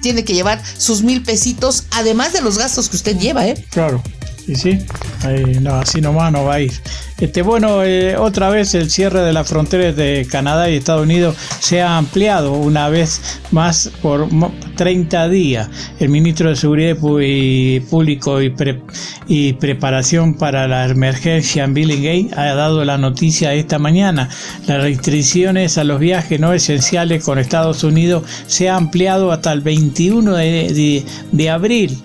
tiene 0.00 0.24
que 0.24 0.34
llevar 0.34 0.62
sus 0.76 1.02
mil 1.02 1.22
pesitos, 1.22 1.84
además 1.90 2.32
de 2.32 2.40
los 2.40 2.58
gastos 2.58 2.88
que 2.88 2.96
usted 2.96 3.18
lleva, 3.18 3.46
¿eh? 3.46 3.64
Claro. 3.70 4.02
Y 4.48 4.54
sí, 4.54 4.78
no, 5.60 5.74
así 5.74 6.00
nomás 6.00 6.32
no 6.32 6.44
va 6.44 6.54
a 6.54 6.60
ir. 6.60 6.72
Este, 7.20 7.42
bueno, 7.42 7.82
eh, 7.84 8.16
otra 8.16 8.48
vez 8.48 8.74
el 8.74 8.88
cierre 8.88 9.20
de 9.20 9.32
las 9.32 9.46
fronteras 9.46 9.94
de 9.94 10.26
Canadá 10.30 10.70
y 10.70 10.76
Estados 10.76 11.02
Unidos 11.02 11.36
se 11.60 11.82
ha 11.82 11.98
ampliado 11.98 12.52
una 12.54 12.88
vez 12.88 13.40
más 13.50 13.90
por 14.00 14.26
30 14.76 15.28
días. 15.28 15.68
El 15.98 16.08
ministro 16.08 16.48
de 16.48 16.56
Seguridad 16.56 16.96
Público 16.96 18.40
y, 18.40 18.54
y 19.26 19.52
Preparación 19.54 20.34
para 20.34 20.66
la 20.66 20.86
Emergencia, 20.86 21.66
Billy 21.66 21.96
Gates, 21.96 22.38
ha 22.38 22.54
dado 22.54 22.82
la 22.86 22.96
noticia 22.96 23.52
esta 23.52 23.78
mañana. 23.78 24.30
Las 24.66 24.80
restricciones 24.82 25.76
a 25.76 25.84
los 25.84 26.00
viajes 26.00 26.40
no 26.40 26.54
esenciales 26.54 27.22
con 27.22 27.38
Estados 27.38 27.84
Unidos 27.84 28.22
se 28.46 28.70
ha 28.70 28.76
ampliado 28.76 29.30
hasta 29.30 29.52
el 29.52 29.60
21 29.60 30.34
de, 30.34 31.04
de 31.32 31.50
abril. 31.50 31.98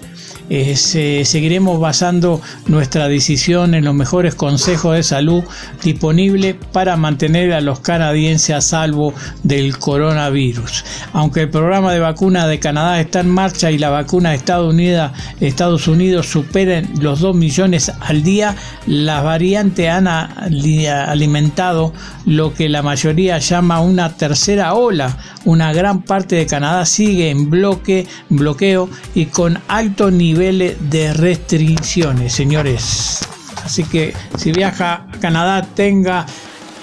Eh, 0.49 0.75
seguiremos 0.75 1.79
basando 1.79 2.41
nuestra 2.67 3.07
decisión 3.07 3.73
en 3.73 3.85
los 3.85 3.95
mejores 3.95 4.35
consejos 4.35 4.95
de 4.95 5.03
salud 5.03 5.43
disponibles 5.81 6.55
para 6.73 6.97
mantener 6.97 7.53
a 7.53 7.61
los 7.61 7.79
canadienses 7.79 8.55
a 8.55 8.61
salvo 8.61 9.13
del 9.43 9.77
coronavirus. 9.77 10.83
Aunque 11.13 11.41
el 11.43 11.49
programa 11.49 11.93
de 11.93 11.99
vacuna 11.99 12.45
de 12.45 12.59
Canadá 12.59 12.99
está 12.99 13.21
en 13.21 13.29
marcha 13.29 13.71
y 13.71 13.77
la 13.77 13.89
vacuna 13.89 14.31
de 14.31 14.35
Estados 14.35 14.73
Unidos, 14.73 15.11
Estados 15.39 15.87
Unidos 15.87 16.27
superen 16.27 16.89
los 16.99 17.21
2 17.21 17.35
millones 17.35 17.91
al 18.01 18.21
día, 18.23 18.55
las 18.85 19.23
variantes 19.23 19.89
han 19.89 20.07
alimentado 20.07 21.93
lo 22.25 22.53
que 22.53 22.67
la 22.69 22.81
mayoría 22.81 23.37
llama 23.39 23.79
una 23.79 24.17
tercera 24.17 24.73
ola. 24.73 25.17
Una 25.45 25.73
gran 25.73 26.03
parte 26.03 26.35
de 26.35 26.45
Canadá 26.45 26.85
sigue 26.85 27.29
en 27.29 27.49
bloque, 27.49 28.07
bloqueo 28.29 28.89
y 29.13 29.25
con 29.25 29.59
alto 29.67 30.09
nivel 30.09 30.32
de 30.33 31.13
restricciones, 31.13 32.33
señores. 32.33 33.19
Así 33.63 33.83
que 33.83 34.13
si 34.37 34.51
viaja 34.51 35.07
a 35.11 35.19
Canadá, 35.19 35.65
tenga 35.75 36.25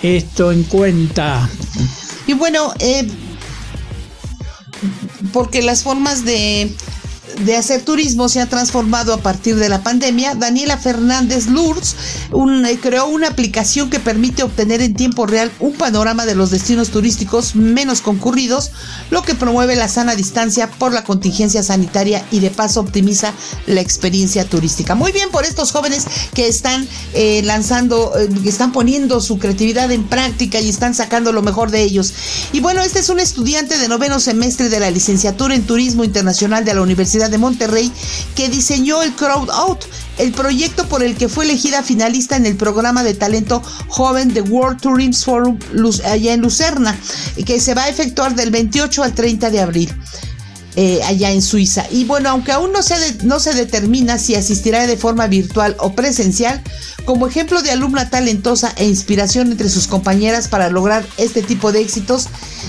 esto 0.03 0.53
en 0.53 0.63
cuenta. 0.65 1.49
Y 2.27 2.35
bueno, 2.35 2.73
eh, 2.79 3.07
porque 5.33 5.63
las 5.63 5.83
formas 5.83 6.25
de 6.25 6.75
de 7.45 7.57
hacer 7.57 7.83
turismo 7.83 8.29
se 8.29 8.41
ha 8.41 8.47
transformado 8.47 9.15
a 9.15 9.19
partir 9.19 9.57
de 9.57 9.69
la 9.69 9.83
pandemia. 9.83 10.35
Daniela 10.35 10.77
Fernández 10.77 11.47
Lourdes 11.47 11.97
eh, 12.33 12.79
creó 12.81 13.07
una 13.07 13.29
aplicación 13.29 13.91
que 13.91 14.01
permite 14.01 14.43
obtener 14.43 14.81
en 14.83 14.95
tiempo 14.95 15.27
real 15.27 15.51
un 15.61 15.73
panorama 15.73 16.27
de 16.27 16.35
los 16.35 16.51
destinos 16.51 16.91
turísticos 16.91 17.55
menos 17.55 18.01
concurridos, 18.01 18.71
lo 19.11 19.23
que 19.23 19.35
promueve 19.35 19.77
la 19.77 19.89
sana 19.89 20.17
distancia 20.17 20.71
por 20.71 20.93
la 20.93 21.05
contingencia 21.05 21.63
sanitaria 21.63 22.25
y 22.31 22.41
de 22.41 22.51
paso 22.51 22.81
optimiza 22.81 23.33
la 23.67 23.81
experiencia 23.81 24.45
turística. 24.45 24.95
Muy 24.95 25.13
bien 25.13 25.31
por 25.31 25.45
estos 25.45 25.73
jóvenes 25.73 26.07
que 26.35 26.47
están 26.49 26.87
eh, 27.15 27.43
lanzando, 27.45 28.13
eh, 28.19 28.29
que 28.43 28.49
están 28.49 28.73
poniendo 28.73 29.21
su 29.21 29.39
creatividad 29.39 29.91
en 29.91 30.05
práctica 30.05 30.61
y 30.61 30.69
están 30.69 30.95
sacando 30.95 31.33
lo 31.33 31.43
mejor 31.43 31.71
de 31.71 31.83
ellos. 31.83 32.13
Y 32.53 32.61
bueno, 32.61 32.83
este 32.83 32.99
es 32.99 33.09
un 33.09 33.21
estudiante 33.21 33.79
de 33.79 33.89
noveno 33.89 34.21
semestre 34.21 34.69
de 34.69 34.81
la 34.81 34.91
licenciatura 34.91 35.55
en 35.55 35.63
Turismo 35.63 36.05
Internacional 36.05 36.65
de 36.65 36.75
la 36.75 36.83
Universidad 36.83 37.30
de 37.31 37.39
Monterrey 37.39 37.93
que 38.35 38.49
diseñó 38.49 39.03
el 39.03 39.15
Crowd 39.15 39.51
Out, 39.51 39.85
el 40.19 40.33
proyecto 40.33 40.87
por 40.89 41.03
el 41.03 41.17
que 41.17 41.29
fue 41.29 41.45
elegida 41.45 41.83
finalista 41.83 42.37
en 42.37 42.47
el 42.47 42.57
programa 42.57 43.03
de 43.03 43.15
talento 43.15 43.63
joven 43.89 44.35
de 44.35 44.43
World 44.43 44.81
Tourism 44.81 45.25
Forum 45.25 45.59
allá 46.05 46.35
en 46.35 46.41
Lucerna, 46.41 46.99
que 47.47 47.61
se 47.61 47.75
va 47.75 47.85
a 47.85 47.89
efectuar 47.89 48.35
del 48.35 48.51
28 48.51 49.03
al 49.03 49.15
30 49.15 49.51
de 49.51 49.61
abril. 49.61 49.95
Eh, 50.77 51.01
allá 51.03 51.33
en 51.33 51.43
Suiza. 51.43 51.85
Y 51.91 52.05
bueno, 52.05 52.29
aunque 52.29 52.53
aún 52.53 52.71
no 52.71 52.81
se, 52.83 52.95
no 53.25 53.41
se 53.41 53.55
determina 53.55 54.19
si 54.19 54.37
asistirá 54.37 54.87
de 54.87 54.97
forma 54.97 55.27
virtual 55.27 55.75
o 55.81 55.95
presencial, 55.95 56.63
como 57.05 57.27
ejemplo 57.27 57.61
de 57.63 57.73
alumna 57.73 58.09
talentosa 58.09 58.73
e 58.77 58.87
inspiración 58.87 59.51
entre 59.51 59.69
sus 59.69 59.89
compañeras 59.89 60.47
para 60.47 60.71
lograr 60.71 61.05
este 61.17 61.43
tipo 61.43 61.73
de 61.73 61.81
éxitos, 61.81 62.29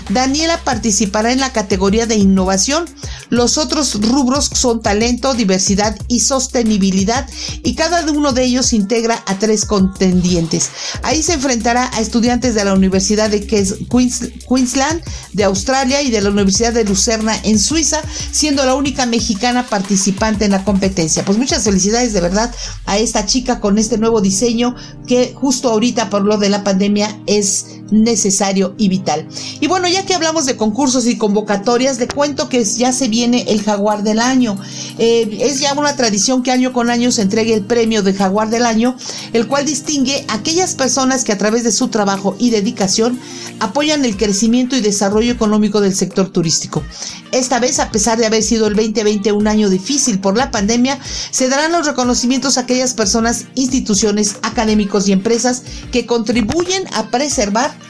Daniela 0.10 0.60
participará 0.64 1.32
en 1.32 1.40
la 1.40 1.54
categoría 1.54 2.08
de 2.08 2.16
innovación. 2.16 2.86
Los 3.30 3.58
otros 3.58 4.02
rubros 4.02 4.50
son 4.54 4.82
talento, 4.82 5.34
diversidad 5.34 5.96
y 6.08 6.22
sostenibilidad 6.22 7.30
y 7.64 7.76
cada 7.76 8.10
uno 8.12 8.34
de 8.34 8.44
ellos 8.46 8.74
integra 8.74 9.22
a 9.26 9.38
tres 9.38 9.66
contendientes. 9.66 10.70
Ahí 11.04 11.22
se 11.22 11.34
enfrentará 11.34 11.90
a 11.94 12.02
estudiantes 12.02 12.56
de 12.56 12.66
la 12.66 12.74
Universidad 12.74 13.30
de 13.30 13.46
Queensland 13.46 15.02
de 15.34 15.44
Australia 15.44 16.02
y 16.02 16.10
de 16.10 16.22
la 16.22 16.30
Universidad 16.30 16.74
de 16.74 16.84
Lucerna 16.84 17.38
en 17.44 17.60
Suiza, 17.60 17.90
siendo 18.32 18.65
la 18.65 18.75
única 18.75 19.06
mexicana 19.06 19.65
participante 19.67 20.45
en 20.45 20.51
la 20.51 20.63
competencia. 20.63 21.25
Pues 21.25 21.38
muchas 21.38 21.63
felicidades 21.63 22.13
de 22.13 22.21
verdad 22.21 22.54
a 22.86 22.97
esta 22.97 23.25
chica 23.25 23.60
con 23.60 23.77
este 23.77 23.97
nuevo 23.97 24.21
diseño 24.21 24.75
que 25.08 25.34
justo 25.36 25.69
ahorita 25.69 26.10
por 26.10 26.23
lo 26.23 26.38
de 26.38 26.49
la 26.49 26.63
pandemia 26.63 27.19
es 27.25 27.81
necesario 27.91 28.73
y 28.77 28.89
vital. 28.89 29.27
Y 29.60 29.67
bueno, 29.67 29.88
ya 29.88 30.06
que 30.06 30.15
hablamos 30.15 30.45
de 30.45 30.58
concursos 30.58 31.06
y 31.06 31.17
convocatorias, 31.17 31.99
le 31.99 32.08
cuento 32.08 32.49
que 32.49 32.63
ya 32.63 32.91
se 32.91 33.08
viene 33.08 33.45
el 33.47 33.62
Jaguar 33.62 34.04
del 34.04 34.19
Año. 34.19 34.58
Eh, 34.97 35.38
es 35.41 35.60
ya 35.60 35.73
una 35.73 35.95
tradición 35.95 36.43
que 36.43 36.51
año 36.51 36.73
con 36.73 36.89
año 36.89 37.12
se 37.12 37.21
entregue 37.21 37.54
el 37.54 37.65
premio 37.65 38.01
de 38.01 38.13
Jaguar 38.13 38.49
del 38.49 38.65
Año, 38.65 38.95
el 39.34 39.47
cual 39.47 39.65
distingue 39.65 40.25
a 40.27 40.36
aquellas 40.36 40.75
personas 40.75 41.23
que 41.23 41.32
a 41.34 41.38
través 41.38 41.63
de 41.63 41.71
su 41.71 41.89
trabajo 41.89 42.36
y 42.39 42.49
dedicación 42.49 43.19
apoyan 43.60 44.06
el 44.06 44.17
crecimiento 44.17 44.75
y 44.75 44.82
desarrollo 44.82 45.32
económico 45.32 45.82
del 45.82 45.95
sector 45.95 46.30
turístico. 46.30 46.84
Esta 47.32 47.60
vez, 47.60 47.80
a 47.80 47.91
pesar 47.91 48.17
de 48.17 48.25
haber 48.25 48.43
sido 48.43 48.67
el 48.67 48.75
2020 48.75 49.32
un 49.32 49.47
año 49.47 49.69
difícil 49.69 50.19
por 50.19 50.38
la 50.38 50.51
pandemia, 50.51 50.99
se 51.32 51.47
darán 51.47 51.71
los 51.71 51.86
reconocimientos 51.86 52.58
a 52.58 52.62
aquellas 52.62 52.93
personas, 52.93 53.45
instituciones, 53.56 54.38
académicos 54.41 55.08
y 55.08 55.12
empresas 55.12 55.63
que 55.91 56.06
contribuyen 56.06 56.84
a 56.93 57.10
preservar 57.10 57.81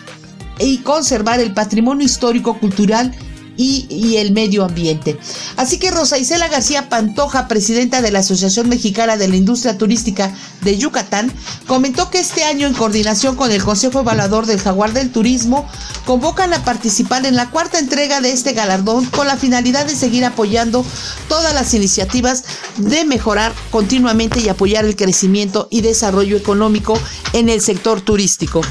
y 0.60 0.80
conservar 0.80 1.40
el 1.40 1.54
patrimonio 1.54 2.06
histórico 2.06 2.60
cultural 2.60 3.16
y, 3.62 4.18
el 4.18 4.32
medio 4.32 4.64
ambiente. 4.64 5.18
Así 5.58 5.78
que 5.78 5.92
Rosa 5.92 6.18
Isela 6.18 6.48
García 6.48 6.90
Pantoja, 6.90 7.48
presidenta 7.48 8.02
de 8.02 8.12
la 8.12 8.20
Asociación 8.20 8.70
Mexicana 8.70 9.18
de 9.18 9.28
la 9.28 9.36
Industria 9.36 9.78
Turística 9.78 10.34
de 10.62 10.78
Yucatán, 10.78 11.32
comentó 11.68 12.10
que 12.10 12.20
este 12.20 12.44
año, 12.44 12.68
en 12.68 12.74
coordinación 12.74 13.36
con 13.36 13.52
el 13.52 13.64
Consejo 13.64 14.00
Evaluador 14.00 14.46
del 14.46 14.60
Jaguar 14.60 14.94
del 14.94 15.12
Turismo, 15.12 15.68
convocan 16.06 16.54
a 16.54 16.64
participar 16.64 17.26
en 17.26 17.36
la 17.36 17.50
cuarta 17.50 17.80
entrega 17.80 18.22
de 18.22 18.32
este 18.32 18.54
galardón 18.54 19.06
con 19.06 19.28
la 19.28 19.38
finalidad 19.38 19.86
de 19.86 19.96
seguir 19.96 20.26
apoyando 20.26 20.86
todas 21.28 21.54
las 21.54 21.74
iniciativas 21.74 22.44
de 22.78 23.06
mejorar 23.06 23.54
continuamente 23.70 24.40
y 24.40 24.50
apoyar 24.50 24.86
el 24.86 24.96
crecimiento 24.96 25.68
y 25.70 25.82
desarrollo 25.82 26.38
económico 26.38 27.00
en 27.34 27.50
el 27.50 27.62
sector 27.62 28.02
turístico. 28.02 28.62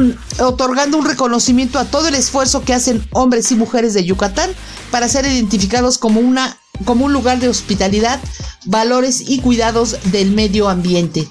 otorgando 0.40 0.96
un 0.98 1.06
reconocimiento 1.06 1.78
a 1.78 1.84
todo 1.84 2.08
el 2.08 2.14
esfuerzo 2.14 2.64
que 2.64 2.74
hacen 2.74 3.06
hombres 3.12 3.50
y 3.52 3.56
mujeres 3.56 3.94
de 3.94 4.04
Yucatán 4.04 4.50
para 4.90 5.08
ser 5.08 5.26
identificados 5.26 5.98
como, 5.98 6.20
una, 6.20 6.58
como 6.84 7.04
un 7.04 7.12
lugar 7.12 7.38
de 7.40 7.48
hospitalidad, 7.48 8.20
valores 8.66 9.22
y 9.26 9.40
cuidados 9.40 9.96
del 10.12 10.32
medio 10.32 10.68
ambiente. 10.68 11.28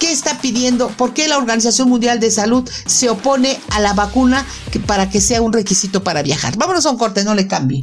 ¿Qué 0.00 0.10
está 0.10 0.40
pidiendo? 0.40 0.88
¿Por 0.88 1.12
qué 1.12 1.28
la 1.28 1.36
Organización 1.36 1.90
Mundial 1.90 2.18
de 2.20 2.30
Salud 2.30 2.68
se 2.86 3.10
opone 3.10 3.60
a 3.70 3.80
la 3.80 3.92
vacuna 3.92 4.46
para 4.86 5.10
que 5.10 5.20
sea 5.20 5.42
un 5.42 5.52
requisito 5.52 6.02
para 6.02 6.22
viajar? 6.22 6.56
Vámonos 6.56 6.86
a 6.86 6.90
un 6.90 6.96
corte, 6.96 7.22
no 7.22 7.34
le 7.34 7.46
cambie. 7.46 7.82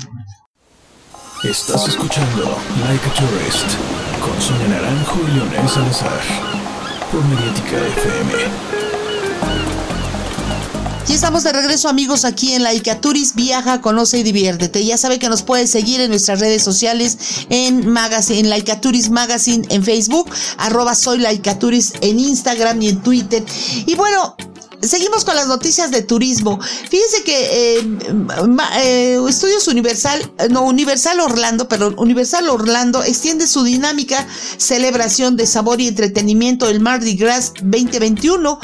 Estás 1.43 1.87
escuchando 1.87 2.57
Like 2.87 3.05
a 3.07 3.13
Tourist 3.13 3.67
con 4.19 4.41
Sonia 4.41 4.67
Naranjo 4.67 5.19
y 5.27 5.35
Leonel 5.35 5.69
Salazar 5.69 6.19
por 7.11 7.23
Mediática 7.25 7.77
FM. 7.77 8.76
Y 11.07 11.13
estamos 11.13 11.43
de 11.43 11.53
regreso 11.53 11.87
amigos 11.87 12.25
aquí 12.25 12.53
en 12.53 12.63
Laicaturis, 12.63 13.33
viaja, 13.33 13.79
conoce 13.79 14.19
y 14.19 14.23
diviértete. 14.23 14.83
Ya 14.83 14.97
sabe 14.97 15.19
que 15.19 15.29
nos 15.29 15.41
puede 15.41 15.65
seguir 15.65 16.01
en 16.01 16.09
nuestras 16.09 16.41
redes 16.41 16.61
sociales 16.61 17.17
en 17.49 17.89
Magazine, 17.89 18.39
en 18.39 18.49
Laicaturis 18.49 19.09
Magazine 19.09 19.65
en 19.69 19.83
Facebook, 19.83 20.29
arroba 20.57 20.95
soy 20.95 21.19
Laicaturis 21.19 21.93
en 22.01 22.19
Instagram 22.19 22.81
y 22.81 22.89
en 22.89 23.01
Twitter. 23.01 23.45
Y 23.85 23.95
bueno, 23.95 24.35
Seguimos 24.81 25.25
con 25.25 25.35
las 25.35 25.47
noticias 25.47 25.89
de 25.89 26.03
turismo. 26.03 26.59
Fíjense 26.61 27.23
que 27.23 27.77
eh, 27.77 27.97
eh, 28.83 29.19
Estudios 29.27 29.67
Universal, 29.67 30.31
eh, 30.37 30.49
no 30.49 30.61
Universal 30.61 31.19
Orlando, 31.19 31.67
perdón, 31.67 31.95
Universal 31.97 32.47
Orlando 32.49 33.03
extiende 33.03 33.47
su 33.47 33.63
dinámica 33.63 34.27
celebración 34.57 35.35
de 35.35 35.47
sabor 35.47 35.81
y 35.81 35.87
entretenimiento 35.87 36.69
el 36.69 36.79
Mardi 36.79 37.15
Gras 37.15 37.53
2021, 37.61 38.59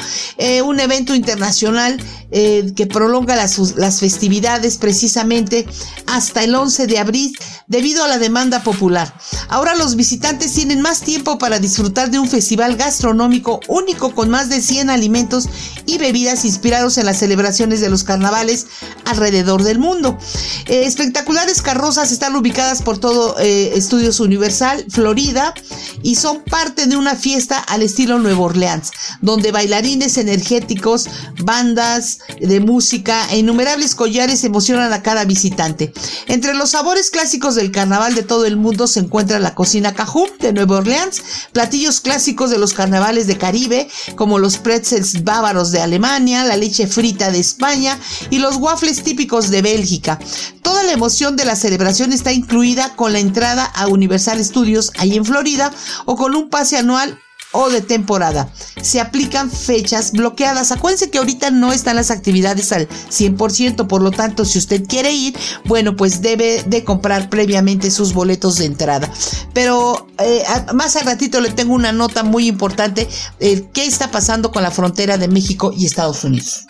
un 0.64 0.80
evento 0.80 1.14
internacional 1.14 2.00
que 2.30 2.88
prolonga 2.90 3.36
las, 3.36 3.76
las 3.76 4.00
festividades 4.00 4.78
precisamente 4.78 5.66
hasta 6.06 6.42
el 6.42 6.54
11 6.54 6.86
de 6.86 6.98
abril 6.98 7.36
debido 7.66 8.04
a 8.04 8.08
la 8.08 8.18
demanda 8.18 8.62
popular. 8.62 9.14
Ahora 9.48 9.76
los 9.76 9.94
visitantes 9.96 10.52
tienen 10.52 10.80
más 10.80 11.00
tiempo 11.00 11.38
para 11.38 11.58
disfrutar 11.58 12.10
de 12.10 12.18
un 12.18 12.28
festival 12.28 12.76
gastronómico 12.76 13.60
único 13.68 14.14
con 14.14 14.30
más 14.30 14.48
de 14.48 14.60
100 14.60 14.90
alimentos 14.90 15.48
y 15.86 15.98
bebidas 16.04 16.44
inspirados 16.44 16.98
en 16.98 17.06
las 17.06 17.18
celebraciones 17.18 17.80
de 17.80 17.88
los 17.88 18.04
carnavales 18.04 18.66
alrededor 19.06 19.62
del 19.62 19.78
mundo. 19.78 20.18
Eh, 20.66 20.82
espectaculares 20.84 21.62
carrozas 21.62 22.12
están 22.12 22.36
ubicadas 22.36 22.82
por 22.82 22.98
todo 22.98 23.36
eh, 23.38 23.72
Estudios 23.74 24.20
Universal, 24.20 24.84
Florida, 24.90 25.54
y 26.02 26.16
son 26.16 26.42
parte 26.42 26.86
de 26.86 26.98
una 26.98 27.16
fiesta 27.16 27.58
al 27.58 27.80
estilo 27.80 28.18
Nueva 28.18 28.40
Orleans, 28.40 28.90
donde 29.22 29.50
bailarines 29.50 30.18
energéticos, 30.18 31.08
bandas 31.42 32.18
de 32.38 32.60
música 32.60 33.26
e 33.30 33.38
innumerables 33.38 33.94
collares 33.94 34.44
emocionan 34.44 34.92
a 34.92 35.02
cada 35.02 35.24
visitante. 35.24 35.94
Entre 36.26 36.52
los 36.52 36.72
sabores 36.72 37.08
clásicos 37.08 37.54
del 37.54 37.72
carnaval 37.72 38.14
de 38.14 38.24
todo 38.24 38.44
el 38.44 38.58
mundo 38.58 38.86
se 38.86 39.00
encuentra 39.00 39.38
la 39.38 39.54
cocina 39.54 39.94
cajún 39.94 40.28
de 40.38 40.52
Nueva 40.52 40.76
Orleans, 40.76 41.22
platillos 41.52 42.00
clásicos 42.00 42.50
de 42.50 42.58
los 42.58 42.74
carnavales 42.74 43.26
de 43.26 43.38
Caribe, 43.38 43.88
como 44.16 44.38
los 44.38 44.58
pretzels 44.58 45.24
bávaros 45.24 45.70
de 45.70 45.80
Alemania, 45.80 45.93
la 45.98 46.56
leche 46.56 46.86
frita 46.86 47.30
de 47.30 47.38
España 47.38 47.98
y 48.30 48.38
los 48.38 48.56
waffles 48.56 49.02
típicos 49.02 49.50
de 49.50 49.62
Bélgica. 49.62 50.18
Toda 50.62 50.82
la 50.82 50.92
emoción 50.92 51.36
de 51.36 51.44
la 51.44 51.56
celebración 51.56 52.12
está 52.12 52.32
incluida 52.32 52.96
con 52.96 53.12
la 53.12 53.20
entrada 53.20 53.64
a 53.64 53.86
Universal 53.86 54.44
Studios 54.44 54.92
ahí 54.98 55.16
en 55.16 55.24
Florida 55.24 55.72
o 56.04 56.16
con 56.16 56.34
un 56.34 56.50
pase 56.50 56.76
anual 56.76 57.18
o 57.54 57.70
de 57.70 57.80
temporada. 57.80 58.50
Se 58.82 59.00
aplican 59.00 59.50
fechas 59.50 60.12
bloqueadas. 60.12 60.72
Acuérdense 60.72 61.08
que 61.08 61.18
ahorita 61.18 61.50
no 61.50 61.72
están 61.72 61.96
las 61.96 62.10
actividades 62.10 62.72
al 62.72 62.88
100%, 62.88 63.86
por 63.86 64.02
lo 64.02 64.10
tanto, 64.10 64.44
si 64.44 64.58
usted 64.58 64.86
quiere 64.86 65.12
ir, 65.12 65.34
bueno, 65.64 65.96
pues 65.96 66.20
debe 66.20 66.64
de 66.64 66.84
comprar 66.84 67.30
previamente 67.30 67.90
sus 67.90 68.12
boletos 68.12 68.58
de 68.58 68.66
entrada. 68.66 69.10
Pero 69.52 70.08
eh, 70.18 70.42
más 70.74 70.96
al 70.96 71.06
ratito 71.06 71.40
le 71.40 71.50
tengo 71.50 71.74
una 71.74 71.92
nota 71.92 72.24
muy 72.24 72.48
importante. 72.48 73.08
Eh, 73.38 73.68
¿Qué 73.72 73.86
está 73.86 74.10
pasando 74.10 74.50
con 74.50 74.62
la 74.62 74.72
frontera 74.72 75.16
de 75.16 75.28
México 75.28 75.72
y 75.74 75.86
Estados 75.86 76.24
Unidos? 76.24 76.66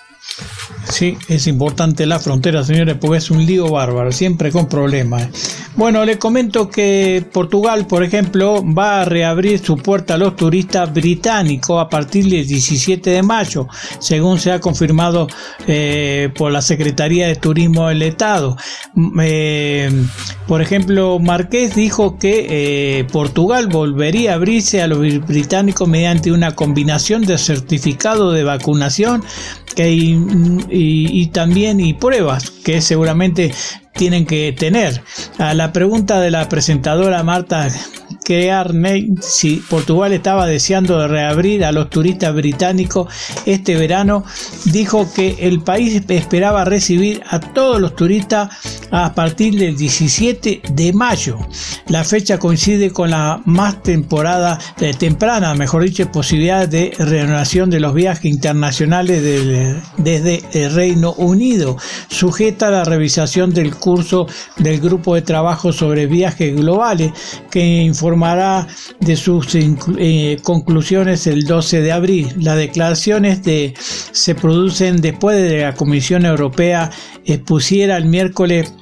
Sí, 0.89 1.17
es 1.29 1.47
importante 1.47 2.07
la 2.07 2.19
frontera, 2.19 2.63
señores, 2.63 2.97
porque 3.01 3.19
es 3.19 3.31
un 3.31 3.45
lío 3.45 3.71
bárbaro, 3.71 4.13
siempre 4.13 4.53
con 4.53 4.69
problemas. 4.69 5.29
Bueno, 5.77 6.05
le 6.05 6.19
comento 6.19 6.69
que 6.69 7.25
Portugal, 7.33 7.87
por 7.87 8.05
ejemplo, 8.05 8.63
va 8.65 9.01
a 9.01 9.05
reabrir 9.05 9.59
su 9.59 9.77
puerta 9.77 10.15
a 10.15 10.19
los 10.19 10.37
turistas 10.37 10.93
británicos 10.93 11.83
a 11.83 11.89
partir 11.89 12.29
del 12.29 12.47
17 12.47 13.11
de 13.11 13.23
mayo, 13.23 13.67
según 13.99 14.39
se 14.39 14.53
ha 14.53 14.61
confirmado 14.61 15.27
eh, 15.67 16.31
por 16.37 16.53
la 16.53 16.63
Secretaría 16.63 17.27
de 17.27 17.37
Turismo 17.37 17.89
del 17.89 18.03
Estado. 18.03 18.57
Mm, 18.95 19.21
eh, 19.23 20.07
por 20.47 20.61
ejemplo, 20.61 21.19
Marqués 21.19 21.75
dijo 21.75 22.19
que 22.19 22.47
eh, 22.49 23.05
Portugal 23.11 23.67
volvería 23.69 24.33
a 24.33 24.35
abrirse 24.35 24.83
a 24.83 24.87
los 24.87 25.01
británicos 25.27 25.89
mediante 25.89 26.31
una 26.31 26.55
combinación 26.55 27.23
de 27.23 27.39
certificado 27.39 28.31
de 28.31 28.45
vacunación 28.45 29.25
que 29.75 29.89
y, 30.75 31.27
también 31.27 31.81
y 31.81 31.95
pruebas 31.95 32.51
que 32.51 32.81
seguramente 32.81 33.53
tienen 33.95 34.27
que 34.27 34.55
tener. 34.57 35.03
A 35.39 35.55
la 35.55 35.73
pregunta 35.73 36.21
de 36.21 36.31
la 36.31 36.49
presentadora 36.49 37.23
Marta 37.23 37.69
Kearney 38.25 39.15
si 39.21 39.57
Portugal 39.57 40.13
estaba 40.13 40.47
deseando 40.47 41.07
reabrir 41.07 41.65
a 41.65 41.73
los 41.73 41.91
turistas 41.91 42.35
británicos 42.35 43.13
este 43.47 43.77
verano, 43.77 44.25
dijo 44.65 45.07
que 45.15 45.37
el 45.41 45.61
país 45.61 46.03
esperaba 46.09 46.65
recibir 46.65 47.23
a 47.29 47.39
todos 47.39 47.81
los 47.81 47.95
turistas 47.95 48.49
a 48.91 49.15
partir 49.15 49.59
del 49.59 49.77
17 49.77 50.63
de 50.73 50.93
mayo. 50.93 51.39
La 51.89 52.05
fecha 52.05 52.39
coincide 52.39 52.91
con 52.91 53.11
la 53.11 53.43
más 53.45 53.83
temporada 53.83 54.59
de 54.79 54.95
temprana, 54.95 55.55
mejor 55.55 55.83
dicho, 55.83 56.11
posibilidad 56.11 56.67
de 56.69 56.93
reanudación 56.99 57.71
de 57.71 57.81
los 57.81 57.95
viajes 57.95 58.25
internacionales 58.27 59.23
desde 59.99 60.43
el 60.53 60.75
Reino 60.75 61.13
Unido, 61.13 61.77
sujeta 62.09 62.69
a 62.69 62.71
la 62.71 62.85
revisación 62.85 63.53
del 63.53 63.77
curso 63.85 64.27
del 64.57 64.81
grupo 64.81 65.15
de 65.15 65.21
trabajo 65.21 65.71
sobre 65.71 66.07
viajes 66.07 66.57
globales 66.57 67.13
que 67.51 67.83
informará 67.83 68.67
de 68.99 69.15
sus 69.15 69.55
eh, 69.55 70.39
conclusiones 70.43 71.27
el 71.27 71.45
12 71.45 71.83
de 71.83 71.93
abril. 71.93 72.33
Las 72.39 72.57
declaraciones 72.57 73.43
de, 73.43 73.75
se 73.79 74.35
producen 74.35 75.03
después 75.03 75.37
de 75.37 75.49
que 75.49 75.63
la 75.65 75.75
Comisión 75.75 76.25
Europea 76.25 76.91
expusiera 77.27 77.99
el 77.99 78.07
miércoles 78.07 78.73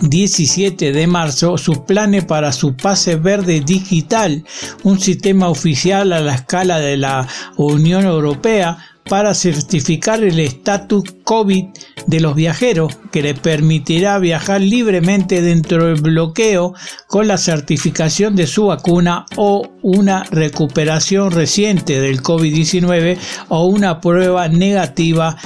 17 0.00 0.92
de 0.92 1.06
marzo 1.06 1.58
sus 1.58 1.80
planes 1.80 2.24
para 2.24 2.52
su 2.52 2.74
pase 2.74 3.16
verde 3.16 3.60
digital, 3.60 4.44
un 4.82 4.98
sistema 4.98 5.50
oficial 5.50 6.14
a 6.14 6.20
la 6.20 6.36
escala 6.36 6.78
de 6.78 6.96
la 6.96 7.28
Unión 7.58 8.04
Europea 8.06 8.78
para 9.08 9.34
certificar 9.34 10.22
el 10.22 10.38
estatus 10.38 11.04
COVID 11.24 11.66
de 12.06 12.20
los 12.20 12.34
viajeros, 12.34 12.96
que 13.10 13.22
le 13.22 13.34
permitirá 13.34 14.18
viajar 14.18 14.60
libremente 14.60 15.42
dentro 15.42 15.86
del 15.86 16.00
bloqueo 16.00 16.74
con 17.06 17.28
la 17.28 17.38
certificación 17.38 18.36
de 18.36 18.46
su 18.46 18.66
vacuna 18.66 19.26
o 19.36 19.68
una 19.82 20.24
recuperación 20.24 21.30
reciente 21.30 22.00
del 22.00 22.22
COVID-19 22.22 23.18
o 23.48 23.66
una 23.66 24.00
prueba 24.00 24.48
negativa 24.48 25.36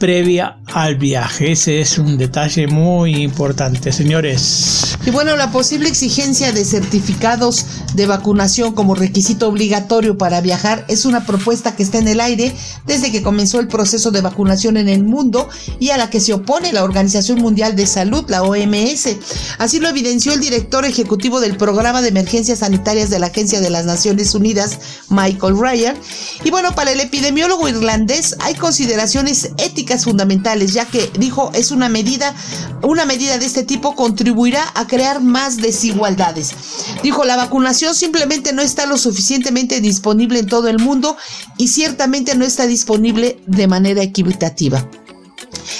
previa 0.00 0.56
al 0.64 0.96
viaje. 0.96 1.52
Ese 1.52 1.80
es 1.80 1.98
un 1.98 2.16
detalle 2.16 2.66
muy 2.66 3.16
importante, 3.22 3.92
señores. 3.92 4.96
Y 5.06 5.10
bueno, 5.10 5.36
la 5.36 5.52
posible 5.52 5.88
exigencia 5.88 6.52
de 6.52 6.64
certificados 6.64 7.66
de 7.94 8.06
vacunación 8.06 8.72
como 8.72 8.94
requisito 8.94 9.46
obligatorio 9.46 10.18
para 10.18 10.40
viajar 10.40 10.84
es 10.88 11.04
una 11.04 11.24
propuesta 11.24 11.76
que 11.76 11.82
está 11.82 11.98
en 11.98 12.08
el 12.08 12.20
aire 12.20 12.52
desde 12.86 13.12
que 13.12 13.22
comenzó 13.22 13.60
el 13.60 13.68
proceso 13.68 14.10
de 14.10 14.22
vacunación 14.22 14.78
en 14.78 14.88
el 14.88 15.04
mundo 15.04 15.48
y 15.78 15.90
a 15.90 15.98
la 15.98 16.10
que 16.10 16.20
se 16.20 16.32
opone 16.32 16.72
la 16.72 16.82
Organización 16.82 17.38
Mundial 17.38 17.76
de 17.76 17.86
Salud, 17.86 18.24
la 18.28 18.42
OMS. 18.42 19.16
Así 19.58 19.80
lo 19.80 19.88
evidenció 19.88 20.32
el 20.32 20.40
director 20.40 20.84
ejecutivo 20.86 21.40
del 21.40 21.56
Programa 21.56 22.00
de 22.00 22.08
Emergencias 22.08 22.60
Sanitarias 22.60 23.10
de 23.10 23.18
la 23.18 23.26
Agencia 23.26 23.60
de 23.60 23.70
las 23.70 23.84
Naciones 23.84 24.34
Unidas, 24.34 24.78
Michael 25.10 25.58
Ryan. 25.58 25.96
Y 26.42 26.50
bueno, 26.50 26.74
para 26.74 26.92
el 26.92 27.00
epidemiólogo 27.00 27.68
irlandés 27.68 28.36
hay 28.40 28.54
consideraciones 28.54 29.50
éticas 29.58 29.89
fundamentales, 29.98 30.72
ya 30.72 30.84
que 30.84 31.10
dijo 31.18 31.50
es 31.54 31.70
una 31.70 31.88
medida, 31.88 32.34
una 32.82 33.04
medida 33.04 33.38
de 33.38 33.46
este 33.46 33.64
tipo 33.64 33.94
contribuirá 33.94 34.64
a 34.74 34.86
crear 34.86 35.20
más 35.20 35.56
desigualdades. 35.56 36.54
Dijo, 37.02 37.24
la 37.24 37.36
vacunación 37.36 37.94
simplemente 37.94 38.52
no 38.52 38.62
está 38.62 38.86
lo 38.86 38.98
suficientemente 38.98 39.80
disponible 39.80 40.38
en 40.38 40.46
todo 40.46 40.68
el 40.68 40.78
mundo 40.78 41.16
y 41.56 41.68
ciertamente 41.68 42.34
no 42.34 42.44
está 42.44 42.66
disponible 42.66 43.40
de 43.46 43.66
manera 43.66 44.02
equitativa. 44.02 44.88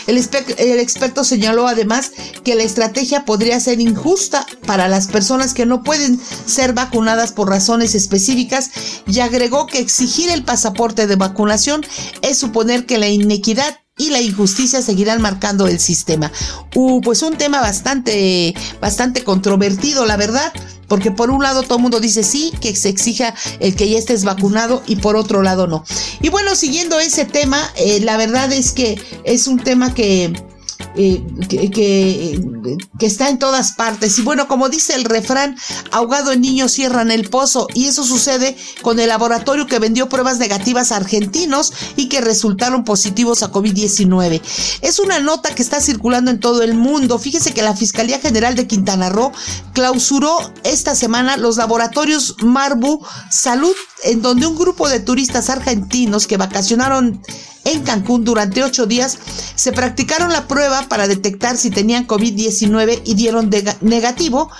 El, 0.06 0.18
experto 0.18 1.24
señaló 1.24 1.68
además 1.68 2.12
que 2.44 2.54
la 2.54 2.62
estrategia 2.62 3.24
podría 3.24 3.60
ser 3.60 3.80
injusta 3.80 4.46
para 4.66 4.88
las 4.88 5.08
personas 5.08 5.54
que 5.54 5.66
no 5.66 5.82
pueden 5.82 6.20
ser 6.46 6.72
vacunadas 6.72 7.32
por 7.32 7.48
razones 7.48 7.94
específicas 7.94 8.70
y 9.06 9.20
agregó 9.20 9.66
que 9.66 9.78
exigir 9.78 10.30
el 10.30 10.44
pasaporte 10.44 11.06
de 11.06 11.16
vacunación 11.16 11.84
es 12.22 12.38
suponer 12.38 12.86
que 12.86 12.98
la 12.98 13.08
inequidad 13.08 13.79
y 14.00 14.08
la 14.08 14.20
injusticia 14.22 14.80
seguirán 14.80 15.20
marcando 15.20 15.68
el 15.68 15.78
sistema. 15.78 16.32
Uh, 16.74 17.02
pues 17.02 17.22
un 17.22 17.36
tema 17.36 17.60
bastante, 17.60 18.54
bastante 18.80 19.22
controvertido, 19.22 20.06
la 20.06 20.16
verdad. 20.16 20.52
Porque 20.88 21.12
por 21.12 21.30
un 21.30 21.42
lado 21.42 21.62
todo 21.62 21.76
el 21.76 21.82
mundo 21.82 22.00
dice 22.00 22.24
sí, 22.24 22.52
que 22.60 22.74
se 22.74 22.88
exija 22.88 23.32
el 23.60 23.76
que 23.76 23.88
ya 23.88 23.96
estés 23.96 24.24
vacunado 24.24 24.82
y 24.88 24.96
por 24.96 25.14
otro 25.14 25.42
lado 25.42 25.68
no. 25.68 25.84
Y 26.20 26.30
bueno, 26.30 26.56
siguiendo 26.56 26.98
ese 26.98 27.26
tema, 27.26 27.60
eh, 27.76 28.00
la 28.00 28.16
verdad 28.16 28.52
es 28.52 28.72
que 28.72 29.00
es 29.22 29.46
un 29.46 29.60
tema 29.60 29.94
que 29.94 30.32
eh, 30.96 31.22
que, 31.48 31.70
que, 31.70 33.06
está 33.06 33.28
en 33.28 33.38
todas 33.38 33.72
partes. 33.72 34.18
Y 34.18 34.22
bueno, 34.22 34.48
como 34.48 34.68
dice 34.68 34.94
el 34.94 35.04
refrán, 35.04 35.56
ahogado 35.92 36.32
en 36.32 36.40
niños 36.40 36.72
cierran 36.72 37.10
el 37.10 37.28
pozo. 37.28 37.68
Y 37.74 37.86
eso 37.86 38.04
sucede 38.04 38.56
con 38.82 38.98
el 38.98 39.08
laboratorio 39.08 39.66
que 39.66 39.78
vendió 39.78 40.08
pruebas 40.08 40.38
negativas 40.38 40.90
a 40.92 40.96
argentinos 40.96 41.72
y 41.96 42.08
que 42.08 42.20
resultaron 42.20 42.84
positivos 42.84 43.42
a 43.42 43.52
COVID-19. 43.52 44.40
Es 44.82 44.98
una 44.98 45.20
nota 45.20 45.54
que 45.54 45.62
está 45.62 45.80
circulando 45.80 46.30
en 46.30 46.40
todo 46.40 46.62
el 46.62 46.74
mundo. 46.74 47.18
Fíjese 47.18 47.54
que 47.54 47.62
la 47.62 47.76
Fiscalía 47.76 48.18
General 48.18 48.54
de 48.56 48.66
Quintana 48.66 49.10
Roo 49.10 49.32
clausuró 49.72 50.36
esta 50.64 50.94
semana 50.94 51.36
los 51.36 51.56
laboratorios 51.56 52.36
Marbu 52.42 53.04
Salud, 53.30 53.74
en 54.04 54.22
donde 54.22 54.46
un 54.46 54.56
grupo 54.56 54.88
de 54.88 55.00
turistas 55.00 55.50
argentinos 55.50 56.26
que 56.26 56.36
vacacionaron 56.36 57.22
en 57.64 57.82
Cancún 57.82 58.24
durante 58.24 58.62
ocho 58.62 58.86
días. 58.86 59.18
Se 59.54 59.72
practicaron 59.72 60.32
la 60.32 60.48
prueba 60.48 60.88
para 60.88 61.08
detectar 61.08 61.56
si 61.56 61.70
tenían 61.70 62.06
COVID-19 62.06 63.02
y 63.04 63.14
dieron 63.14 63.50
negativo 63.80 64.50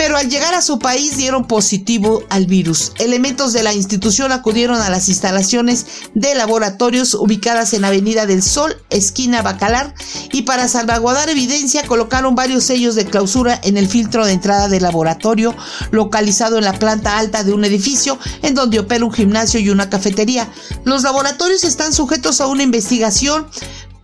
pero 0.00 0.16
al 0.16 0.30
llegar 0.30 0.54
a 0.54 0.62
su 0.62 0.78
país 0.78 1.18
dieron 1.18 1.46
positivo 1.46 2.22
al 2.30 2.46
virus. 2.46 2.92
Elementos 2.96 3.52
de 3.52 3.62
la 3.62 3.74
institución 3.74 4.32
acudieron 4.32 4.80
a 4.80 4.88
las 4.88 5.10
instalaciones 5.10 5.84
de 6.14 6.34
laboratorios 6.34 7.12
ubicadas 7.12 7.74
en 7.74 7.84
Avenida 7.84 8.24
del 8.24 8.42
Sol, 8.42 8.74
esquina 8.88 9.42
Bacalar, 9.42 9.94
y 10.32 10.42
para 10.42 10.68
salvaguardar 10.68 11.28
evidencia 11.28 11.86
colocaron 11.86 12.34
varios 12.34 12.64
sellos 12.64 12.94
de 12.94 13.04
clausura 13.04 13.60
en 13.62 13.76
el 13.76 13.88
filtro 13.88 14.24
de 14.24 14.32
entrada 14.32 14.68
del 14.70 14.84
laboratorio, 14.84 15.54
localizado 15.90 16.56
en 16.56 16.64
la 16.64 16.78
planta 16.78 17.18
alta 17.18 17.44
de 17.44 17.52
un 17.52 17.66
edificio 17.66 18.18
en 18.40 18.54
donde 18.54 18.78
opera 18.78 19.04
un 19.04 19.12
gimnasio 19.12 19.60
y 19.60 19.68
una 19.68 19.90
cafetería. 19.90 20.50
Los 20.84 21.02
laboratorios 21.02 21.62
están 21.62 21.92
sujetos 21.92 22.40
a 22.40 22.46
una 22.46 22.62
investigación 22.62 23.48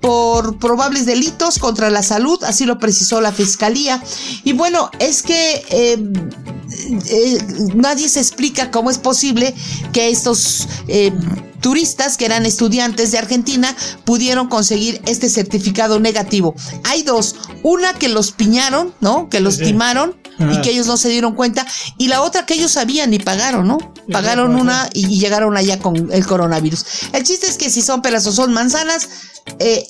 por 0.06 0.58
probables 0.58 1.04
delitos 1.04 1.58
contra 1.58 1.90
la 1.90 2.00
salud, 2.00 2.38
así 2.44 2.64
lo 2.64 2.78
precisó 2.78 3.20
la 3.20 3.32
fiscalía. 3.32 4.00
Y 4.44 4.52
bueno, 4.52 4.88
es 5.00 5.24
que 5.24 5.64
em, 5.68 6.12
eh, 7.10 7.38
nadie 7.74 8.08
se 8.08 8.20
explica 8.20 8.70
cómo 8.70 8.88
es 8.88 8.98
posible 8.98 9.52
que 9.92 10.08
estos 10.08 10.68
turistas 11.60 12.16
que 12.16 12.24
eran 12.24 12.46
estudiantes 12.46 13.12
de 13.12 13.18
Argentina 13.18 13.74
pudieron 14.04 14.48
conseguir 14.48 15.00
este 15.06 15.28
certificado 15.28 16.00
negativo. 16.00 16.54
Hay 16.84 17.02
dos, 17.02 17.36
una 17.62 17.94
que 17.94 18.08
los 18.08 18.32
piñaron, 18.32 18.94
¿no? 19.00 19.28
Que 19.28 19.40
los 19.40 19.58
timaron 19.58 20.16
y 20.38 20.60
que 20.60 20.70
ellos 20.70 20.86
no 20.86 20.96
se 20.96 21.08
dieron 21.08 21.34
cuenta 21.34 21.66
y 21.96 22.08
la 22.08 22.20
otra 22.20 22.44
que 22.44 22.54
ellos 22.54 22.72
sabían 22.72 23.12
y 23.14 23.18
pagaron, 23.18 23.66
¿no? 23.66 23.78
Pagaron 24.12 24.54
una 24.54 24.88
y, 24.92 25.18
llegaron 25.18 25.56
allá 25.56 25.78
con 25.78 26.12
el 26.12 26.26
coronavirus. 26.26 26.84
El 27.12 27.24
chiste 27.24 27.46
es 27.46 27.56
que 27.56 27.70
si 27.70 27.82
son 27.82 28.02
peras 28.02 28.26
o 28.26 28.32
son 28.32 28.52
manzanas, 28.52 29.08
eh, 29.58 29.86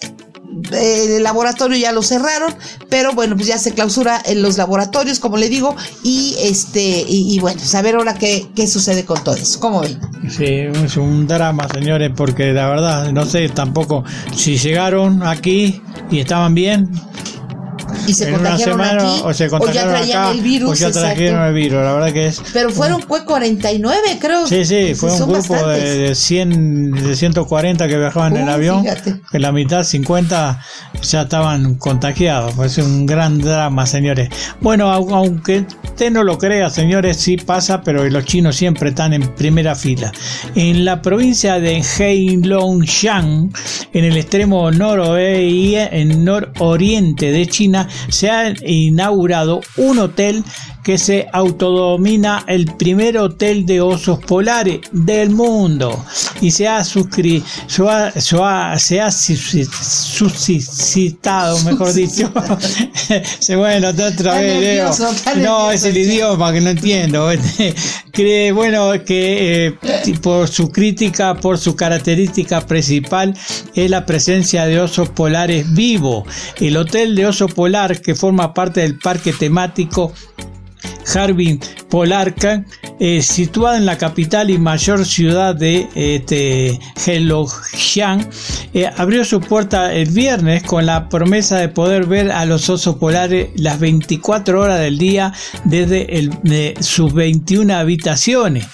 el 0.72 1.22
laboratorio 1.22 1.76
ya 1.76 1.92
lo 1.92 2.02
cerraron, 2.02 2.54
pero 2.88 3.12
bueno, 3.12 3.36
pues 3.36 3.48
ya 3.48 3.58
se 3.58 3.72
clausura 3.72 4.20
en 4.24 4.42
los 4.42 4.56
laboratorios, 4.56 5.20
como 5.20 5.36
le 5.36 5.48
digo, 5.48 5.76
y 6.02 6.34
este, 6.40 7.04
y, 7.06 7.38
bueno, 7.40 7.60
saber 7.60 7.96
ahora 7.96 8.14
qué, 8.14 8.46
qué 8.54 8.66
sucede 8.66 9.04
con 9.04 9.22
todo 9.22 9.34
eso. 9.34 9.60
¿Cómo 9.60 9.80
ven? 9.80 9.98
Sí, 10.28 10.44
es 10.44 10.96
un 10.96 11.26
drama, 11.26 11.68
señores, 11.72 12.10
porque 12.16 12.52
la 12.52 12.68
verdad, 12.68 13.12
no 13.12 13.24
sé 13.24 13.48
tampoco 13.48 14.04
si 14.34 14.56
llegaron 14.58 15.22
aquí 15.22 15.82
y 16.10 16.20
estaban 16.20 16.54
bien, 16.54 16.90
y 18.06 18.14
se 18.14 18.30
contagiaron 18.30 18.80
aquí, 18.80 19.20
o 19.24 19.34
se 19.34 19.48
contagiaron 19.48 19.92
ya 19.92 19.98
traían 19.98 20.36
el 20.36 20.42
virus. 20.42 20.70
O 20.70 20.74
ya 20.74 20.90
trajeron 20.90 21.42
el 21.44 21.54
virus, 21.54 21.82
la 21.82 21.92
verdad 21.92 22.12
que 22.12 22.26
es. 22.26 22.42
Pero 22.52 22.70
fueron 22.70 23.02
fue 23.02 23.24
49, 23.24 24.18
creo. 24.20 24.46
Sí, 24.46 24.64
sí, 24.64 24.94
fue 24.94 25.12
un 25.12 25.32
grupo 25.32 25.54
de, 25.68 26.14
100, 26.14 26.92
de 26.92 27.16
140 27.16 27.88
que 27.88 27.98
viajaban 27.98 28.36
en 28.36 28.42
el 28.42 28.48
avión. 28.48 28.84
Que 29.30 29.38
la 29.38 29.52
mitad, 29.52 29.84
50, 29.84 30.60
ya 31.02 31.22
estaban 31.22 31.76
contagiados. 31.76 32.54
Pues 32.54 32.78
es 32.78 32.84
un 32.84 33.06
gran 33.06 33.38
drama, 33.38 33.86
señores. 33.86 34.30
Bueno, 34.60 34.90
aunque 34.90 35.64
usted 35.84 36.10
no 36.10 36.22
lo 36.24 36.38
crea, 36.38 36.70
señores, 36.70 37.16
sí 37.16 37.36
pasa, 37.36 37.82
pero 37.82 38.08
los 38.08 38.24
chinos 38.24 38.56
siempre 38.56 38.90
están 38.90 39.12
en 39.12 39.34
primera 39.34 39.74
fila. 39.74 40.12
En 40.54 40.84
la 40.84 41.02
provincia 41.02 41.58
de 41.60 41.82
Heilongjiang, 41.98 43.52
en 43.92 44.04
el 44.04 44.16
extremo 44.16 44.70
noroeste, 44.70 45.16
en 46.00 46.24
nororiente 46.24 47.30
de 47.30 47.46
China, 47.46 47.88
se 48.08 48.30
ha 48.30 48.52
inaugurado 48.64 49.60
un 49.76 49.98
hotel 49.98 50.44
que 50.86 50.96
se 50.98 51.26
autodomina 51.32 52.44
el 52.46 52.66
primer 52.76 53.18
hotel 53.18 53.66
de 53.66 53.80
osos 53.80 54.20
polares 54.20 54.82
del 54.92 55.30
mundo 55.30 56.06
y 56.40 56.52
se 56.52 56.68
ha, 56.68 56.84
suscrito, 56.84 57.44
se 57.66 59.00
ha 59.00 59.10
suscitado, 59.10 61.60
mejor 61.64 61.92
dicho. 61.92 62.32
se 63.40 63.56
bueno, 63.56 63.88
otra 63.88 64.38
vez, 64.38 65.00
no, 65.38 65.72
es 65.72 65.82
el 65.82 65.96
idioma 65.96 66.52
que 66.52 66.60
no 66.60 66.70
entiendo. 66.70 67.32
Cree, 68.12 68.52
bueno, 68.52 68.92
que 69.04 69.66
eh, 69.66 69.74
por 70.22 70.46
su 70.46 70.70
crítica, 70.70 71.34
por 71.34 71.58
su 71.58 71.74
característica 71.74 72.64
principal, 72.64 73.36
es 73.74 73.90
la 73.90 74.06
presencia 74.06 74.66
de 74.66 74.78
osos 74.78 75.08
polares 75.08 75.74
vivos. 75.74 76.28
El 76.60 76.76
hotel 76.76 77.16
de 77.16 77.26
oso 77.26 77.48
polar, 77.48 78.00
que 78.00 78.14
forma 78.14 78.54
parte 78.54 78.82
del 78.82 79.00
parque 79.00 79.32
temático 79.32 80.12
Harbin 81.14 81.60
Polarca, 81.88 82.64
eh, 82.98 83.22
situada 83.22 83.76
en 83.76 83.86
la 83.86 83.96
capital 83.98 84.50
y 84.50 84.58
mayor 84.58 85.04
ciudad 85.04 85.54
de 85.54 85.88
este, 85.94 86.78
eh, 88.74 88.90
abrió 88.96 89.24
su 89.24 89.40
puerta 89.40 89.92
el 89.92 90.10
viernes 90.10 90.62
con 90.62 90.86
la 90.86 91.08
promesa 91.08 91.58
de 91.58 91.68
poder 91.68 92.06
ver 92.06 92.30
a 92.30 92.44
los 92.44 92.68
osos 92.68 92.96
polares 92.96 93.50
las 93.54 93.78
24 93.78 94.60
horas 94.60 94.80
del 94.80 94.98
día 94.98 95.32
desde 95.64 96.18
el, 96.18 96.74
sus 96.80 97.12
21 97.12 97.74
habitaciones. 97.74 98.66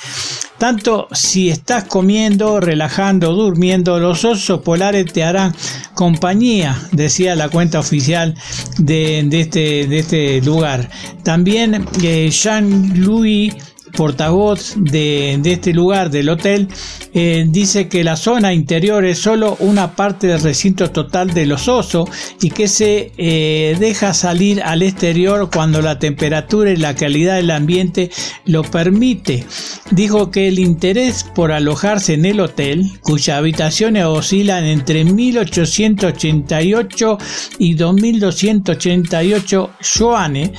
Tanto 0.62 1.08
si 1.10 1.50
estás 1.50 1.82
comiendo, 1.88 2.60
relajando, 2.60 3.32
durmiendo, 3.32 3.98
los 3.98 4.24
osos 4.24 4.60
polares 4.60 5.12
te 5.12 5.24
harán 5.24 5.52
compañía, 5.94 6.78
decía 6.92 7.34
la 7.34 7.48
cuenta 7.48 7.80
oficial 7.80 8.36
de, 8.78 9.26
este, 9.32 9.98
este 9.98 10.40
lugar. 10.40 10.88
También 11.24 11.84
eh, 12.00 12.30
Jean-Louis 12.30 13.52
portavoz 13.93 14.74
de, 14.76 15.40
este 15.45 15.72
lugar, 15.72 16.11
del 16.11 16.28
hotel, 16.28 16.68
eh, 17.14 17.45
dice 17.49 17.88
que 17.88 18.05
la 18.05 18.16
zona 18.16 18.55
interior 18.55 19.05
es 19.05 19.18
solo 19.18 19.57
una 19.61 19.95
parte 19.95 20.26
del 20.26 20.43
recinto 20.43 20.90
total 20.90 21.32
de 21.32 21.47
los 21.47 21.68
osos 21.68 22.09
y 22.40 22.51
que 22.51 22.66
se 22.68 23.12
eh, 23.16 23.76
deja 23.78 24.14
salir 24.14 24.62
al 24.62 24.82
exterior 24.82 25.51
cuando 25.53 25.82
la 25.82 25.99
temperatura 25.99 26.72
y 26.72 26.76
la 26.76 26.95
calidad 26.95 27.36
del 27.36 27.51
ambiente 27.51 28.11
lo 28.47 28.62
permite. 28.62 29.45
Dijo 29.90 30.30
que 30.30 30.49
el 30.49 30.59
interés 30.59 31.24
por 31.34 31.53
alojarse 31.53 32.14
en 32.14 32.24
el 32.24 32.40
hotel, 32.40 32.90
cuyas 33.03 33.36
habitaciones 33.36 34.05
oscilan 34.05 34.64
entre 34.64 35.05
1888 35.05 37.18
y 37.59 37.74
2288 37.74 39.70
yuanes, 39.97 40.51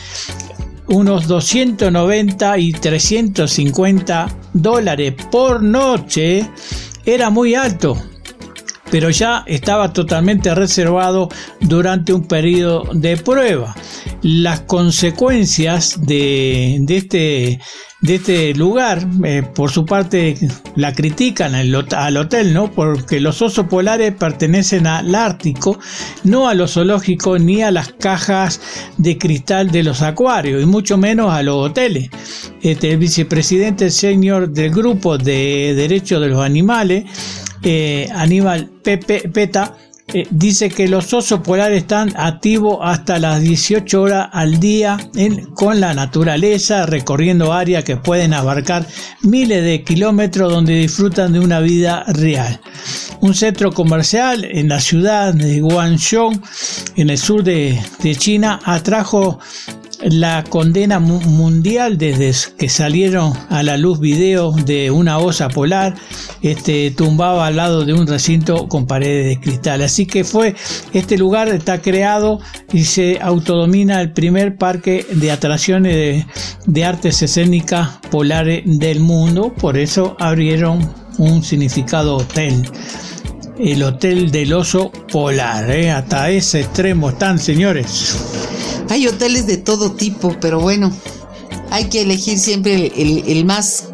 unos 0.88 1.28
290 1.28 2.58
y 2.58 2.72
350 2.72 4.28
dólares 4.54 5.14
por 5.32 5.62
noche 5.62 6.50
era 7.06 7.30
muy 7.30 7.56
alto, 7.56 7.98
pero 8.94 9.10
ya 9.10 9.44
estaba 9.48 9.92
totalmente 9.92 10.54
reservado 10.54 11.28
durante 11.62 12.14
un 12.14 12.28
periodo 12.28 12.88
de 12.94 13.18
prueba. 13.18 13.76
Las 14.22 14.60
consecuencias 14.60 16.06
de, 16.06 16.80
este 16.88 17.60
este 18.08 18.54
lugar, 18.54 19.08
eh, 19.24 19.42
por 19.56 19.72
su 19.72 19.86
parte, 19.86 20.38
la 20.76 20.94
critican 20.94 21.56
al, 21.56 21.74
hotel, 21.74 22.54
¿no? 22.54 22.70
Porque 22.72 23.20
los 23.20 23.42
osos 23.42 23.66
polares 23.66 24.14
pertenecen 24.14 24.86
al 24.86 25.16
Ártico, 25.16 25.80
no 26.24 26.48
a 26.48 26.54
los 26.54 26.74
zoológicos 26.74 27.42
ni 27.42 27.64
a 27.64 27.72
las 27.72 27.94
cajas 27.94 28.62
de 28.98 29.18
cristal 29.18 29.72
de 29.72 29.82
los 29.82 30.04
acuarios, 30.04 30.62
y 30.62 30.68
mucho 30.68 30.98
menos 30.98 31.32
a 31.32 31.42
los 31.42 31.56
hoteles. 31.56 32.10
Este, 32.62 32.92
el 32.92 32.98
vicepresidente 32.98 33.90
señor 33.90 34.50
del 34.50 34.70
grupo 34.70 35.18
de 35.18 35.74
derechos 35.76 36.22
de 36.22 36.28
los 36.28 36.44
animales, 36.44 37.06
eh, 37.64 38.10
Aníbal 38.14 38.70
Pepe, 38.84 39.30
Peta, 39.30 39.76
eh, 40.14 40.28
dice 40.30 40.70
que 40.70 40.88
los 40.90 41.14
osos 41.14 41.40
polares 41.40 41.84
están 41.84 42.14
activos 42.18 42.80
hasta 42.82 43.20
las 43.20 43.42
18 43.42 44.02
horas 44.02 44.28
al 44.34 44.60
día 44.60 44.98
con 45.56 45.80
la 45.80 45.94
naturaleza, 45.94 46.86
recorriendo 46.86 47.54
áreas 47.54 47.86
que 47.86 47.96
pueden 47.96 48.34
abarcar 48.34 48.86
miles 49.22 49.64
de 49.64 49.84
kilómetros 49.84 50.52
donde 50.52 50.76
disfrutan 50.76 51.32
de 51.32 51.40
una 51.40 51.62
vida 51.62 52.04
real. 52.08 52.60
Un 53.22 53.34
centro 53.34 53.72
comercial 53.72 54.44
en 54.44 54.68
la 54.68 54.82
ciudad 54.82 55.34
de 55.34 55.62
Guangzhou, 55.62 56.32
en 56.98 57.10
el 57.10 57.18
sur 57.18 57.42
de 57.42 57.82
China, 58.18 58.60
atrajo 58.66 59.40
la 60.06 60.44
condena 60.44 61.00
mundial 61.00 61.98
desde 61.98 62.54
que 62.58 62.70
salieron 62.70 63.34
a 63.50 63.64
la 63.64 63.78
luz 63.78 64.00
videos 64.00 64.66
de 64.66 64.92
una 64.92 65.18
osa 65.18 65.50
polar 65.50 65.96
este, 66.42 66.92
tumbaba 66.92 67.48
al 67.48 67.56
lado 67.56 67.86
de 67.86 67.94
un 67.94 68.06
recinto 68.08 68.68
con 68.68 68.86
paredes 68.86 69.28
de 69.28 69.40
cristal. 69.40 69.82
Así 69.82 70.06
que 70.06 70.24
fue, 70.24 70.56
este 70.94 71.18
lugar 71.18 71.48
está 71.50 71.82
creado 71.82 72.40
y 72.72 72.84
se 72.84 73.20
autodomina 73.22 74.02
el 74.02 74.12
primer 74.12 74.58
parque 74.58 75.06
de 75.10 75.32
atracciones 75.32 76.26
de, 76.66 76.84
artes 76.84 77.22
escénicas 77.22 78.00
polares 78.12 78.64
del 78.66 79.00
mundo, 79.00 79.54
por 79.54 79.78
eso 79.78 80.18
abrieron 80.20 80.94
un 81.18 81.44
significado 81.44 82.18
hotel 82.18 82.70
el 83.60 83.84
Hotel 83.84 84.32
del 84.32 84.52
Oso 84.52 84.92
Polar. 85.12 85.70
¿eh? 85.70 85.92
Hasta 85.92 86.30
ese 86.32 86.62
extremo 86.62 87.10
están, 87.10 87.38
señores. 87.38 88.73
Hay 88.90 89.08
hoteles 89.08 89.48
de 89.48 89.58
todo 89.58 89.94
tipo, 89.94 90.36
pero 90.40 90.60
bueno, 90.60 90.92
hay 91.70 91.86
que 91.86 92.02
elegir 92.02 92.38
siempre 92.38 92.92
el, 92.96 93.46
más 93.46 93.90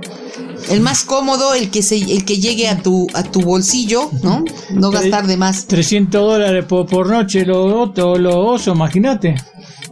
el 0.69 0.81
más 0.81 1.03
cómodo, 1.03 1.53
el 1.53 1.71
que 1.71 1.81
se, 1.81 1.95
el 1.95 2.25
que 2.25 2.37
llegue 2.37 2.67
a 2.67 2.81
tu, 2.81 3.07
a 3.13 3.23
tu 3.23 3.41
bolsillo, 3.41 4.11
¿no? 4.21 4.43
No 4.71 4.91
gastar 4.91 5.25
de 5.25 5.37
más. 5.37 5.65
300 5.65 6.21
dólares 6.21 6.65
por, 6.65 6.85
por 6.85 7.07
noche 7.07 7.45
los 7.45 7.97
lo 7.97 8.39
osos, 8.39 8.75
imagínate. 8.75 9.35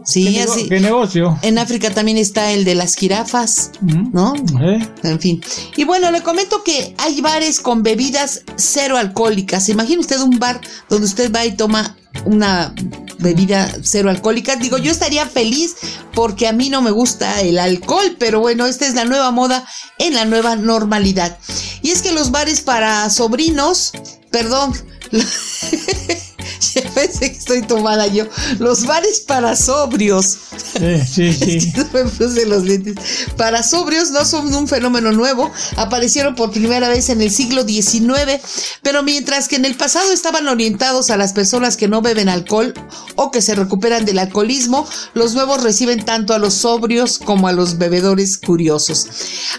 Sí, 0.08 0.32
¿Qué, 0.32 0.40
así. 0.40 0.68
qué 0.70 0.80
negocio? 0.80 1.38
En 1.42 1.58
África 1.58 1.92
también 1.92 2.16
está 2.16 2.52
el 2.52 2.64
de 2.64 2.74
las 2.74 2.94
jirafas, 2.94 3.72
¿no? 3.82 4.34
¿Eh? 4.58 4.78
En 5.02 5.20
fin. 5.20 5.42
Y 5.76 5.84
bueno, 5.84 6.10
le 6.10 6.22
comento 6.22 6.64
que 6.64 6.94
hay 6.96 7.20
bares 7.20 7.60
con 7.60 7.82
bebidas 7.82 8.42
cero 8.56 8.96
alcohólicas. 8.96 9.68
Imagine 9.68 9.98
usted 9.98 10.18
un 10.22 10.38
bar 10.38 10.62
donde 10.88 11.06
usted 11.06 11.30
va 11.30 11.44
y 11.44 11.56
toma 11.56 11.97
una 12.24 12.74
bebida 13.18 13.72
cero 13.82 14.10
alcohólica. 14.10 14.56
Digo, 14.56 14.78
yo 14.78 14.90
estaría 14.90 15.26
feliz 15.26 15.76
porque 16.14 16.46
a 16.46 16.52
mí 16.52 16.70
no 16.70 16.82
me 16.82 16.90
gusta 16.90 17.40
el 17.40 17.58
alcohol, 17.58 18.16
pero 18.18 18.40
bueno, 18.40 18.66
esta 18.66 18.86
es 18.86 18.94
la 18.94 19.04
nueva 19.04 19.30
moda 19.30 19.66
en 19.98 20.14
la 20.14 20.24
nueva 20.24 20.56
normalidad. 20.56 21.38
Y 21.82 21.90
es 21.90 22.02
que 22.02 22.12
los 22.12 22.30
bares 22.30 22.60
para 22.60 23.08
sobrinos, 23.10 23.92
perdón, 24.30 24.74
ya 26.74 26.82
pensé 26.90 27.32
que 27.32 27.38
estoy 27.38 27.62
tomada 27.62 28.06
yo, 28.06 28.24
los 28.58 28.84
bares 28.84 29.20
para 29.20 29.56
sobrios. 29.56 30.38
Eh, 30.80 31.04
sí, 31.06 31.32
sí. 31.32 31.56
Es 31.58 31.72
que 31.72 31.80
no 31.80 31.88
me 31.92 32.04
puse 32.04 32.46
los 32.46 32.64
lentes. 32.64 32.96
Para 33.36 33.62
sobrios 33.62 34.10
no 34.10 34.24
son 34.24 34.54
un 34.54 34.68
fenómeno 34.68 35.12
nuevo, 35.12 35.50
aparecieron 35.76 36.34
por 36.34 36.50
primera 36.50 36.88
vez 36.88 37.08
en 37.08 37.20
el 37.20 37.30
siglo 37.30 37.64
XIX, 37.66 38.40
pero 38.82 39.02
mientras 39.02 39.48
que 39.48 39.56
en 39.56 39.64
el 39.64 39.76
pasado 39.76 40.12
estaban 40.12 40.46
orientados 40.48 41.10
a 41.10 41.16
las 41.16 41.32
personas 41.32 41.76
que 41.76 41.88
no 41.88 42.02
beben 42.02 42.28
alcohol 42.28 42.74
o 43.16 43.30
que 43.30 43.42
se 43.42 43.54
recuperan 43.54 44.04
del 44.04 44.18
alcoholismo, 44.18 44.86
los 45.14 45.34
nuevos 45.34 45.62
reciben 45.62 46.04
tanto 46.04 46.34
a 46.34 46.38
los 46.38 46.54
sobrios 46.54 47.18
como 47.18 47.48
a 47.48 47.52
los 47.52 47.78
bebedores 47.78 48.38
curiosos. 48.38 49.06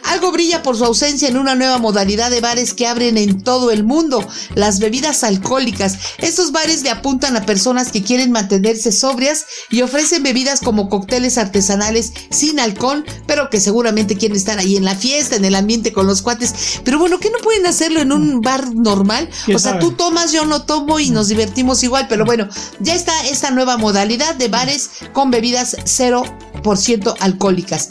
Algo 0.06 0.32
brilla 0.32 0.64
por 0.64 0.78
su 0.78 0.86
ausencia 0.86 1.28
en 1.28 1.38
una 1.38 1.56
nueva 1.56 1.78
modalidad 1.78 2.32
de 2.32 2.41
bares 2.41 2.74
que 2.74 2.88
abren 2.88 3.18
en 3.18 3.41
todo 3.43 3.72
el 3.72 3.84
mundo, 3.84 4.26
las 4.56 4.80
bebidas 4.80 5.24
alcohólicas. 5.24 5.97
Estos 6.18 6.52
bares 6.52 6.84
le 6.90 6.96
apuntan 6.96 7.38
a 7.38 7.46
personas 7.46 7.92
que 7.92 8.02
quieren 8.02 8.32
mantenerse 8.32 8.92
sobrias 8.92 9.46
y 9.70 9.84
ofrecen 9.84 10.24
bebidas 10.24 10.60
como 10.60 10.90
cócteles 10.90 11.38
artesanales 11.38 12.14
sin 12.32 12.60
alcohol, 12.60 13.06
pero 13.28 13.52
que 13.52 13.60
seguramente 13.60 14.18
quieren 14.18 14.36
estar 14.36 14.58
ahí 14.58 14.76
en 14.76 14.86
la 14.86 14.96
fiesta, 14.96 15.36
en 15.36 15.46
el 15.46 15.54
ambiente 15.54 15.94
con 15.94 16.08
los 16.08 16.24
cuates. 16.24 16.82
Pero 16.84 16.98
bueno, 16.98 17.20
¿qué 17.20 17.30
no 17.30 17.38
pueden 17.44 17.68
hacerlo 17.68 18.02
en 18.02 18.12
un 18.12 18.42
bar 18.42 18.74
normal? 18.74 19.30
¿Quién 19.46 19.58
O 19.58 19.60
sea, 19.60 19.74
sabe? 19.74 19.82
tú 19.82 19.92
tomas, 19.92 20.32
yo 20.32 20.46
no 20.46 20.64
tomo 20.64 21.00
y 21.00 21.12
nos 21.12 21.28
divertimos 21.28 21.84
igual, 21.84 22.08
pero 22.10 22.26
bueno, 22.26 22.50
ya 22.80 22.96
está 22.96 23.14
esta 23.28 23.52
nueva 23.52 23.78
modalidad 23.78 24.34
de 24.34 24.48
bares 24.48 24.90
con 25.14 25.30
bebidas 25.30 25.78
0% 25.78 27.16
alcohólicas. 27.20 27.90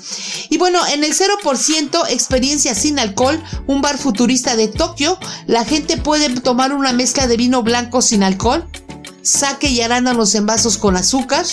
Y 0.51 0.59
bueno, 0.59 0.84
en 0.88 1.05
el 1.05 1.14
0% 1.14 2.11
experiencia 2.11 2.74
sin 2.74 2.99
alcohol, 2.99 3.40
un 3.68 3.80
bar 3.80 3.96
futurista 3.96 4.57
de 4.57 4.66
Tokio, 4.66 5.20
la 5.46 5.64
gente 5.64 5.99
puede 5.99 6.30
tomar 6.40 6.72
una 6.72 6.92
mezcla 6.92 7.28
de 7.28 7.36
vino 7.36 7.62
blanco 7.62 8.03
sin 8.03 8.24
alcohol, 8.24 8.68
sake 9.22 9.68
y 9.68 9.80
arándanos 9.80 10.34
en 10.34 10.46
vasos 10.46 10.78
con 10.78 10.96
azúcar. 10.96 11.44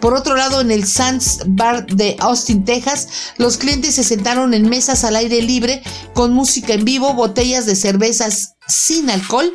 Por 0.00 0.14
otro 0.14 0.34
lado, 0.34 0.60
en 0.60 0.70
el 0.70 0.86
Sands 0.86 1.40
Bar 1.46 1.86
de 1.86 2.16
Austin, 2.18 2.64
Texas, 2.64 3.08
los 3.36 3.56
clientes 3.56 3.94
se 3.94 4.04
sentaron 4.04 4.52
en 4.54 4.68
mesas 4.68 5.04
al 5.04 5.16
aire 5.16 5.40
libre 5.42 5.82
con 6.14 6.32
música 6.32 6.74
en 6.74 6.84
vivo, 6.84 7.14
botellas 7.14 7.66
de 7.66 7.76
cervezas 7.76 8.56
sin 8.66 9.10
alcohol 9.10 9.52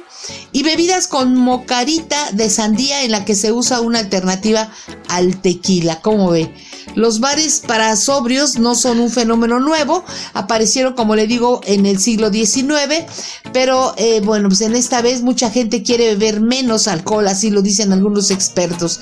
y 0.52 0.64
bebidas 0.64 1.08
con 1.08 1.36
mocarita 1.36 2.32
de 2.34 2.50
sandía 2.50 3.04
en 3.04 3.12
la 3.12 3.26
que 3.26 3.36
se 3.36 3.52
usa 3.52 3.82
una 3.82 4.00
alternativa 4.00 4.72
al 5.10 5.42
tequila. 5.42 6.02
¿Cómo 6.02 6.30
ve? 6.30 6.54
Los 6.96 7.20
bares 7.20 7.62
para 7.68 7.96
sobrios 7.96 8.58
no 8.58 8.74
son 8.74 9.00
un 9.00 9.12
fenómeno 9.12 9.60
nuevo, 9.60 10.04
aparecieron 10.34 10.94
como 10.94 11.16
le 11.16 11.28
digo 11.28 11.62
en 11.66 11.86
el 11.86 12.00
siglo 12.00 12.32
XIX, 12.32 13.06
pero 13.54 13.94
eh, 13.98 14.22
bueno, 14.22 14.48
pues 14.48 14.62
en 14.62 14.74
esta 14.76 15.02
vez 15.02 15.22
mucha 15.22 15.52
gente 15.52 15.84
quiere 15.84 16.16
beber 16.16 16.42
menos 16.42 16.88
alcohol, 16.88 17.28
así 17.28 17.50
lo 17.52 17.62
dicen 17.62 17.92
algunos 17.92 18.32
expertos. 18.32 19.00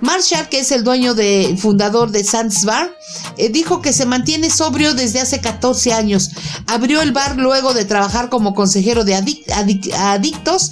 Marshall, 0.00 0.48
que 0.48 0.60
es 0.60 0.72
el 0.72 0.82
dueño 0.82 1.14
de 1.14 1.56
fundador 1.60 2.10
de 2.10 2.24
Sands 2.24 2.64
Bar, 2.64 2.96
eh, 3.36 3.48
dijo 3.50 3.80
que 3.80 3.92
se 3.92 4.06
mantiene 4.06 4.50
sobrio 4.50 4.94
desde 4.94 5.20
hace 5.20 5.40
14 5.40 5.92
años. 5.92 6.30
Abrió 6.66 7.00
el 7.02 7.12
bar 7.12 7.36
luego 7.36 7.74
de 7.74 7.84
trabajar 7.84 8.28
como 8.28 8.54
consejero 8.54 9.04
de 9.04 9.14
adic- 9.14 9.46
adic- 9.48 9.92
adictos 9.94 10.65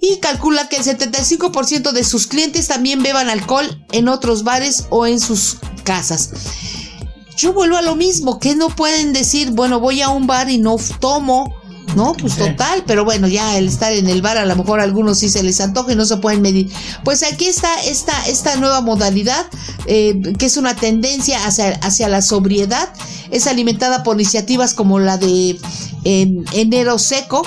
y 0.00 0.18
calcula 0.18 0.68
que 0.68 0.76
el 0.76 0.84
75% 0.84 1.92
de 1.92 2.04
sus 2.04 2.26
clientes 2.26 2.68
también 2.68 3.02
beban 3.02 3.28
alcohol 3.28 3.84
en 3.92 4.08
otros 4.08 4.44
bares 4.44 4.86
o 4.90 5.06
en 5.06 5.20
sus 5.20 5.58
casas. 5.84 6.30
Yo 7.36 7.52
vuelvo 7.52 7.76
a 7.76 7.82
lo 7.82 7.96
mismo, 7.96 8.38
que 8.38 8.54
no 8.54 8.68
pueden 8.68 9.12
decir, 9.12 9.50
bueno, 9.52 9.80
voy 9.80 10.02
a 10.02 10.08
un 10.10 10.26
bar 10.26 10.50
y 10.50 10.58
no 10.58 10.76
tomo. 11.00 11.54
No, 11.96 12.12
pues 12.12 12.34
Sí. 12.34 12.38
total, 12.40 12.84
pero 12.86 13.04
bueno, 13.04 13.26
ya 13.26 13.58
el 13.58 13.66
estar 13.66 13.92
en 13.92 14.08
el 14.08 14.22
bar, 14.22 14.38
a 14.38 14.44
lo 14.46 14.54
mejor 14.54 14.78
a 14.78 14.84
algunos 14.84 15.18
sí 15.18 15.28
se 15.28 15.42
les 15.42 15.60
antoja 15.60 15.92
y 15.92 15.96
no 15.96 16.04
se 16.04 16.18
pueden 16.18 16.40
medir. 16.40 16.70
Pues 17.02 17.24
aquí 17.24 17.46
está 17.46 17.82
esta, 17.82 18.12
esta 18.28 18.54
nueva 18.56 18.80
modalidad, 18.80 19.44
eh, 19.86 20.20
que 20.38 20.46
es 20.46 20.56
una 20.56 20.76
tendencia 20.76 21.44
hacia, 21.44 21.70
hacia 21.82 22.08
la 22.08 22.22
sobriedad, 22.22 22.92
es 23.32 23.48
alimentada 23.48 24.04
por 24.04 24.14
iniciativas 24.20 24.72
como 24.72 25.00
la 25.00 25.16
de 25.18 25.58
en- 26.04 26.44
enero 26.52 26.96
seco, 27.00 27.42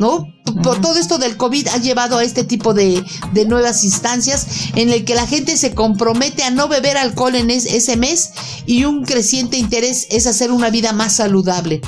¿no? 0.00 0.26
Por 0.62 0.78
todo 0.82 0.98
esto 0.98 1.16
del 1.16 1.38
COVID 1.38 1.68
ha 1.68 1.78
llevado 1.78 2.18
a 2.18 2.22
este 2.24 2.44
tipo 2.44 2.74
de, 2.74 3.02
de 3.32 3.46
nuevas 3.46 3.82
instancias 3.82 4.46
en 4.76 4.90
el 4.90 5.06
que 5.06 5.14
la 5.14 5.26
gente 5.26 5.56
se 5.56 5.74
compromete 5.74 6.42
a 6.42 6.50
no 6.50 6.68
beber 6.68 6.98
alcohol 6.98 7.34
en 7.34 7.50
es- 7.50 7.64
ese 7.64 7.96
mes 7.96 8.30
y 8.66 8.84
un 8.84 9.04
creciente 9.04 9.56
interés 9.56 10.06
es 10.10 10.26
hacer 10.26 10.52
una 10.52 10.68
vida 10.68 10.92
más 10.92 11.14
saludable. 11.14 11.80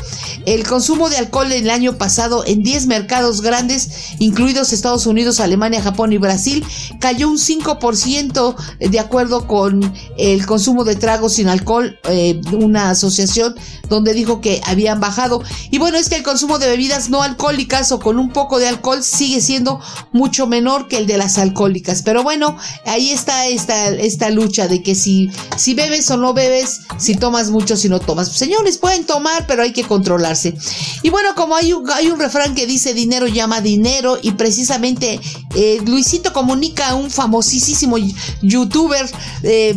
El 0.47 0.67
consumo 0.67 1.11
de 1.11 1.19
alcohol 1.19 1.53
el 1.53 1.69
año 1.69 1.99
pasado 1.99 2.45
en 2.47 2.63
10 2.63 2.87
mercados 2.87 3.43
grandes, 3.43 3.91
incluidos 4.21 4.73
Estados 4.73 5.05
Unidos, 5.07 5.41
Alemania, 5.41 5.83
Japón 5.83 6.15
y 6.15 6.19
Brasil, 6.19 6.65
cayó 6.99 7.29
un 7.29 7.39
5% 7.39 8.57
de 8.79 9.01
acuerdo 9.01 9.47
con 9.47 9.93
el 10.17 10.47
consumo 10.47 10.85
de 10.85 10.97
tragos 10.97 11.35
sin 11.35 11.49
alcohol, 11.49 11.99
eh, 12.09 12.41
una 12.53 12.89
asociación 12.91 13.55
donde 13.91 14.15
dijo 14.15 14.41
que 14.41 14.63
habían 14.65 14.99
bajado. 14.99 15.43
Y 15.71 15.77
bueno, 15.79 15.99
es 15.99 16.09
que 16.09 16.17
el 16.17 16.23
consumo 16.23 16.59
de 16.59 16.69
bebidas 16.69 17.11
no 17.11 17.23
alcohólicas 17.23 17.93
o 17.93 17.99
con 17.99 18.19
un 18.19 18.31
poco 18.33 18.46
de 18.59 18.69
alcohol 18.69 19.03
sigue 19.03 19.41
siendo 19.41 19.81
mucho 20.13 20.47
menor 20.47 20.89
que 20.89 20.99
el 20.99 21.07
de 21.07 21.19
las 21.19 21.39
alcohólicas. 21.39 22.03
Pero 22.03 22.23
bueno, 22.23 22.57
ahí 22.85 23.11
está 23.11 23.47
esta, 23.47 23.89
esta 23.89 24.31
lucha 24.31 24.69
de 24.69 24.83
que 24.83 24.95
si, 24.95 25.31
si 25.57 25.75
bebes 25.75 26.11
o 26.11 26.17
no 26.17 26.33
bebes, 26.33 26.81
si 26.99 27.17
tomas 27.17 27.51
mucho, 27.51 27.77
si 27.77 27.89
no 27.89 27.99
tomas. 27.99 28.31
Señores, 28.31 28.79
pueden 28.79 29.05
tomar, 29.05 29.47
pero 29.47 29.63
hay 29.63 29.73
que 29.73 29.85
controlarse. 29.85 30.55
Y 31.03 31.11
bueno, 31.11 31.35
como 31.35 31.57
hay 31.57 31.73
un, 31.73 31.91
hay 31.91 32.09
un 32.09 32.19
refrán 32.19 32.55
que 32.55 32.67
dice 32.67 32.95
dinero 32.95 33.27
llama 33.27 33.61
dinero 33.61 34.19
y 34.23 34.33
precisamente 34.33 35.21
eh, 35.55 35.81
Luisito 35.85 36.33
Comunica, 36.33 36.95
un 36.95 37.11
famosísimo 37.11 37.97
youtuber 38.43 39.09
eh, 39.43 39.75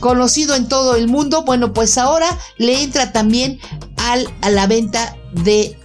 conocido 0.00 0.54
en 0.54 0.68
todo 0.68 0.96
el 0.96 1.08
mundo, 1.08 1.44
bueno, 1.44 1.72
pues 1.72 1.96
ahora 1.98 2.38
le 2.58 2.82
entra 2.82 3.12
también 3.12 3.58
a 4.12 4.50
la 4.50 4.66
venta 4.66 5.16
de 5.32 5.76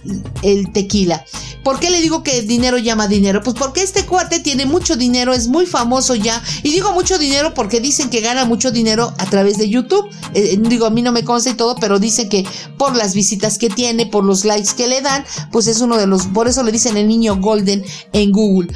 el 0.42 0.72
tequila. 0.72 1.24
¿Por 1.64 1.78
qué 1.78 1.90
le 1.90 2.00
digo 2.00 2.22
que 2.22 2.42
dinero 2.42 2.78
llama 2.78 3.06
dinero? 3.06 3.42
Pues 3.42 3.54
porque 3.56 3.82
este 3.82 4.06
cuate 4.06 4.40
tiene 4.40 4.64
mucho 4.64 4.96
dinero, 4.96 5.34
es 5.34 5.48
muy 5.48 5.66
famoso 5.66 6.14
ya. 6.14 6.42
Y 6.62 6.70
digo 6.70 6.92
mucho 6.92 7.18
dinero 7.18 7.52
porque 7.52 7.80
dicen 7.80 8.08
que 8.08 8.20
gana 8.20 8.44
mucho 8.46 8.70
dinero 8.70 9.12
a 9.18 9.26
través 9.26 9.58
de 9.58 9.68
YouTube. 9.68 10.08
Eh, 10.32 10.58
digo, 10.58 10.86
a 10.86 10.90
mí 10.90 11.02
no 11.02 11.12
me 11.12 11.24
consta 11.24 11.50
y 11.50 11.54
todo, 11.54 11.76
pero 11.76 11.98
dicen 11.98 12.28
que 12.28 12.46
por 12.78 12.96
las 12.96 13.14
visitas 13.14 13.58
que 13.58 13.68
tiene, 13.68 14.06
por 14.06 14.24
los 14.24 14.44
likes 14.44 14.70
que 14.76 14.86
le 14.86 15.02
dan, 15.02 15.24
pues 15.52 15.66
es 15.66 15.80
uno 15.80 15.98
de 15.98 16.06
los, 16.06 16.26
por 16.28 16.48
eso 16.48 16.62
le 16.62 16.72
dicen 16.72 16.96
el 16.96 17.08
niño 17.08 17.36
golden 17.36 17.84
en 18.12 18.32
Google. 18.32 18.72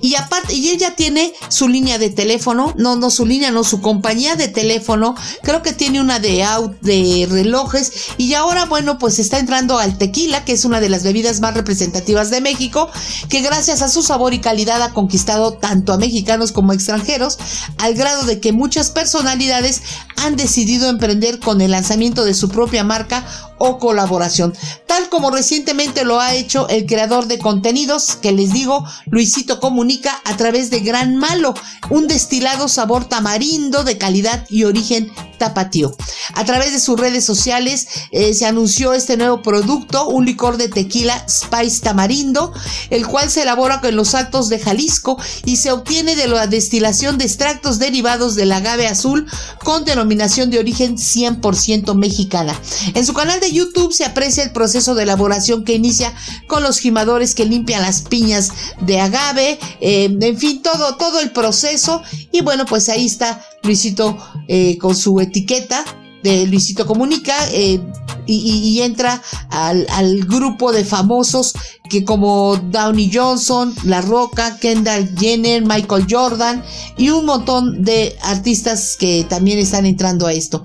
Y 0.00 0.14
aparte, 0.14 0.54
y 0.54 0.70
ella 0.70 0.94
tiene 0.96 1.32
su 1.48 1.68
línea 1.68 1.98
de 1.98 2.10
teléfono, 2.10 2.74
no, 2.76 2.96
no 2.96 3.10
su 3.10 3.26
línea, 3.26 3.50
no, 3.50 3.64
su 3.64 3.80
compañía 3.80 4.36
de 4.36 4.48
teléfono, 4.48 5.14
creo 5.42 5.62
que 5.62 5.72
tiene 5.72 6.00
una 6.00 6.18
de 6.18 6.44
out 6.44 6.80
de 6.80 7.26
relojes, 7.30 7.92
y 8.16 8.34
ahora, 8.34 8.64
bueno, 8.66 8.98
pues 8.98 9.18
está 9.18 9.38
entrando 9.38 9.78
al 9.78 9.98
tequila, 9.98 10.44
que 10.44 10.52
es 10.52 10.64
una 10.64 10.80
de 10.80 10.88
las 10.88 11.02
bebidas 11.02 11.40
más 11.40 11.54
representativas 11.54 12.30
de 12.30 12.40
México, 12.40 12.90
que 13.28 13.40
gracias 13.40 13.82
a 13.82 13.88
su 13.88 14.02
sabor 14.02 14.34
y 14.34 14.40
calidad 14.40 14.82
ha 14.82 14.92
conquistado 14.92 15.52
tanto 15.52 15.92
a 15.92 15.98
mexicanos 15.98 16.52
como 16.52 16.72
a 16.72 16.74
extranjeros, 16.74 17.38
al 17.78 17.94
grado 17.94 18.24
de 18.24 18.40
que 18.40 18.52
muchas 18.52 18.90
personalidades 18.90 19.82
han 20.16 20.36
decidido 20.36 20.88
emprender 20.88 21.38
con 21.38 21.60
el 21.60 21.70
lanzamiento 21.70 22.24
de 22.24 22.34
su 22.34 22.48
propia 22.48 22.84
marca 22.84 23.26
o 23.58 23.78
colaboración, 23.78 24.54
tal 24.86 25.08
como 25.08 25.30
recientemente 25.30 26.04
lo 26.04 26.20
ha 26.20 26.34
hecho 26.34 26.68
el 26.68 26.86
creador 26.86 27.26
de 27.26 27.38
contenidos 27.38 28.16
que 28.16 28.32
les 28.32 28.52
digo, 28.52 28.84
Luisito 29.06 29.60
Comunica 29.60 30.20
a 30.24 30.36
través 30.36 30.70
de 30.70 30.80
Gran 30.80 31.16
Malo, 31.16 31.54
un 31.90 32.06
destilado 32.06 32.68
sabor 32.68 33.04
tamarindo 33.04 33.84
de 33.84 33.98
calidad 33.98 34.46
y 34.48 34.64
origen 34.64 35.10
Tapatío. 35.38 35.96
A 36.34 36.44
través 36.44 36.72
de 36.72 36.80
sus 36.80 36.98
redes 36.98 37.24
sociales 37.24 37.86
eh, 38.10 38.34
se 38.34 38.46
anunció 38.46 38.92
este 38.92 39.16
nuevo 39.16 39.42
producto, 39.42 40.08
un 40.08 40.26
licor 40.26 40.56
de 40.56 40.68
tequila 40.68 41.24
Spice 41.28 41.80
Tamarindo, 41.80 42.52
el 42.90 43.06
cual 43.06 43.30
se 43.30 43.42
elabora 43.42 43.80
con 43.80 43.94
los 43.96 44.14
altos 44.14 44.48
de 44.48 44.58
Jalisco 44.58 45.16
y 45.44 45.56
se 45.56 45.72
obtiene 45.72 46.16
de 46.16 46.26
la 46.26 46.46
destilación 46.46 47.18
de 47.18 47.24
extractos 47.24 47.78
derivados 47.78 48.34
del 48.34 48.52
agave 48.52 48.88
azul 48.88 49.26
con 49.64 49.84
denominación 49.84 50.50
de 50.50 50.58
origen 50.58 50.96
100% 50.96 51.94
mexicana. 51.94 52.58
En 52.94 53.06
su 53.06 53.14
canal 53.14 53.40
de 53.40 53.47
YouTube 53.52 53.92
se 53.92 54.04
aprecia 54.04 54.44
el 54.44 54.52
proceso 54.52 54.94
de 54.94 55.04
elaboración 55.04 55.64
que 55.64 55.74
inicia 55.74 56.14
con 56.46 56.62
los 56.62 56.78
gimadores 56.78 57.34
que 57.34 57.44
limpian 57.44 57.82
las 57.82 58.02
piñas 58.02 58.50
de 58.80 59.00
agave, 59.00 59.58
eh, 59.80 60.16
en 60.20 60.38
fin, 60.38 60.62
todo, 60.62 60.96
todo 60.96 61.20
el 61.20 61.30
proceso. 61.32 62.02
Y 62.32 62.40
bueno, 62.42 62.66
pues 62.66 62.88
ahí 62.88 63.06
está 63.06 63.44
Luisito 63.62 64.16
eh, 64.48 64.78
con 64.78 64.96
su 64.96 65.20
etiqueta 65.20 65.84
de 66.22 66.46
Luisito 66.46 66.86
Comunica 66.86 67.34
eh, 67.52 67.80
y, 68.26 68.80
entra 68.82 69.22
al, 69.50 69.86
grupo 70.26 70.72
de 70.72 70.84
famosos 70.84 71.54
que 71.88 72.04
como 72.04 72.56
Downey 72.56 73.10
Johnson, 73.12 73.74
La 73.84 74.02
Roca, 74.02 74.58
Kendall 74.58 75.16
Jenner, 75.18 75.64
Michael 75.64 76.06
Jordan 76.08 76.62
y 76.98 77.08
un 77.10 77.24
montón 77.24 77.82
de 77.82 78.16
artistas 78.22 78.96
que 78.98 79.24
también 79.28 79.58
están 79.58 79.86
entrando 79.86 80.26
a 80.26 80.32
esto. 80.32 80.64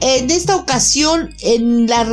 En 0.00 0.30
esta 0.30 0.56
ocasión, 0.56 1.34
en 1.40 1.86
la, 1.86 2.06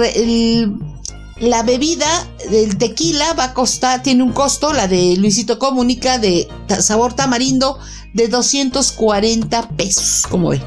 la 1.40 1.64
bebida 1.64 2.08
del 2.50 2.78
tequila 2.78 3.34
va 3.34 3.46
a 3.46 3.54
costar, 3.54 4.04
tiene 4.04 4.24
un 4.24 4.34
costo, 4.34 4.74
la 4.74 4.88
de 4.88 5.16
Luisito 5.18 5.58
Comunica 5.58 6.20
de 6.20 6.48
sabor 6.80 7.14
tamarindo 7.14 7.80
de 8.14 8.28
240 8.28 9.70
pesos, 9.70 10.26
como 10.30 10.50
ve. 10.50 10.62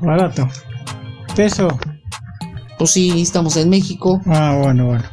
Barato. 0.00 0.48
Peso. 1.34 1.68
Pues 2.78 2.90
sí, 2.92 3.20
estamos 3.20 3.56
en 3.56 3.68
México. 3.68 4.20
Ah, 4.26 4.58
bueno, 4.62 4.86
bueno. 4.86 5.04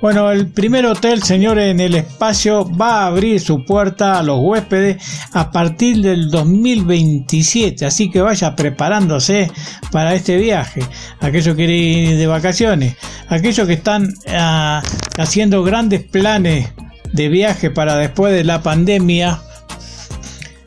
Bueno, 0.00 0.30
el 0.30 0.46
primer 0.46 0.86
hotel, 0.86 1.24
señores, 1.24 1.72
en 1.72 1.80
el 1.80 1.96
espacio 1.96 2.64
va 2.70 3.02
a 3.02 3.06
abrir 3.08 3.40
su 3.40 3.64
puerta 3.64 4.16
a 4.16 4.22
los 4.22 4.38
huéspedes 4.40 5.02
a 5.32 5.50
partir 5.50 6.00
del 6.02 6.30
2027, 6.30 7.84
así 7.84 8.08
que 8.08 8.20
vaya 8.20 8.54
preparándose 8.54 9.50
para 9.90 10.14
este 10.14 10.36
viaje. 10.36 10.82
Aquellos 11.20 11.56
que 11.56 11.64
ir 11.64 12.16
de 12.16 12.26
vacaciones, 12.28 12.96
aquellos 13.28 13.66
que 13.66 13.72
están 13.72 14.14
ah, 14.28 14.82
haciendo 15.18 15.64
grandes 15.64 16.04
planes 16.04 16.68
de 17.12 17.28
viaje 17.28 17.68
para 17.70 17.96
después 17.96 18.32
de 18.32 18.44
la 18.44 18.62
pandemia, 18.62 19.40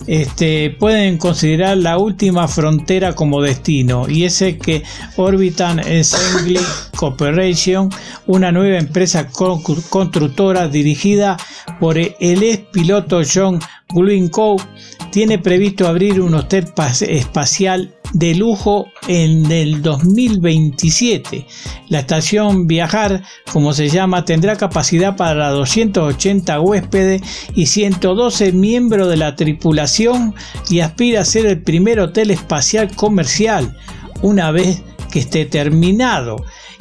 este, 0.08 0.76
pueden 0.80 1.18
considerar 1.18 1.78
la 1.78 1.98
última 1.98 2.48
frontera 2.48 3.14
como 3.14 3.42
destino 3.42 4.10
y 4.10 4.26
ese 4.26 4.58
que 4.58 4.84
Orbitan 5.18 5.80
Assembly 5.80 6.60
Corporation, 6.96 7.90
una 8.28 8.52
nueva 8.52 8.78
empresa 8.78 9.30
constructora 9.30 10.68
dirigida 10.68 11.38
por 11.80 11.98
el 11.98 12.14
ex 12.20 12.60
piloto 12.72 13.22
John 13.32 13.60
Glencoe, 13.94 14.58
tiene 15.12 15.40
previsto 15.40 15.88
abrir 15.88 16.22
un 16.22 16.34
hotel 16.34 16.66
espacial 17.02 17.94
de 18.14 18.36
lujo 18.36 18.88
en 19.08 19.52
el 19.52 19.82
2027. 19.82 21.46
La 21.90 22.00
estación 22.00 22.68
Viajar, 22.68 23.24
como 23.52 23.74
se 23.74 23.90
llama, 23.90 24.26
tendrá 24.26 24.56
capacidad 24.56 25.16
para 25.16 25.50
280 25.50 26.60
huéspedes 26.62 27.22
y 27.56 27.66
112 27.66 28.52
miembros 28.54 29.10
de 29.10 29.18
la 29.18 29.36
tripulación 29.36 30.34
y 30.70 30.80
aspira 30.80 31.22
a 31.22 31.26
ser 31.26 31.46
el 31.46 31.62
primer 31.62 32.00
hotel 32.00 32.32
espacial 32.32 32.94
comercial 32.96 33.78
una 34.22 34.52
vez 34.52 34.84
que 35.12 35.20
esté 35.20 35.46
terminado. 35.46 36.38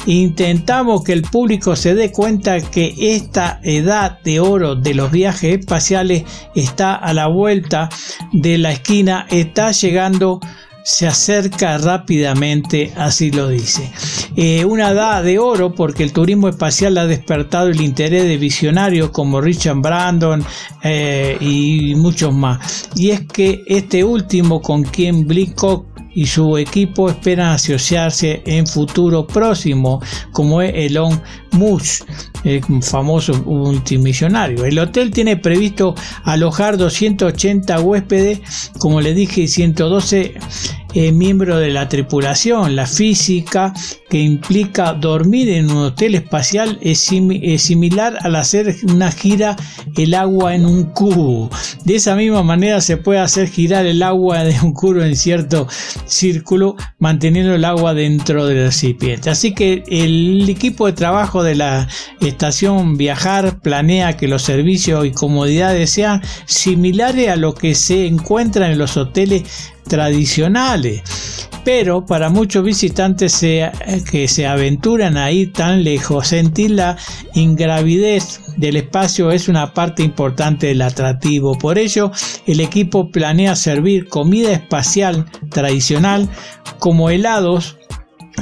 Intentamos 0.06 1.04
que 1.04 1.12
el 1.12 1.22
público 1.22 1.76
se 1.76 1.94
dé 1.94 2.10
cuenta 2.10 2.60
que 2.60 2.94
esta 2.98 3.60
edad 3.62 4.20
de 4.22 4.40
oro 4.40 4.74
de 4.74 4.94
los 4.94 5.10
viajes 5.10 5.58
espaciales 5.58 6.24
está 6.54 6.94
a 6.94 7.12
la 7.12 7.26
vuelta 7.26 7.88
de 8.32 8.58
la 8.58 8.72
esquina, 8.72 9.26
está 9.30 9.72
llegando 9.72 10.40
se 10.82 11.06
acerca 11.06 11.78
rápidamente, 11.78 12.92
así 12.96 13.30
lo 13.30 13.48
dice. 13.48 13.90
Eh, 14.36 14.64
una 14.64 14.90
edad 14.90 15.22
de 15.22 15.38
oro 15.38 15.74
porque 15.74 16.02
el 16.02 16.12
turismo 16.12 16.48
espacial 16.48 16.96
ha 16.98 17.06
despertado 17.06 17.68
el 17.68 17.80
interés 17.80 18.24
de 18.24 18.36
visionarios 18.36 19.10
como 19.10 19.40
Richard 19.40 19.76
Brandon 19.76 20.44
eh, 20.82 21.36
y 21.40 21.94
muchos 21.96 22.34
más. 22.34 22.88
Y 22.96 23.10
es 23.10 23.20
que 23.26 23.62
este 23.66 24.04
último 24.04 24.60
con 24.60 24.82
quien 24.82 25.26
Blickcock 25.26 25.89
y 26.14 26.26
su 26.26 26.56
equipo 26.58 27.08
esperan 27.08 27.52
asociarse 27.52 28.42
en 28.44 28.66
futuro 28.66 29.26
próximo, 29.26 30.00
como 30.32 30.62
es 30.62 30.72
Elon 30.74 31.20
Musk, 31.52 32.06
el 32.44 32.62
famoso 32.82 33.34
multimillonario. 33.44 34.64
El 34.64 34.78
hotel 34.78 35.10
tiene 35.10 35.36
previsto 35.36 35.94
alojar 36.24 36.76
280 36.76 37.80
huéspedes, 37.80 38.70
como 38.78 39.00
le 39.00 39.14
dije, 39.14 39.46
112 39.46 40.34
eh, 40.94 41.12
miembros 41.12 41.60
de 41.60 41.70
la 41.70 41.88
tripulación. 41.88 42.76
La 42.76 42.86
física 42.86 43.72
que 44.08 44.18
implica 44.18 44.92
dormir 44.92 45.48
en 45.50 45.70
un 45.70 45.84
hotel 45.84 46.14
espacial 46.16 46.78
es, 46.82 46.98
similar 46.98 48.18
al 48.22 48.36
hacer 48.36 48.74
una 48.88 49.10
gira 49.12 49.56
el 49.96 50.14
agua 50.14 50.54
en 50.54 50.66
un 50.66 50.84
cubo. 50.84 51.50
De 51.84 51.96
esa 51.96 52.16
misma 52.16 52.42
manera 52.42 52.80
se 52.80 52.96
puede 52.96 53.20
hacer 53.20 53.48
girar 53.48 53.86
el 53.86 54.02
agua 54.02 54.44
de 54.44 54.58
un 54.60 54.72
cubo 54.72 55.02
en 55.02 55.16
cierto 55.16 55.68
círculo, 56.06 56.76
manteniendo 56.98 57.54
el 57.54 57.64
agua 57.64 57.94
dentro 57.94 58.46
del 58.46 58.66
recipiente. 58.66 59.30
Así 59.30 59.54
que 59.54 59.84
el 59.88 60.48
equipo 60.48 60.86
de 60.86 60.92
trabajo 60.92 61.42
de 61.42 61.54
la 61.54 61.88
estación 62.20 62.96
Viajar 62.96 63.60
planea 63.60 64.16
que 64.16 64.28
los 64.28 64.42
servicios 64.42 65.06
y 65.06 65.12
comodidades 65.12 65.90
sean 65.90 66.22
similares 66.46 67.28
a 67.28 67.36
lo 67.36 67.54
que 67.54 67.74
se 67.74 68.06
encuentra 68.06 68.70
en 68.70 68.78
los 68.78 68.96
hoteles 68.96 69.72
tradicionales. 69.90 71.02
Pero 71.62 72.06
para 72.06 72.30
muchos 72.30 72.64
visitantes 72.64 73.38
que 73.38 74.28
se 74.28 74.46
aventuran 74.46 75.18
a 75.18 75.30
ir 75.30 75.52
tan 75.52 75.84
lejos, 75.84 76.28
sentir 76.28 76.70
la 76.70 76.96
ingravidez 77.34 78.40
del 78.56 78.76
espacio 78.76 79.30
es 79.30 79.46
una 79.46 79.74
parte 79.74 80.02
importante 80.02 80.68
del 80.68 80.80
atractivo. 80.80 81.58
Por 81.58 81.76
ello, 81.76 82.12
el 82.46 82.60
equipo 82.60 83.10
planea 83.10 83.56
servir 83.56 84.08
comida 84.08 84.52
espacial 84.52 85.26
tradicional 85.50 86.30
como 86.78 87.10
helados 87.10 87.76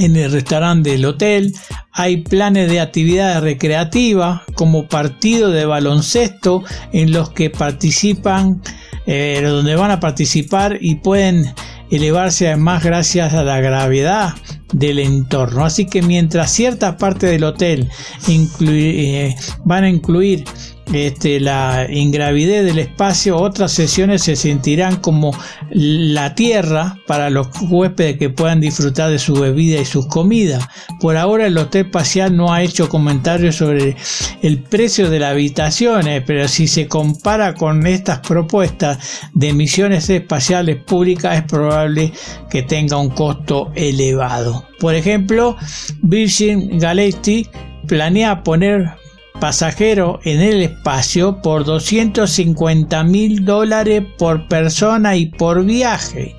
en 0.01 0.17
el 0.17 0.33
restaurante 0.33 0.91
del 0.91 1.05
hotel. 1.05 1.55
Hay 1.93 2.19
planes 2.19 2.71
de 2.71 2.81
actividades 2.81 3.43
recreativas 3.43 4.43
como 4.55 4.89
partido 4.89 5.51
de 5.51 5.67
baloncesto 5.67 6.65
en 6.93 7.13
los 7.13 7.31
que 7.31 7.51
participan 7.51 8.63
eh, 9.07 9.41
donde 9.43 9.75
van 9.75 9.91
a 9.91 10.01
participar 10.01 10.79
y 10.81 10.97
pueden 10.97 11.55
elevarse 11.91 12.49
además 12.49 12.85
gracias 12.85 13.33
a 13.33 13.43
la 13.43 13.61
gravedad 13.61 14.35
del 14.73 14.99
entorno. 14.99 15.65
Así 15.65 15.87
que 15.87 16.03
mientras 16.03 16.53
ciertas 16.53 16.97
partes 16.97 17.31
del 17.31 17.45
hotel 17.45 17.89
eh, 18.29 19.35
van 19.65 19.85
a 19.85 19.89
incluir 19.89 20.45
este, 20.93 21.41
la 21.41 21.87
ingravidez 21.91 22.65
del 22.65 22.79
espacio, 22.79 23.37
otras 23.37 23.73
sesiones 23.73 24.23
se 24.23 24.37
sentirán 24.37 24.97
como 24.97 25.37
la 25.71 26.35
tierra 26.35 26.99
para 27.07 27.31
los 27.31 27.49
huéspedes 27.61 28.19
que 28.19 28.31
puedan 28.31 28.61
disfrutar 28.61 29.11
de 29.11 29.19
su 29.19 29.35
bebida 29.35 29.81
y 29.81 29.85
sus 29.85 30.07
comidas. 30.07 30.67
Por 31.01 31.17
ahora 31.17 31.47
el 31.47 31.59
hotel 31.59 31.87
espacial 31.87 32.37
no 32.37 32.53
ha 32.53 32.63
hecho 32.63 32.89
comentarios 32.89 33.57
sobre 33.57 33.97
el 34.43 34.63
precio 34.63 35.11
de 35.11 35.19
las 35.19 35.33
habitaciones, 35.33 36.23
pero 36.27 36.49
si 36.49 36.67
se 36.67 36.89
compara 36.89 37.55
con 37.55 37.87
estas 37.87 38.21
propuestas 38.21 39.23
de 39.35 39.53
misiones 39.53 40.09
espaciales 40.09 40.83
públicas 40.85 41.37
es 41.37 41.45
probable 41.45 42.13
que 42.51 42.63
tenga 42.63 42.97
un 42.97 43.11
costo 43.11 43.71
elevado. 43.75 44.65
Por 44.81 44.95
ejemplo, 44.95 45.57
Virgin 46.03 46.79
Galactic 46.79 47.51
planea 47.87 48.43
poner 48.43 48.93
pasajero 49.41 50.21
en 50.25 50.41
el 50.41 50.63
espacio 50.63 51.41
por 51.43 51.65
250 51.65 53.05
mil 53.05 53.45
dólares 53.45 54.03
por 54.19 54.49
persona 54.49 55.17
y 55.17 55.27
por 55.27 55.65
viaje. 55.65 56.35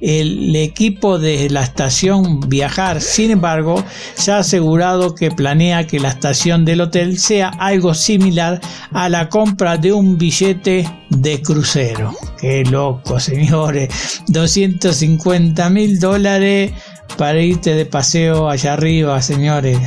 El 0.00 0.54
equipo 0.54 1.18
de 1.18 1.50
la 1.50 1.62
estación 1.62 2.40
Viajar, 2.48 3.00
sin 3.00 3.32
embargo, 3.32 3.84
se 4.14 4.30
ha 4.30 4.38
asegurado 4.38 5.14
que 5.14 5.32
planea 5.32 5.86
que 5.86 5.98
la 5.98 6.10
estación 6.10 6.64
del 6.64 6.82
hotel 6.82 7.18
sea 7.18 7.48
algo 7.48 7.94
similar 7.94 8.60
a 8.92 9.08
la 9.08 9.28
compra 9.28 9.76
de 9.76 9.92
un 9.92 10.16
billete 10.16 10.88
de 11.10 11.42
crucero. 11.42 12.14
Qué 12.40 12.64
loco, 12.64 13.18
señores. 13.18 14.22
250 14.28 15.68
mil 15.70 15.98
dólares 15.98 16.72
para 17.16 17.40
irte 17.40 17.74
de 17.74 17.86
paseo 17.86 18.48
allá 18.48 18.74
arriba, 18.74 19.20
señores. 19.22 19.78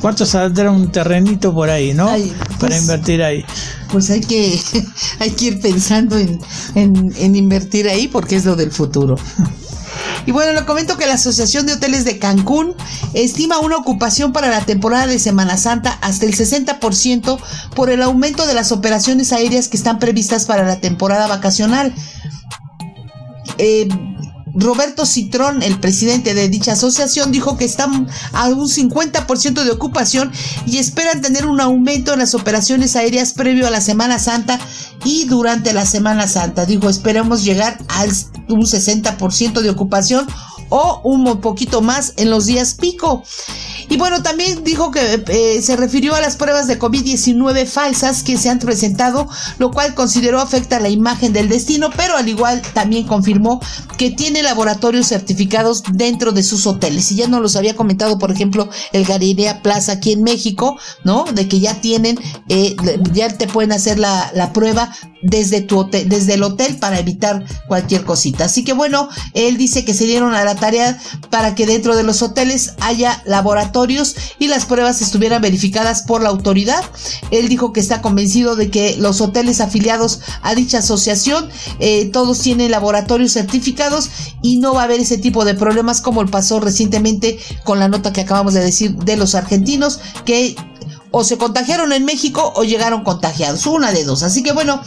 ¿Cuánto 0.00 0.24
saldrá 0.24 0.70
un 0.70 0.90
terrenito 0.90 1.52
por 1.52 1.68
ahí, 1.68 1.92
no? 1.92 2.06
Para 2.06 2.18
pues, 2.58 2.80
invertir 2.80 3.22
ahí. 3.22 3.44
Pues 3.92 4.10
hay 4.10 4.20
que, 4.20 4.58
hay 5.18 5.30
que 5.30 5.46
ir 5.46 5.60
pensando 5.60 6.16
en, 6.18 6.40
en, 6.74 7.36
invertir 7.36 7.88
ahí 7.88 8.08
porque 8.08 8.36
es 8.36 8.44
lo 8.44 8.56
del 8.56 8.70
futuro. 8.70 9.16
Y 10.26 10.32
bueno, 10.32 10.52
le 10.52 10.64
comento 10.64 10.96
que 10.96 11.06
la 11.06 11.14
Asociación 11.14 11.66
de 11.66 11.74
Hoteles 11.74 12.04
de 12.04 12.18
Cancún 12.18 12.74
estima 13.14 13.58
una 13.58 13.76
ocupación 13.76 14.32
para 14.32 14.48
la 14.48 14.60
temporada 14.60 15.06
de 15.06 15.18
Semana 15.18 15.56
Santa 15.56 15.98
hasta 16.00 16.24
el 16.24 16.34
60% 16.34 17.38
por 17.74 17.90
el 17.90 18.02
aumento 18.02 18.46
de 18.46 18.54
las 18.54 18.72
operaciones 18.72 19.32
aéreas 19.32 19.68
que 19.68 19.76
están 19.76 19.98
previstas 19.98 20.46
para 20.46 20.64
la 20.64 20.80
temporada 20.80 21.26
vacacional. 21.26 21.92
Eh, 23.58 23.88
Roberto 24.54 25.06
Citrón, 25.06 25.62
el 25.62 25.78
presidente 25.78 26.34
de 26.34 26.48
dicha 26.48 26.72
asociación, 26.72 27.32
dijo 27.32 27.56
que 27.56 27.64
están 27.64 28.08
a 28.32 28.48
un 28.48 28.68
50% 28.68 29.64
de 29.64 29.70
ocupación 29.70 30.32
y 30.66 30.78
esperan 30.78 31.20
tener 31.20 31.46
un 31.46 31.60
aumento 31.60 32.12
en 32.12 32.18
las 32.18 32.34
operaciones 32.34 32.96
aéreas 32.96 33.32
previo 33.32 33.66
a 33.66 33.70
la 33.70 33.80
Semana 33.80 34.18
Santa 34.18 34.58
y 35.04 35.26
durante 35.26 35.72
la 35.72 35.86
Semana 35.86 36.28
Santa. 36.28 36.66
Dijo, 36.66 36.88
esperamos 36.88 37.44
llegar 37.44 37.78
a 37.88 38.04
un 38.48 38.62
60% 38.62 39.60
de 39.60 39.70
ocupación 39.70 40.26
o 40.70 41.00
un 41.04 41.40
poquito 41.40 41.82
más 41.82 42.14
en 42.16 42.30
los 42.30 42.46
días 42.46 42.74
pico. 42.74 43.22
Y 43.88 43.96
bueno, 43.96 44.22
también 44.22 44.62
dijo 44.62 44.92
que 44.92 45.24
eh, 45.28 45.60
se 45.62 45.76
refirió 45.76 46.14
a 46.14 46.20
las 46.20 46.36
pruebas 46.36 46.68
de 46.68 46.78
COVID-19 46.78 47.66
falsas 47.66 48.22
que 48.22 48.38
se 48.38 48.48
han 48.48 48.60
presentado, 48.60 49.28
lo 49.58 49.72
cual 49.72 49.94
consideró 49.94 50.40
afecta 50.40 50.78
la 50.78 50.88
imagen 50.88 51.32
del 51.32 51.48
destino, 51.48 51.90
pero 51.96 52.16
al 52.16 52.28
igual 52.28 52.62
también 52.72 53.06
confirmó 53.06 53.60
que 53.98 54.10
tiene 54.10 54.42
laboratorios 54.42 55.08
certificados 55.08 55.82
dentro 55.92 56.30
de 56.30 56.44
sus 56.44 56.66
hoteles. 56.68 57.10
Y 57.10 57.16
ya 57.16 57.26
no 57.26 57.40
los 57.40 57.56
había 57.56 57.74
comentado, 57.74 58.18
por 58.18 58.30
ejemplo, 58.30 58.68
el 58.92 59.04
Galilea 59.04 59.60
Plaza 59.62 59.92
aquí 59.92 60.12
en 60.12 60.22
México, 60.22 60.78
¿no? 61.02 61.24
De 61.24 61.48
que 61.48 61.58
ya 61.58 61.80
tienen, 61.80 62.18
eh, 62.48 62.76
ya 63.12 63.28
te 63.28 63.48
pueden 63.48 63.72
hacer 63.72 63.98
la, 63.98 64.30
la 64.34 64.52
prueba 64.52 64.94
desde 65.22 65.60
tu 65.60 65.78
hotel, 65.78 66.08
desde 66.08 66.34
el 66.34 66.42
hotel 66.42 66.76
para 66.78 66.98
evitar 66.98 67.44
cualquier 67.66 68.04
cosita. 68.04 68.44
Así 68.44 68.64
que 68.64 68.72
bueno, 68.72 69.08
él 69.34 69.56
dice 69.56 69.84
que 69.84 69.94
se 69.94 70.06
dieron 70.06 70.34
a 70.34 70.44
la 70.44 70.54
tarea 70.60 71.00
para 71.30 71.54
que 71.54 71.66
dentro 71.66 71.96
de 71.96 72.04
los 72.04 72.22
hoteles 72.22 72.74
haya 72.80 73.22
laboratorios 73.26 74.14
y 74.38 74.48
las 74.48 74.66
pruebas 74.66 75.02
estuvieran 75.02 75.42
verificadas 75.42 76.02
por 76.02 76.22
la 76.22 76.28
autoridad. 76.28 76.84
Él 77.30 77.48
dijo 77.48 77.72
que 77.72 77.80
está 77.80 78.02
convencido 78.02 78.54
de 78.54 78.70
que 78.70 78.96
los 78.98 79.20
hoteles 79.20 79.60
afiliados 79.60 80.20
a 80.42 80.54
dicha 80.54 80.78
asociación 80.78 81.48
eh, 81.80 82.10
todos 82.12 82.38
tienen 82.38 82.70
laboratorios 82.70 83.32
certificados 83.32 84.10
y 84.42 84.58
no 84.58 84.74
va 84.74 84.82
a 84.82 84.84
haber 84.84 85.00
ese 85.00 85.18
tipo 85.18 85.44
de 85.44 85.54
problemas 85.54 86.00
como 86.00 86.24
pasó 86.26 86.60
recientemente 86.60 87.38
con 87.64 87.78
la 87.78 87.88
nota 87.88 88.12
que 88.12 88.20
acabamos 88.20 88.54
de 88.54 88.60
decir 88.60 88.94
de 88.94 89.16
los 89.16 89.34
argentinos 89.34 90.00
que 90.24 90.54
o 91.10 91.24
se 91.24 91.38
contagiaron 91.38 91.92
en 91.92 92.04
México 92.04 92.52
o 92.54 92.62
llegaron 92.62 93.02
contagiados, 93.02 93.66
una 93.66 93.92
de 93.92 94.04
dos. 94.04 94.22
Así 94.22 94.42
que 94.42 94.52
bueno, 94.52 94.80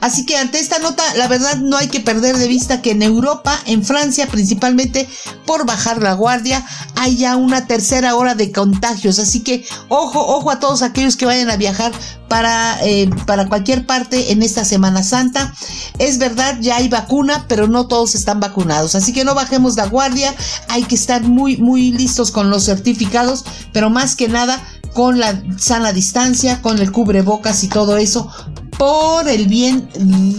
Así 0.00 0.24
que 0.26 0.36
ante 0.36 0.58
esta 0.58 0.78
nota, 0.78 1.02
la 1.14 1.28
verdad 1.28 1.56
no 1.56 1.76
hay 1.76 1.88
que 1.88 2.00
perder 2.00 2.36
de 2.36 2.48
vista 2.48 2.82
que 2.82 2.92
en 2.92 3.02
Europa, 3.02 3.58
en 3.66 3.84
Francia 3.84 4.26
principalmente, 4.26 5.08
por 5.46 5.66
bajar 5.66 6.02
la 6.02 6.14
guardia, 6.14 6.64
hay 6.96 7.16
ya 7.16 7.36
una 7.36 7.66
tercera 7.66 8.14
hora 8.16 8.34
de 8.34 8.52
contagios. 8.52 9.18
Así 9.18 9.40
que 9.40 9.64
ojo, 9.88 10.20
ojo 10.20 10.50
a 10.50 10.60
todos 10.60 10.82
aquellos 10.82 11.16
que 11.16 11.26
vayan 11.26 11.50
a 11.50 11.56
viajar 11.56 11.92
para, 12.28 12.78
eh, 12.84 13.10
para 13.26 13.48
cualquier 13.48 13.86
parte 13.86 14.32
en 14.32 14.42
esta 14.42 14.64
Semana 14.64 15.02
Santa. 15.02 15.52
Es 15.98 16.18
verdad, 16.18 16.58
ya 16.60 16.76
hay 16.76 16.88
vacuna, 16.88 17.44
pero 17.48 17.66
no 17.66 17.88
todos 17.88 18.14
están 18.14 18.40
vacunados. 18.40 18.94
Así 18.94 19.12
que 19.12 19.24
no 19.24 19.34
bajemos 19.34 19.76
la 19.76 19.86
guardia, 19.86 20.34
hay 20.68 20.84
que 20.84 20.94
estar 20.94 21.22
muy, 21.22 21.56
muy 21.56 21.92
listos 21.92 22.30
con 22.30 22.48
los 22.48 22.64
certificados, 22.64 23.44
pero 23.72 23.90
más 23.90 24.14
que 24.14 24.28
nada 24.28 24.62
con 24.94 25.18
la 25.18 25.42
sana 25.58 25.92
distancia, 25.92 26.62
con 26.62 26.78
el 26.78 26.92
cubrebocas 26.92 27.64
y 27.64 27.68
todo 27.68 27.96
eso, 27.96 28.30
por 28.78 29.28
el 29.28 29.46
bien 29.46 29.88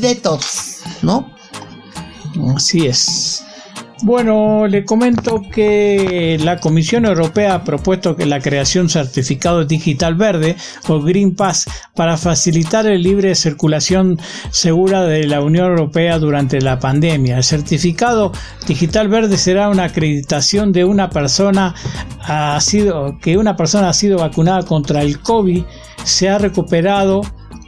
de 0.01 0.15
todos, 0.15 0.79
¿no? 1.01 1.31
Así 2.55 2.87
es. 2.87 3.43
Bueno, 4.03 4.65
le 4.65 4.83
comento 4.83 5.43
que 5.53 6.39
la 6.43 6.59
Comisión 6.59 7.05
Europea 7.05 7.53
ha 7.53 7.63
propuesto 7.63 8.15
que 8.15 8.25
la 8.25 8.39
creación 8.39 8.89
certificado 8.89 9.63
digital 9.63 10.15
verde 10.15 10.55
o 10.87 10.99
Green 11.01 11.35
Pass 11.35 11.67
para 11.95 12.17
facilitar 12.17 12.87
el 12.87 13.03
libre 13.03 13.35
circulación 13.35 14.19
segura 14.49 15.03
de 15.03 15.27
la 15.27 15.41
Unión 15.41 15.67
Europea 15.67 16.17
durante 16.17 16.61
la 16.61 16.79
pandemia. 16.79 17.37
El 17.37 17.43
certificado 17.43 18.31
digital 18.67 19.07
verde 19.07 19.37
será 19.37 19.69
una 19.69 19.83
acreditación 19.83 20.71
de 20.71 20.83
una 20.83 21.11
persona 21.11 21.75
ha 22.23 22.59
sido 22.59 23.19
que 23.21 23.37
una 23.37 23.55
persona 23.55 23.89
ha 23.89 23.93
sido 23.93 24.17
vacunada 24.17 24.63
contra 24.63 25.03
el 25.03 25.19
COVID, 25.19 25.63
se 26.03 26.27
ha 26.27 26.39
recuperado 26.39 27.21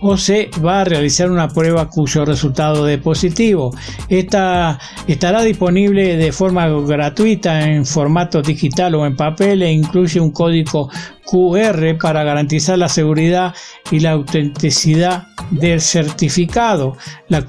o 0.06 0.18
se 0.18 0.50
va 0.64 0.82
a 0.82 0.84
realizar 0.84 1.32
una 1.32 1.48
prueba 1.48 1.90
cuyo 1.90 2.26
resultado 2.26 2.86
de 2.86 2.98
positivo. 2.98 3.74
Esta 4.10 4.78
estará 5.08 5.42
disponible 5.44 6.18
de 6.18 6.32
forma 6.34 6.68
gratuita 6.68 7.70
en 7.70 7.86
formato 7.86 8.42
digital 8.42 8.96
o 8.96 9.06
en 9.06 9.16
papel 9.16 9.64
e 9.64 9.72
incluye 9.72 10.20
un 10.20 10.32
código 10.32 10.90
QR 11.26 11.98
para 12.00 12.24
garantizar 12.24 12.78
la 12.78 12.90
seguridad 12.90 13.54
y 13.92 14.00
la 14.00 14.12
autenticidad 14.12 15.28
del 15.52 15.82
certificado. 15.82 16.98
La, 17.28 17.46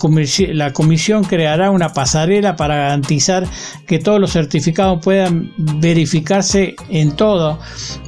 la, 0.52 0.72
comisión 0.72 1.24
creará 1.24 1.70
una 1.70 1.92
pasarela 1.92 2.56
para 2.56 2.76
garantizar 2.76 3.46
que 3.86 3.98
todos 3.98 4.20
los 4.20 4.32
certificados 4.32 5.00
puedan 5.02 5.52
verificarse 5.56 6.74
en 6.88 7.16
todo 7.16 7.58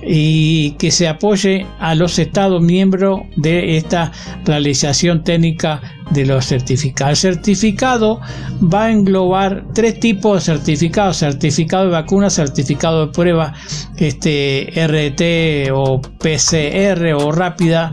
y 0.02 0.72
que 0.72 0.90
se 0.90 1.08
apoye 1.08 1.66
a 1.78 1.94
los 1.94 2.18
estados 2.18 2.62
miembros 2.62 3.20
de 3.36 3.76
esta 3.76 4.12
realización 4.44 5.24
técnica 5.24 5.95
de 6.10 6.24
los 6.24 6.46
certificados. 6.46 7.24
El 7.24 7.34
certificado 7.34 8.20
va 8.62 8.84
a 8.84 8.92
englobar 8.92 9.64
tres 9.74 9.98
tipos 10.00 10.46
de 10.46 10.54
certificados: 10.54 11.18
certificado 11.18 11.84
de 11.84 11.90
vacuna, 11.90 12.30
certificado 12.30 13.06
de 13.06 13.12
prueba 13.12 13.54
este, 13.96 14.70
RT 14.86 15.72
o 15.72 16.00
PCR 16.00 17.14
o 17.14 17.32
rápida 17.32 17.92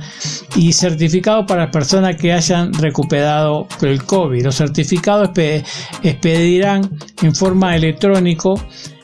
y 0.55 0.73
certificado 0.73 1.45
para 1.45 1.71
personas 1.71 2.15
que 2.15 2.31
hayan 2.31 2.73
recuperado 2.73 3.67
el 3.81 4.03
COVID. 4.03 4.43
Los 4.43 4.55
certificados 4.55 5.31
expedirán 6.03 6.89
en 7.21 7.35
forma 7.35 7.75
electrónico 7.75 8.59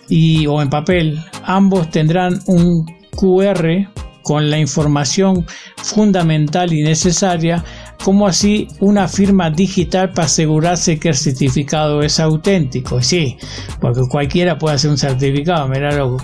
y, 0.07 0.45
o 0.47 0.61
en 0.61 0.69
papel. 0.69 1.19
Ambos 1.43 1.89
tendrán 1.89 2.39
un 2.47 2.85
QR 3.15 3.89
con 4.23 4.49
la 4.49 4.59
información 4.59 5.45
fundamental 5.77 6.71
y 6.73 6.83
necesaria 6.83 7.63
como 8.03 8.27
así 8.27 8.67
una 8.79 9.07
firma 9.07 9.49
digital 9.49 10.11
para 10.11 10.25
asegurarse 10.25 10.99
que 10.99 11.09
el 11.09 11.15
certificado 11.15 12.01
es 12.01 12.19
auténtico. 12.19 13.01
Sí, 13.01 13.37
porque 13.79 14.01
cualquiera 14.09 14.57
puede 14.57 14.75
hacer 14.75 14.91
un 14.91 14.97
certificado, 14.97 15.67
mira 15.67 15.91
lo 15.91 16.17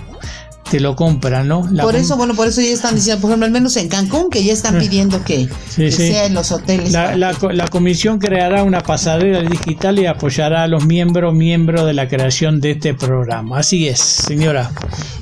te 0.70 0.80
lo 0.80 0.96
compran, 0.96 1.46
¿no? 1.46 1.62
por 1.80 1.94
eso, 1.94 2.16
bueno, 2.16 2.34
por 2.34 2.48
eso 2.48 2.60
ya 2.60 2.68
están 2.68 2.94
diciendo, 2.94 3.20
por 3.20 3.30
ejemplo, 3.30 3.46
al 3.46 3.52
menos 3.52 3.76
en 3.76 3.88
Cancún, 3.88 4.30
que 4.30 4.42
ya 4.42 4.52
están 4.52 4.78
pidiendo 4.78 5.22
que, 5.24 5.48
sea 5.90 6.26
en 6.26 6.34
los 6.34 6.50
hoteles. 6.50 6.92
La, 6.92 7.14
la, 7.16 7.68
comisión 7.68 8.18
creará 8.18 8.62
una 8.62 8.80
pasarela 8.80 9.42
digital 9.42 9.98
y 9.98 10.06
apoyará 10.06 10.64
a 10.64 10.66
los 10.66 10.86
miembros, 10.86 11.34
miembros 11.34 11.86
de 11.86 11.92
la 11.92 12.08
creación 12.08 12.60
de 12.60 12.72
este 12.72 12.94
programa. 12.94 13.58
Así 13.58 13.86
es, 13.86 14.00
señora. 14.00 14.70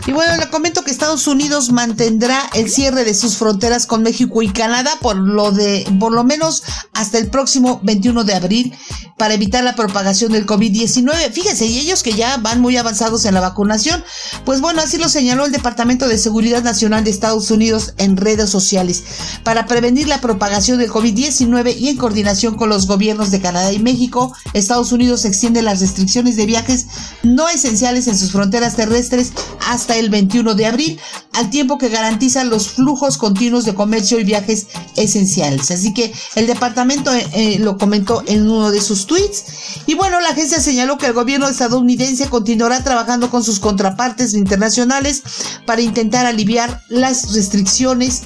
Y 0.06 0.12
bueno, 0.12 0.36
le 0.36 0.48
comento 0.48 0.84
que 0.84 0.90
Estados 0.90 1.26
Unidos 1.26 1.72
mantendrá 1.72 2.38
el 2.54 2.70
cierre 2.70 3.04
de 3.04 3.14
sus 3.14 3.36
fronteras 3.36 3.86
con 3.86 4.02
México 4.02 4.42
y 4.42 4.48
Canadá 4.48 4.92
por 5.00 5.16
lo 5.16 5.50
de, 5.50 5.86
por 5.98 6.12
lo 6.12 6.24
menos 6.24 6.62
hasta 6.92 7.18
el 7.18 7.28
próximo 7.28 7.80
21 7.82 8.24
de 8.24 8.34
abril 8.34 8.74
para 9.16 9.34
evitar 9.34 9.62
la 9.62 9.76
propagación 9.76 10.32
del 10.32 10.46
COVID-19. 10.46 11.30
Fíjense, 11.32 11.66
y 11.66 11.78
ellos 11.78 12.02
que 12.02 12.14
ya 12.14 12.36
van 12.38 12.60
muy 12.60 12.76
avanzados 12.76 13.24
en 13.24 13.34
la 13.34 13.40
vacunación, 13.40 14.02
pues 14.44 14.60
bueno, 14.60 14.80
así 14.80 14.98
lo 14.98 15.08
señaló 15.08 15.46
el 15.46 15.52
Departamento 15.52 16.08
de 16.08 16.18
Seguridad 16.18 16.62
Nacional 16.62 17.04
de 17.04 17.10
Estados 17.10 17.50
Unidos 17.50 17.94
en 17.98 18.16
redes 18.16 18.50
sociales. 18.50 19.04
Para 19.44 19.66
prevenir 19.66 20.08
la 20.08 20.20
propagación 20.20 20.78
del 20.78 20.90
COVID-19 20.90 21.76
y 21.78 21.88
en 21.88 21.96
coordinación 21.96 22.56
con 22.56 22.68
los 22.68 22.86
gobiernos 22.86 23.30
de 23.30 23.40
Canadá 23.40 23.72
y 23.72 23.78
México, 23.78 24.34
Estados 24.52 24.92
Unidos 24.92 25.24
extiende 25.24 25.62
las 25.62 25.80
restricciones 25.80 26.36
de 26.36 26.46
viajes 26.46 26.86
no 27.22 27.48
esenciales 27.48 28.08
en 28.08 28.18
sus 28.18 28.32
fronteras 28.32 28.76
terrestres 28.76 29.32
hasta 29.66 29.96
el 29.96 30.10
21 30.10 30.54
de 30.54 30.66
abril, 30.66 31.00
al 31.32 31.50
tiempo 31.50 31.78
que 31.78 31.88
garantiza 31.88 32.44
los 32.44 32.68
flujos 32.68 33.18
continuos 33.18 33.64
de 33.64 33.74
comercio 33.74 34.18
y 34.18 34.24
viajes 34.24 34.66
esenciales. 34.96 35.70
Así 35.70 35.94
que 35.94 36.12
el 36.34 36.46
departamento 36.46 37.12
eh, 37.12 37.26
eh, 37.32 37.58
lo 37.58 37.78
comentó 37.78 38.22
en 38.26 38.42
uno 38.42 38.70
de 38.70 38.80
sus 38.80 39.03
tweets. 39.06 39.44
Y 39.86 39.94
bueno, 39.94 40.20
la 40.20 40.30
agencia 40.30 40.60
señaló 40.60 40.98
que 40.98 41.06
el 41.06 41.12
gobierno 41.12 41.48
estadounidense 41.48 42.28
continuará 42.28 42.82
trabajando 42.82 43.30
con 43.30 43.44
sus 43.44 43.60
contrapartes 43.60 44.34
internacionales 44.34 45.22
para 45.66 45.82
intentar 45.82 46.26
aliviar 46.26 46.82
las 46.88 47.34
restricciones 47.34 48.22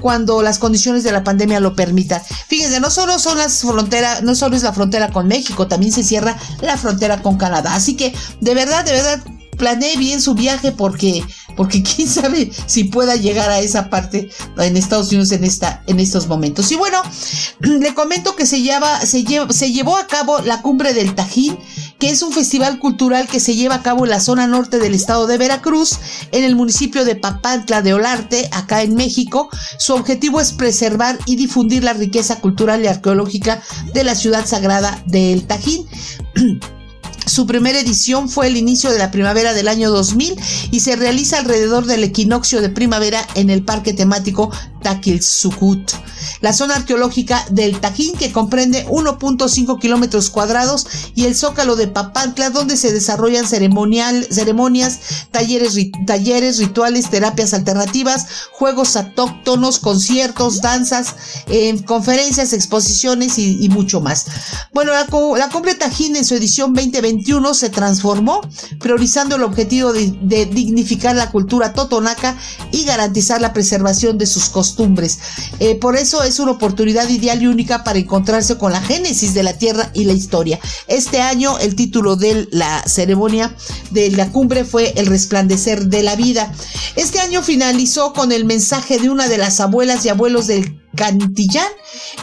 cuando 0.00 0.42
las 0.42 0.58
condiciones 0.58 1.04
de 1.04 1.12
la 1.12 1.24
pandemia 1.24 1.60
lo 1.60 1.74
permitan. 1.74 2.20
Fíjense, 2.48 2.80
no 2.80 2.90
solo 2.90 3.18
son 3.18 3.38
las 3.38 3.60
fronteras, 3.60 4.22
no 4.22 4.34
solo 4.34 4.56
es 4.56 4.62
la 4.62 4.72
frontera 4.72 5.10
con 5.10 5.28
México, 5.28 5.68
también 5.68 5.92
se 5.92 6.02
cierra 6.02 6.36
la 6.60 6.76
frontera 6.76 7.22
con 7.22 7.38
Canadá. 7.38 7.74
Así 7.74 7.96
que 7.96 8.14
de 8.40 8.54
verdad, 8.54 8.84
de 8.84 8.92
verdad, 8.92 9.22
planee 9.62 9.96
bien 9.96 10.20
su 10.20 10.34
viaje 10.34 10.72
porque 10.72 11.24
porque 11.54 11.82
quién 11.96 12.08
sabe 12.08 12.50
si 12.66 12.82
pueda 12.82 13.14
llegar 13.14 13.48
a 13.48 13.60
esa 13.60 13.90
parte 13.90 14.28
en 14.58 14.76
Estados 14.76 15.10
Unidos 15.10 15.30
en 15.30 15.44
esta 15.44 15.84
en 15.86 16.00
estos 16.00 16.26
momentos. 16.26 16.72
Y 16.72 16.74
bueno, 16.74 17.00
le 17.60 17.94
comento 17.94 18.34
que 18.34 18.44
se 18.44 18.60
lleva 18.60 19.06
se, 19.06 19.24
se 19.50 19.72
llevó 19.72 19.96
a 19.96 20.08
cabo 20.08 20.40
la 20.40 20.62
cumbre 20.62 20.94
del 20.94 21.14
Tajín 21.14 21.56
que 22.00 22.10
es 22.10 22.22
un 22.22 22.32
festival 22.32 22.80
cultural 22.80 23.28
que 23.28 23.38
se 23.38 23.54
lleva 23.54 23.76
a 23.76 23.82
cabo 23.84 24.02
en 24.02 24.10
la 24.10 24.18
zona 24.18 24.48
norte 24.48 24.80
del 24.80 24.92
estado 24.92 25.28
de 25.28 25.38
Veracruz, 25.38 26.00
en 26.32 26.42
el 26.42 26.56
municipio 26.56 27.04
de 27.04 27.14
Papantla 27.14 27.80
de 27.80 27.94
Olarte, 27.94 28.48
acá 28.50 28.82
en 28.82 28.96
México. 28.96 29.48
Su 29.78 29.94
objetivo 29.94 30.40
es 30.40 30.50
preservar 30.50 31.16
y 31.26 31.36
difundir 31.36 31.84
la 31.84 31.92
riqueza 31.92 32.40
cultural 32.40 32.82
y 32.82 32.88
arqueológica 32.88 33.62
de 33.94 34.02
la 34.02 34.16
ciudad 34.16 34.44
sagrada 34.44 35.00
del 35.06 35.46
Tajín. 35.46 35.86
Su 37.26 37.46
primera 37.46 37.78
edición 37.78 38.28
fue 38.28 38.48
el 38.48 38.56
inicio 38.56 38.90
de 38.90 38.98
la 38.98 39.10
primavera 39.10 39.54
del 39.54 39.68
año 39.68 39.90
2000 39.90 40.40
y 40.70 40.80
se 40.80 40.96
realiza 40.96 41.38
alrededor 41.38 41.86
del 41.86 42.04
equinoccio 42.04 42.60
de 42.60 42.68
primavera 42.68 43.26
en 43.34 43.50
el 43.50 43.64
parque 43.64 43.92
temático 43.92 44.50
Taquilsucut. 44.82 45.92
La 46.40 46.52
zona 46.52 46.76
arqueológica 46.76 47.44
del 47.50 47.80
Tajín, 47.80 48.16
que 48.16 48.32
comprende 48.32 48.86
1.5 48.86 49.78
kilómetros 49.78 50.30
cuadrados, 50.30 50.86
y 51.14 51.24
el 51.24 51.36
Zócalo 51.36 51.76
de 51.76 51.88
Papantla, 51.88 52.50
donde 52.50 52.76
se 52.76 52.92
desarrollan 52.92 53.46
ceremonial, 53.46 54.26
ceremonias, 54.30 54.98
talleres, 55.30 55.76
talleres, 56.06 56.58
rituales, 56.58 57.10
terapias 57.10 57.54
alternativas, 57.54 58.26
juegos 58.52 58.96
autóctonos, 58.96 59.78
conciertos, 59.78 60.60
danzas, 60.60 61.14
eh, 61.46 61.82
conferencias, 61.84 62.52
exposiciones 62.52 63.38
y, 63.38 63.68
mucho 63.68 64.00
más. 64.00 64.26
Bueno, 64.72 64.92
la, 64.92 65.06
la 65.38 65.48
Cumbre 65.48 65.74
Tajín 65.74 66.16
en 66.16 66.24
su 66.24 66.34
edición 66.34 66.74
2021 66.74 67.54
se 67.54 67.70
transformó, 67.70 68.40
priorizando 68.78 69.36
el 69.36 69.44
objetivo 69.44 69.92
de, 69.92 70.12
de 70.20 70.46
dignificar 70.46 71.16
la 71.16 71.30
cultura 71.30 71.72
totonaca 71.72 72.36
y 72.70 72.84
garantizar 72.84 73.40
la 73.40 73.52
preservación 73.52 74.18
de 74.18 74.26
sus 74.26 74.48
costumbres 74.48 74.71
costumbres. 74.72 75.18
Eh, 75.60 75.74
por 75.74 75.96
eso 75.96 76.22
es 76.22 76.38
una 76.38 76.52
oportunidad 76.52 77.08
ideal 77.08 77.42
y 77.42 77.46
única 77.46 77.84
para 77.84 77.98
encontrarse 77.98 78.56
con 78.56 78.72
la 78.72 78.80
génesis 78.80 79.34
de 79.34 79.42
la 79.42 79.52
tierra 79.52 79.90
y 79.92 80.04
la 80.04 80.12
historia. 80.12 80.58
Este 80.88 81.20
año 81.20 81.58
el 81.58 81.76
título 81.76 82.16
de 82.16 82.48
la 82.50 82.82
ceremonia 82.86 83.54
de 83.90 84.10
la 84.12 84.30
cumbre 84.30 84.64
fue 84.64 84.92
El 84.96 85.06
resplandecer 85.06 85.86
de 85.86 86.02
la 86.02 86.16
vida. 86.16 86.52
Este 86.96 87.20
año 87.20 87.42
finalizó 87.42 88.12
con 88.12 88.32
el 88.32 88.44
mensaje 88.44 88.98
de 88.98 89.10
una 89.10 89.28
de 89.28 89.38
las 89.38 89.60
abuelas 89.60 90.04
y 90.04 90.08
abuelos 90.08 90.46
del 90.46 90.78
Cantillán, 90.94 91.68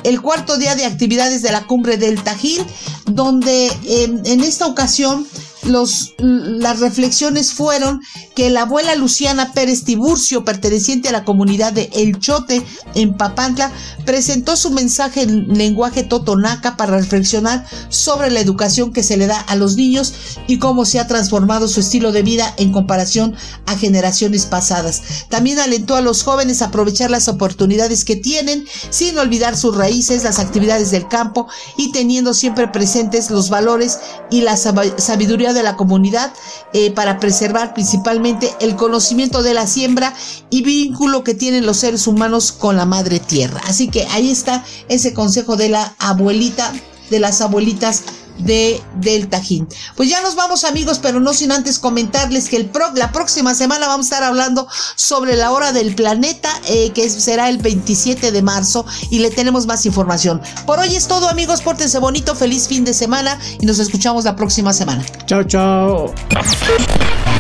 el 0.04 0.22
cuarto 0.22 0.58
día 0.58 0.76
de 0.76 0.86
actividades 0.86 1.42
de 1.42 1.52
la 1.52 1.66
cumbre 1.66 1.98
del 1.98 2.22
Tajil, 2.24 2.64
donde 3.06 3.68
em, 3.88 4.22
en 4.26 4.42
esta 4.42 4.68
ocasión 4.68 5.26
las 5.70 6.80
reflexiones 6.80 7.54
fueron 7.54 8.02
que 8.36 8.50
la 8.50 8.62
abuela 8.62 8.96
Luciana 8.96 9.54
Pérez 9.54 9.84
Tiburcio, 9.84 10.44
perteneciente 10.44 11.10
a 11.10 11.12
la 11.12 11.26
comunidad 11.26 11.74
de 11.74 11.90
El 11.94 12.20
Chote 12.20 12.64
en 12.96 13.16
Papantla, 13.16 13.72
presentó 14.06 14.56
su 14.56 14.72
mensaje 14.72 15.22
en 15.22 15.58
lenguaje 15.58 16.04
totonaca 16.04 16.78
para 16.78 16.98
reflexionar 16.98 17.66
sobre 17.90 18.32
la 18.32 18.40
educación 18.40 18.94
que 18.94 19.04
se 19.04 19.18
le 19.18 19.28
da 19.28 19.40
a 19.40 19.56
los 19.56 19.76
niños 19.76 20.14
y 20.48 20.60
cómo 20.60 20.86
se 20.86 21.00
ha 21.00 21.08
transformado 21.08 21.68
su 21.68 21.80
estilo 21.80 22.12
de 22.12 22.24
vida 22.24 22.54
en 22.58 22.72
comparación 22.72 23.36
a 23.66 23.78
generaciones 23.78 24.46
pasadas. 24.46 25.02
También 25.30 25.60
alentó 25.60 25.96
a 25.96 26.02
los 26.02 26.24
jóvenes 26.24 26.62
a 26.62 26.66
aprovechar 26.66 27.12
las 27.12 27.28
oportunidades 27.28 28.06
que 28.06 28.16
tienen 28.16 28.66
sin 28.90 29.18
olvidar 29.18 29.58
sus 29.58 29.76
raíces, 29.76 30.24
las 30.24 30.40
actividades 30.40 30.92
del 30.92 31.08
campo 31.08 31.48
y 31.78 31.92
teniendo 31.92 32.34
siempre 32.34 32.68
presentes 32.68 33.30
los 33.30 33.50
valores 33.50 34.00
y 34.32 34.42
la 34.42 34.58
sabiduría 34.58 35.54
de 35.54 35.59
la 35.64 35.76
comunidad 35.76 36.34
eh, 36.74 36.92
para 36.92 37.20
preservar 37.20 37.74
principalmente 37.74 38.54
el 38.60 38.76
conocimiento 38.76 39.44
de 39.44 39.54
la 39.54 39.68
siembra 39.68 40.14
y 40.50 40.64
vínculo 40.64 41.24
que 41.24 41.34
tienen 41.34 41.66
los 41.66 41.78
seres 41.78 42.08
humanos 42.08 42.52
con 42.52 42.76
la 42.76 42.86
madre 42.86 43.20
tierra. 43.20 43.62
Así 43.66 43.90
que 43.90 44.06
ahí 44.08 44.30
está 44.30 44.64
ese 44.88 45.14
consejo 45.14 45.56
de 45.56 45.70
la 45.70 45.96
abuelita, 46.00 46.74
de 47.10 47.20
las 47.20 47.42
abuelitas 47.42 48.04
de 48.40 48.82
del 48.96 49.30
Tajín. 49.30 49.68
Pues 49.96 50.10
ya 50.10 50.22
nos 50.22 50.36
vamos 50.36 50.64
amigos, 50.64 51.00
pero 51.00 51.20
no 51.20 51.34
sin 51.34 51.52
antes 51.52 51.80
comentarles 51.80 52.50
que 52.50 52.58
el 52.58 52.70
la 52.96 53.12
próxima 53.12 53.54
semana 53.54 53.88
vamos 53.88 54.06
a 54.06 54.16
estar 54.16 54.24
hablando 54.24 54.68
sobre 54.96 55.36
la 55.36 55.52
hora 55.52 55.72
del 55.72 55.96
planeta, 55.96 56.50
eh, 56.68 56.92
que 56.92 57.10
será 57.10 57.50
el 57.50 57.58
27 57.58 58.32
de 58.32 58.42
marzo 58.42 58.86
y 59.10 59.20
le 59.20 59.30
tenemos 59.32 59.66
más 59.66 59.86
información. 59.86 60.42
Por 60.66 60.80
hoy 60.80 60.96
es 60.96 61.08
todo 61.08 61.30
amigos, 61.30 61.62
pórtense 61.62 62.00
bonito, 62.00 62.36
feliz 62.36 62.68
fin 62.68 62.84
de 62.86 62.94
semana 62.94 63.40
y 63.60 63.66
nos 63.66 63.80
escuchamos 63.80 64.24
la 64.24 64.36
próxima 64.36 64.74
semana. 64.74 65.06
Chao, 65.26 65.44
chao. 65.44 66.14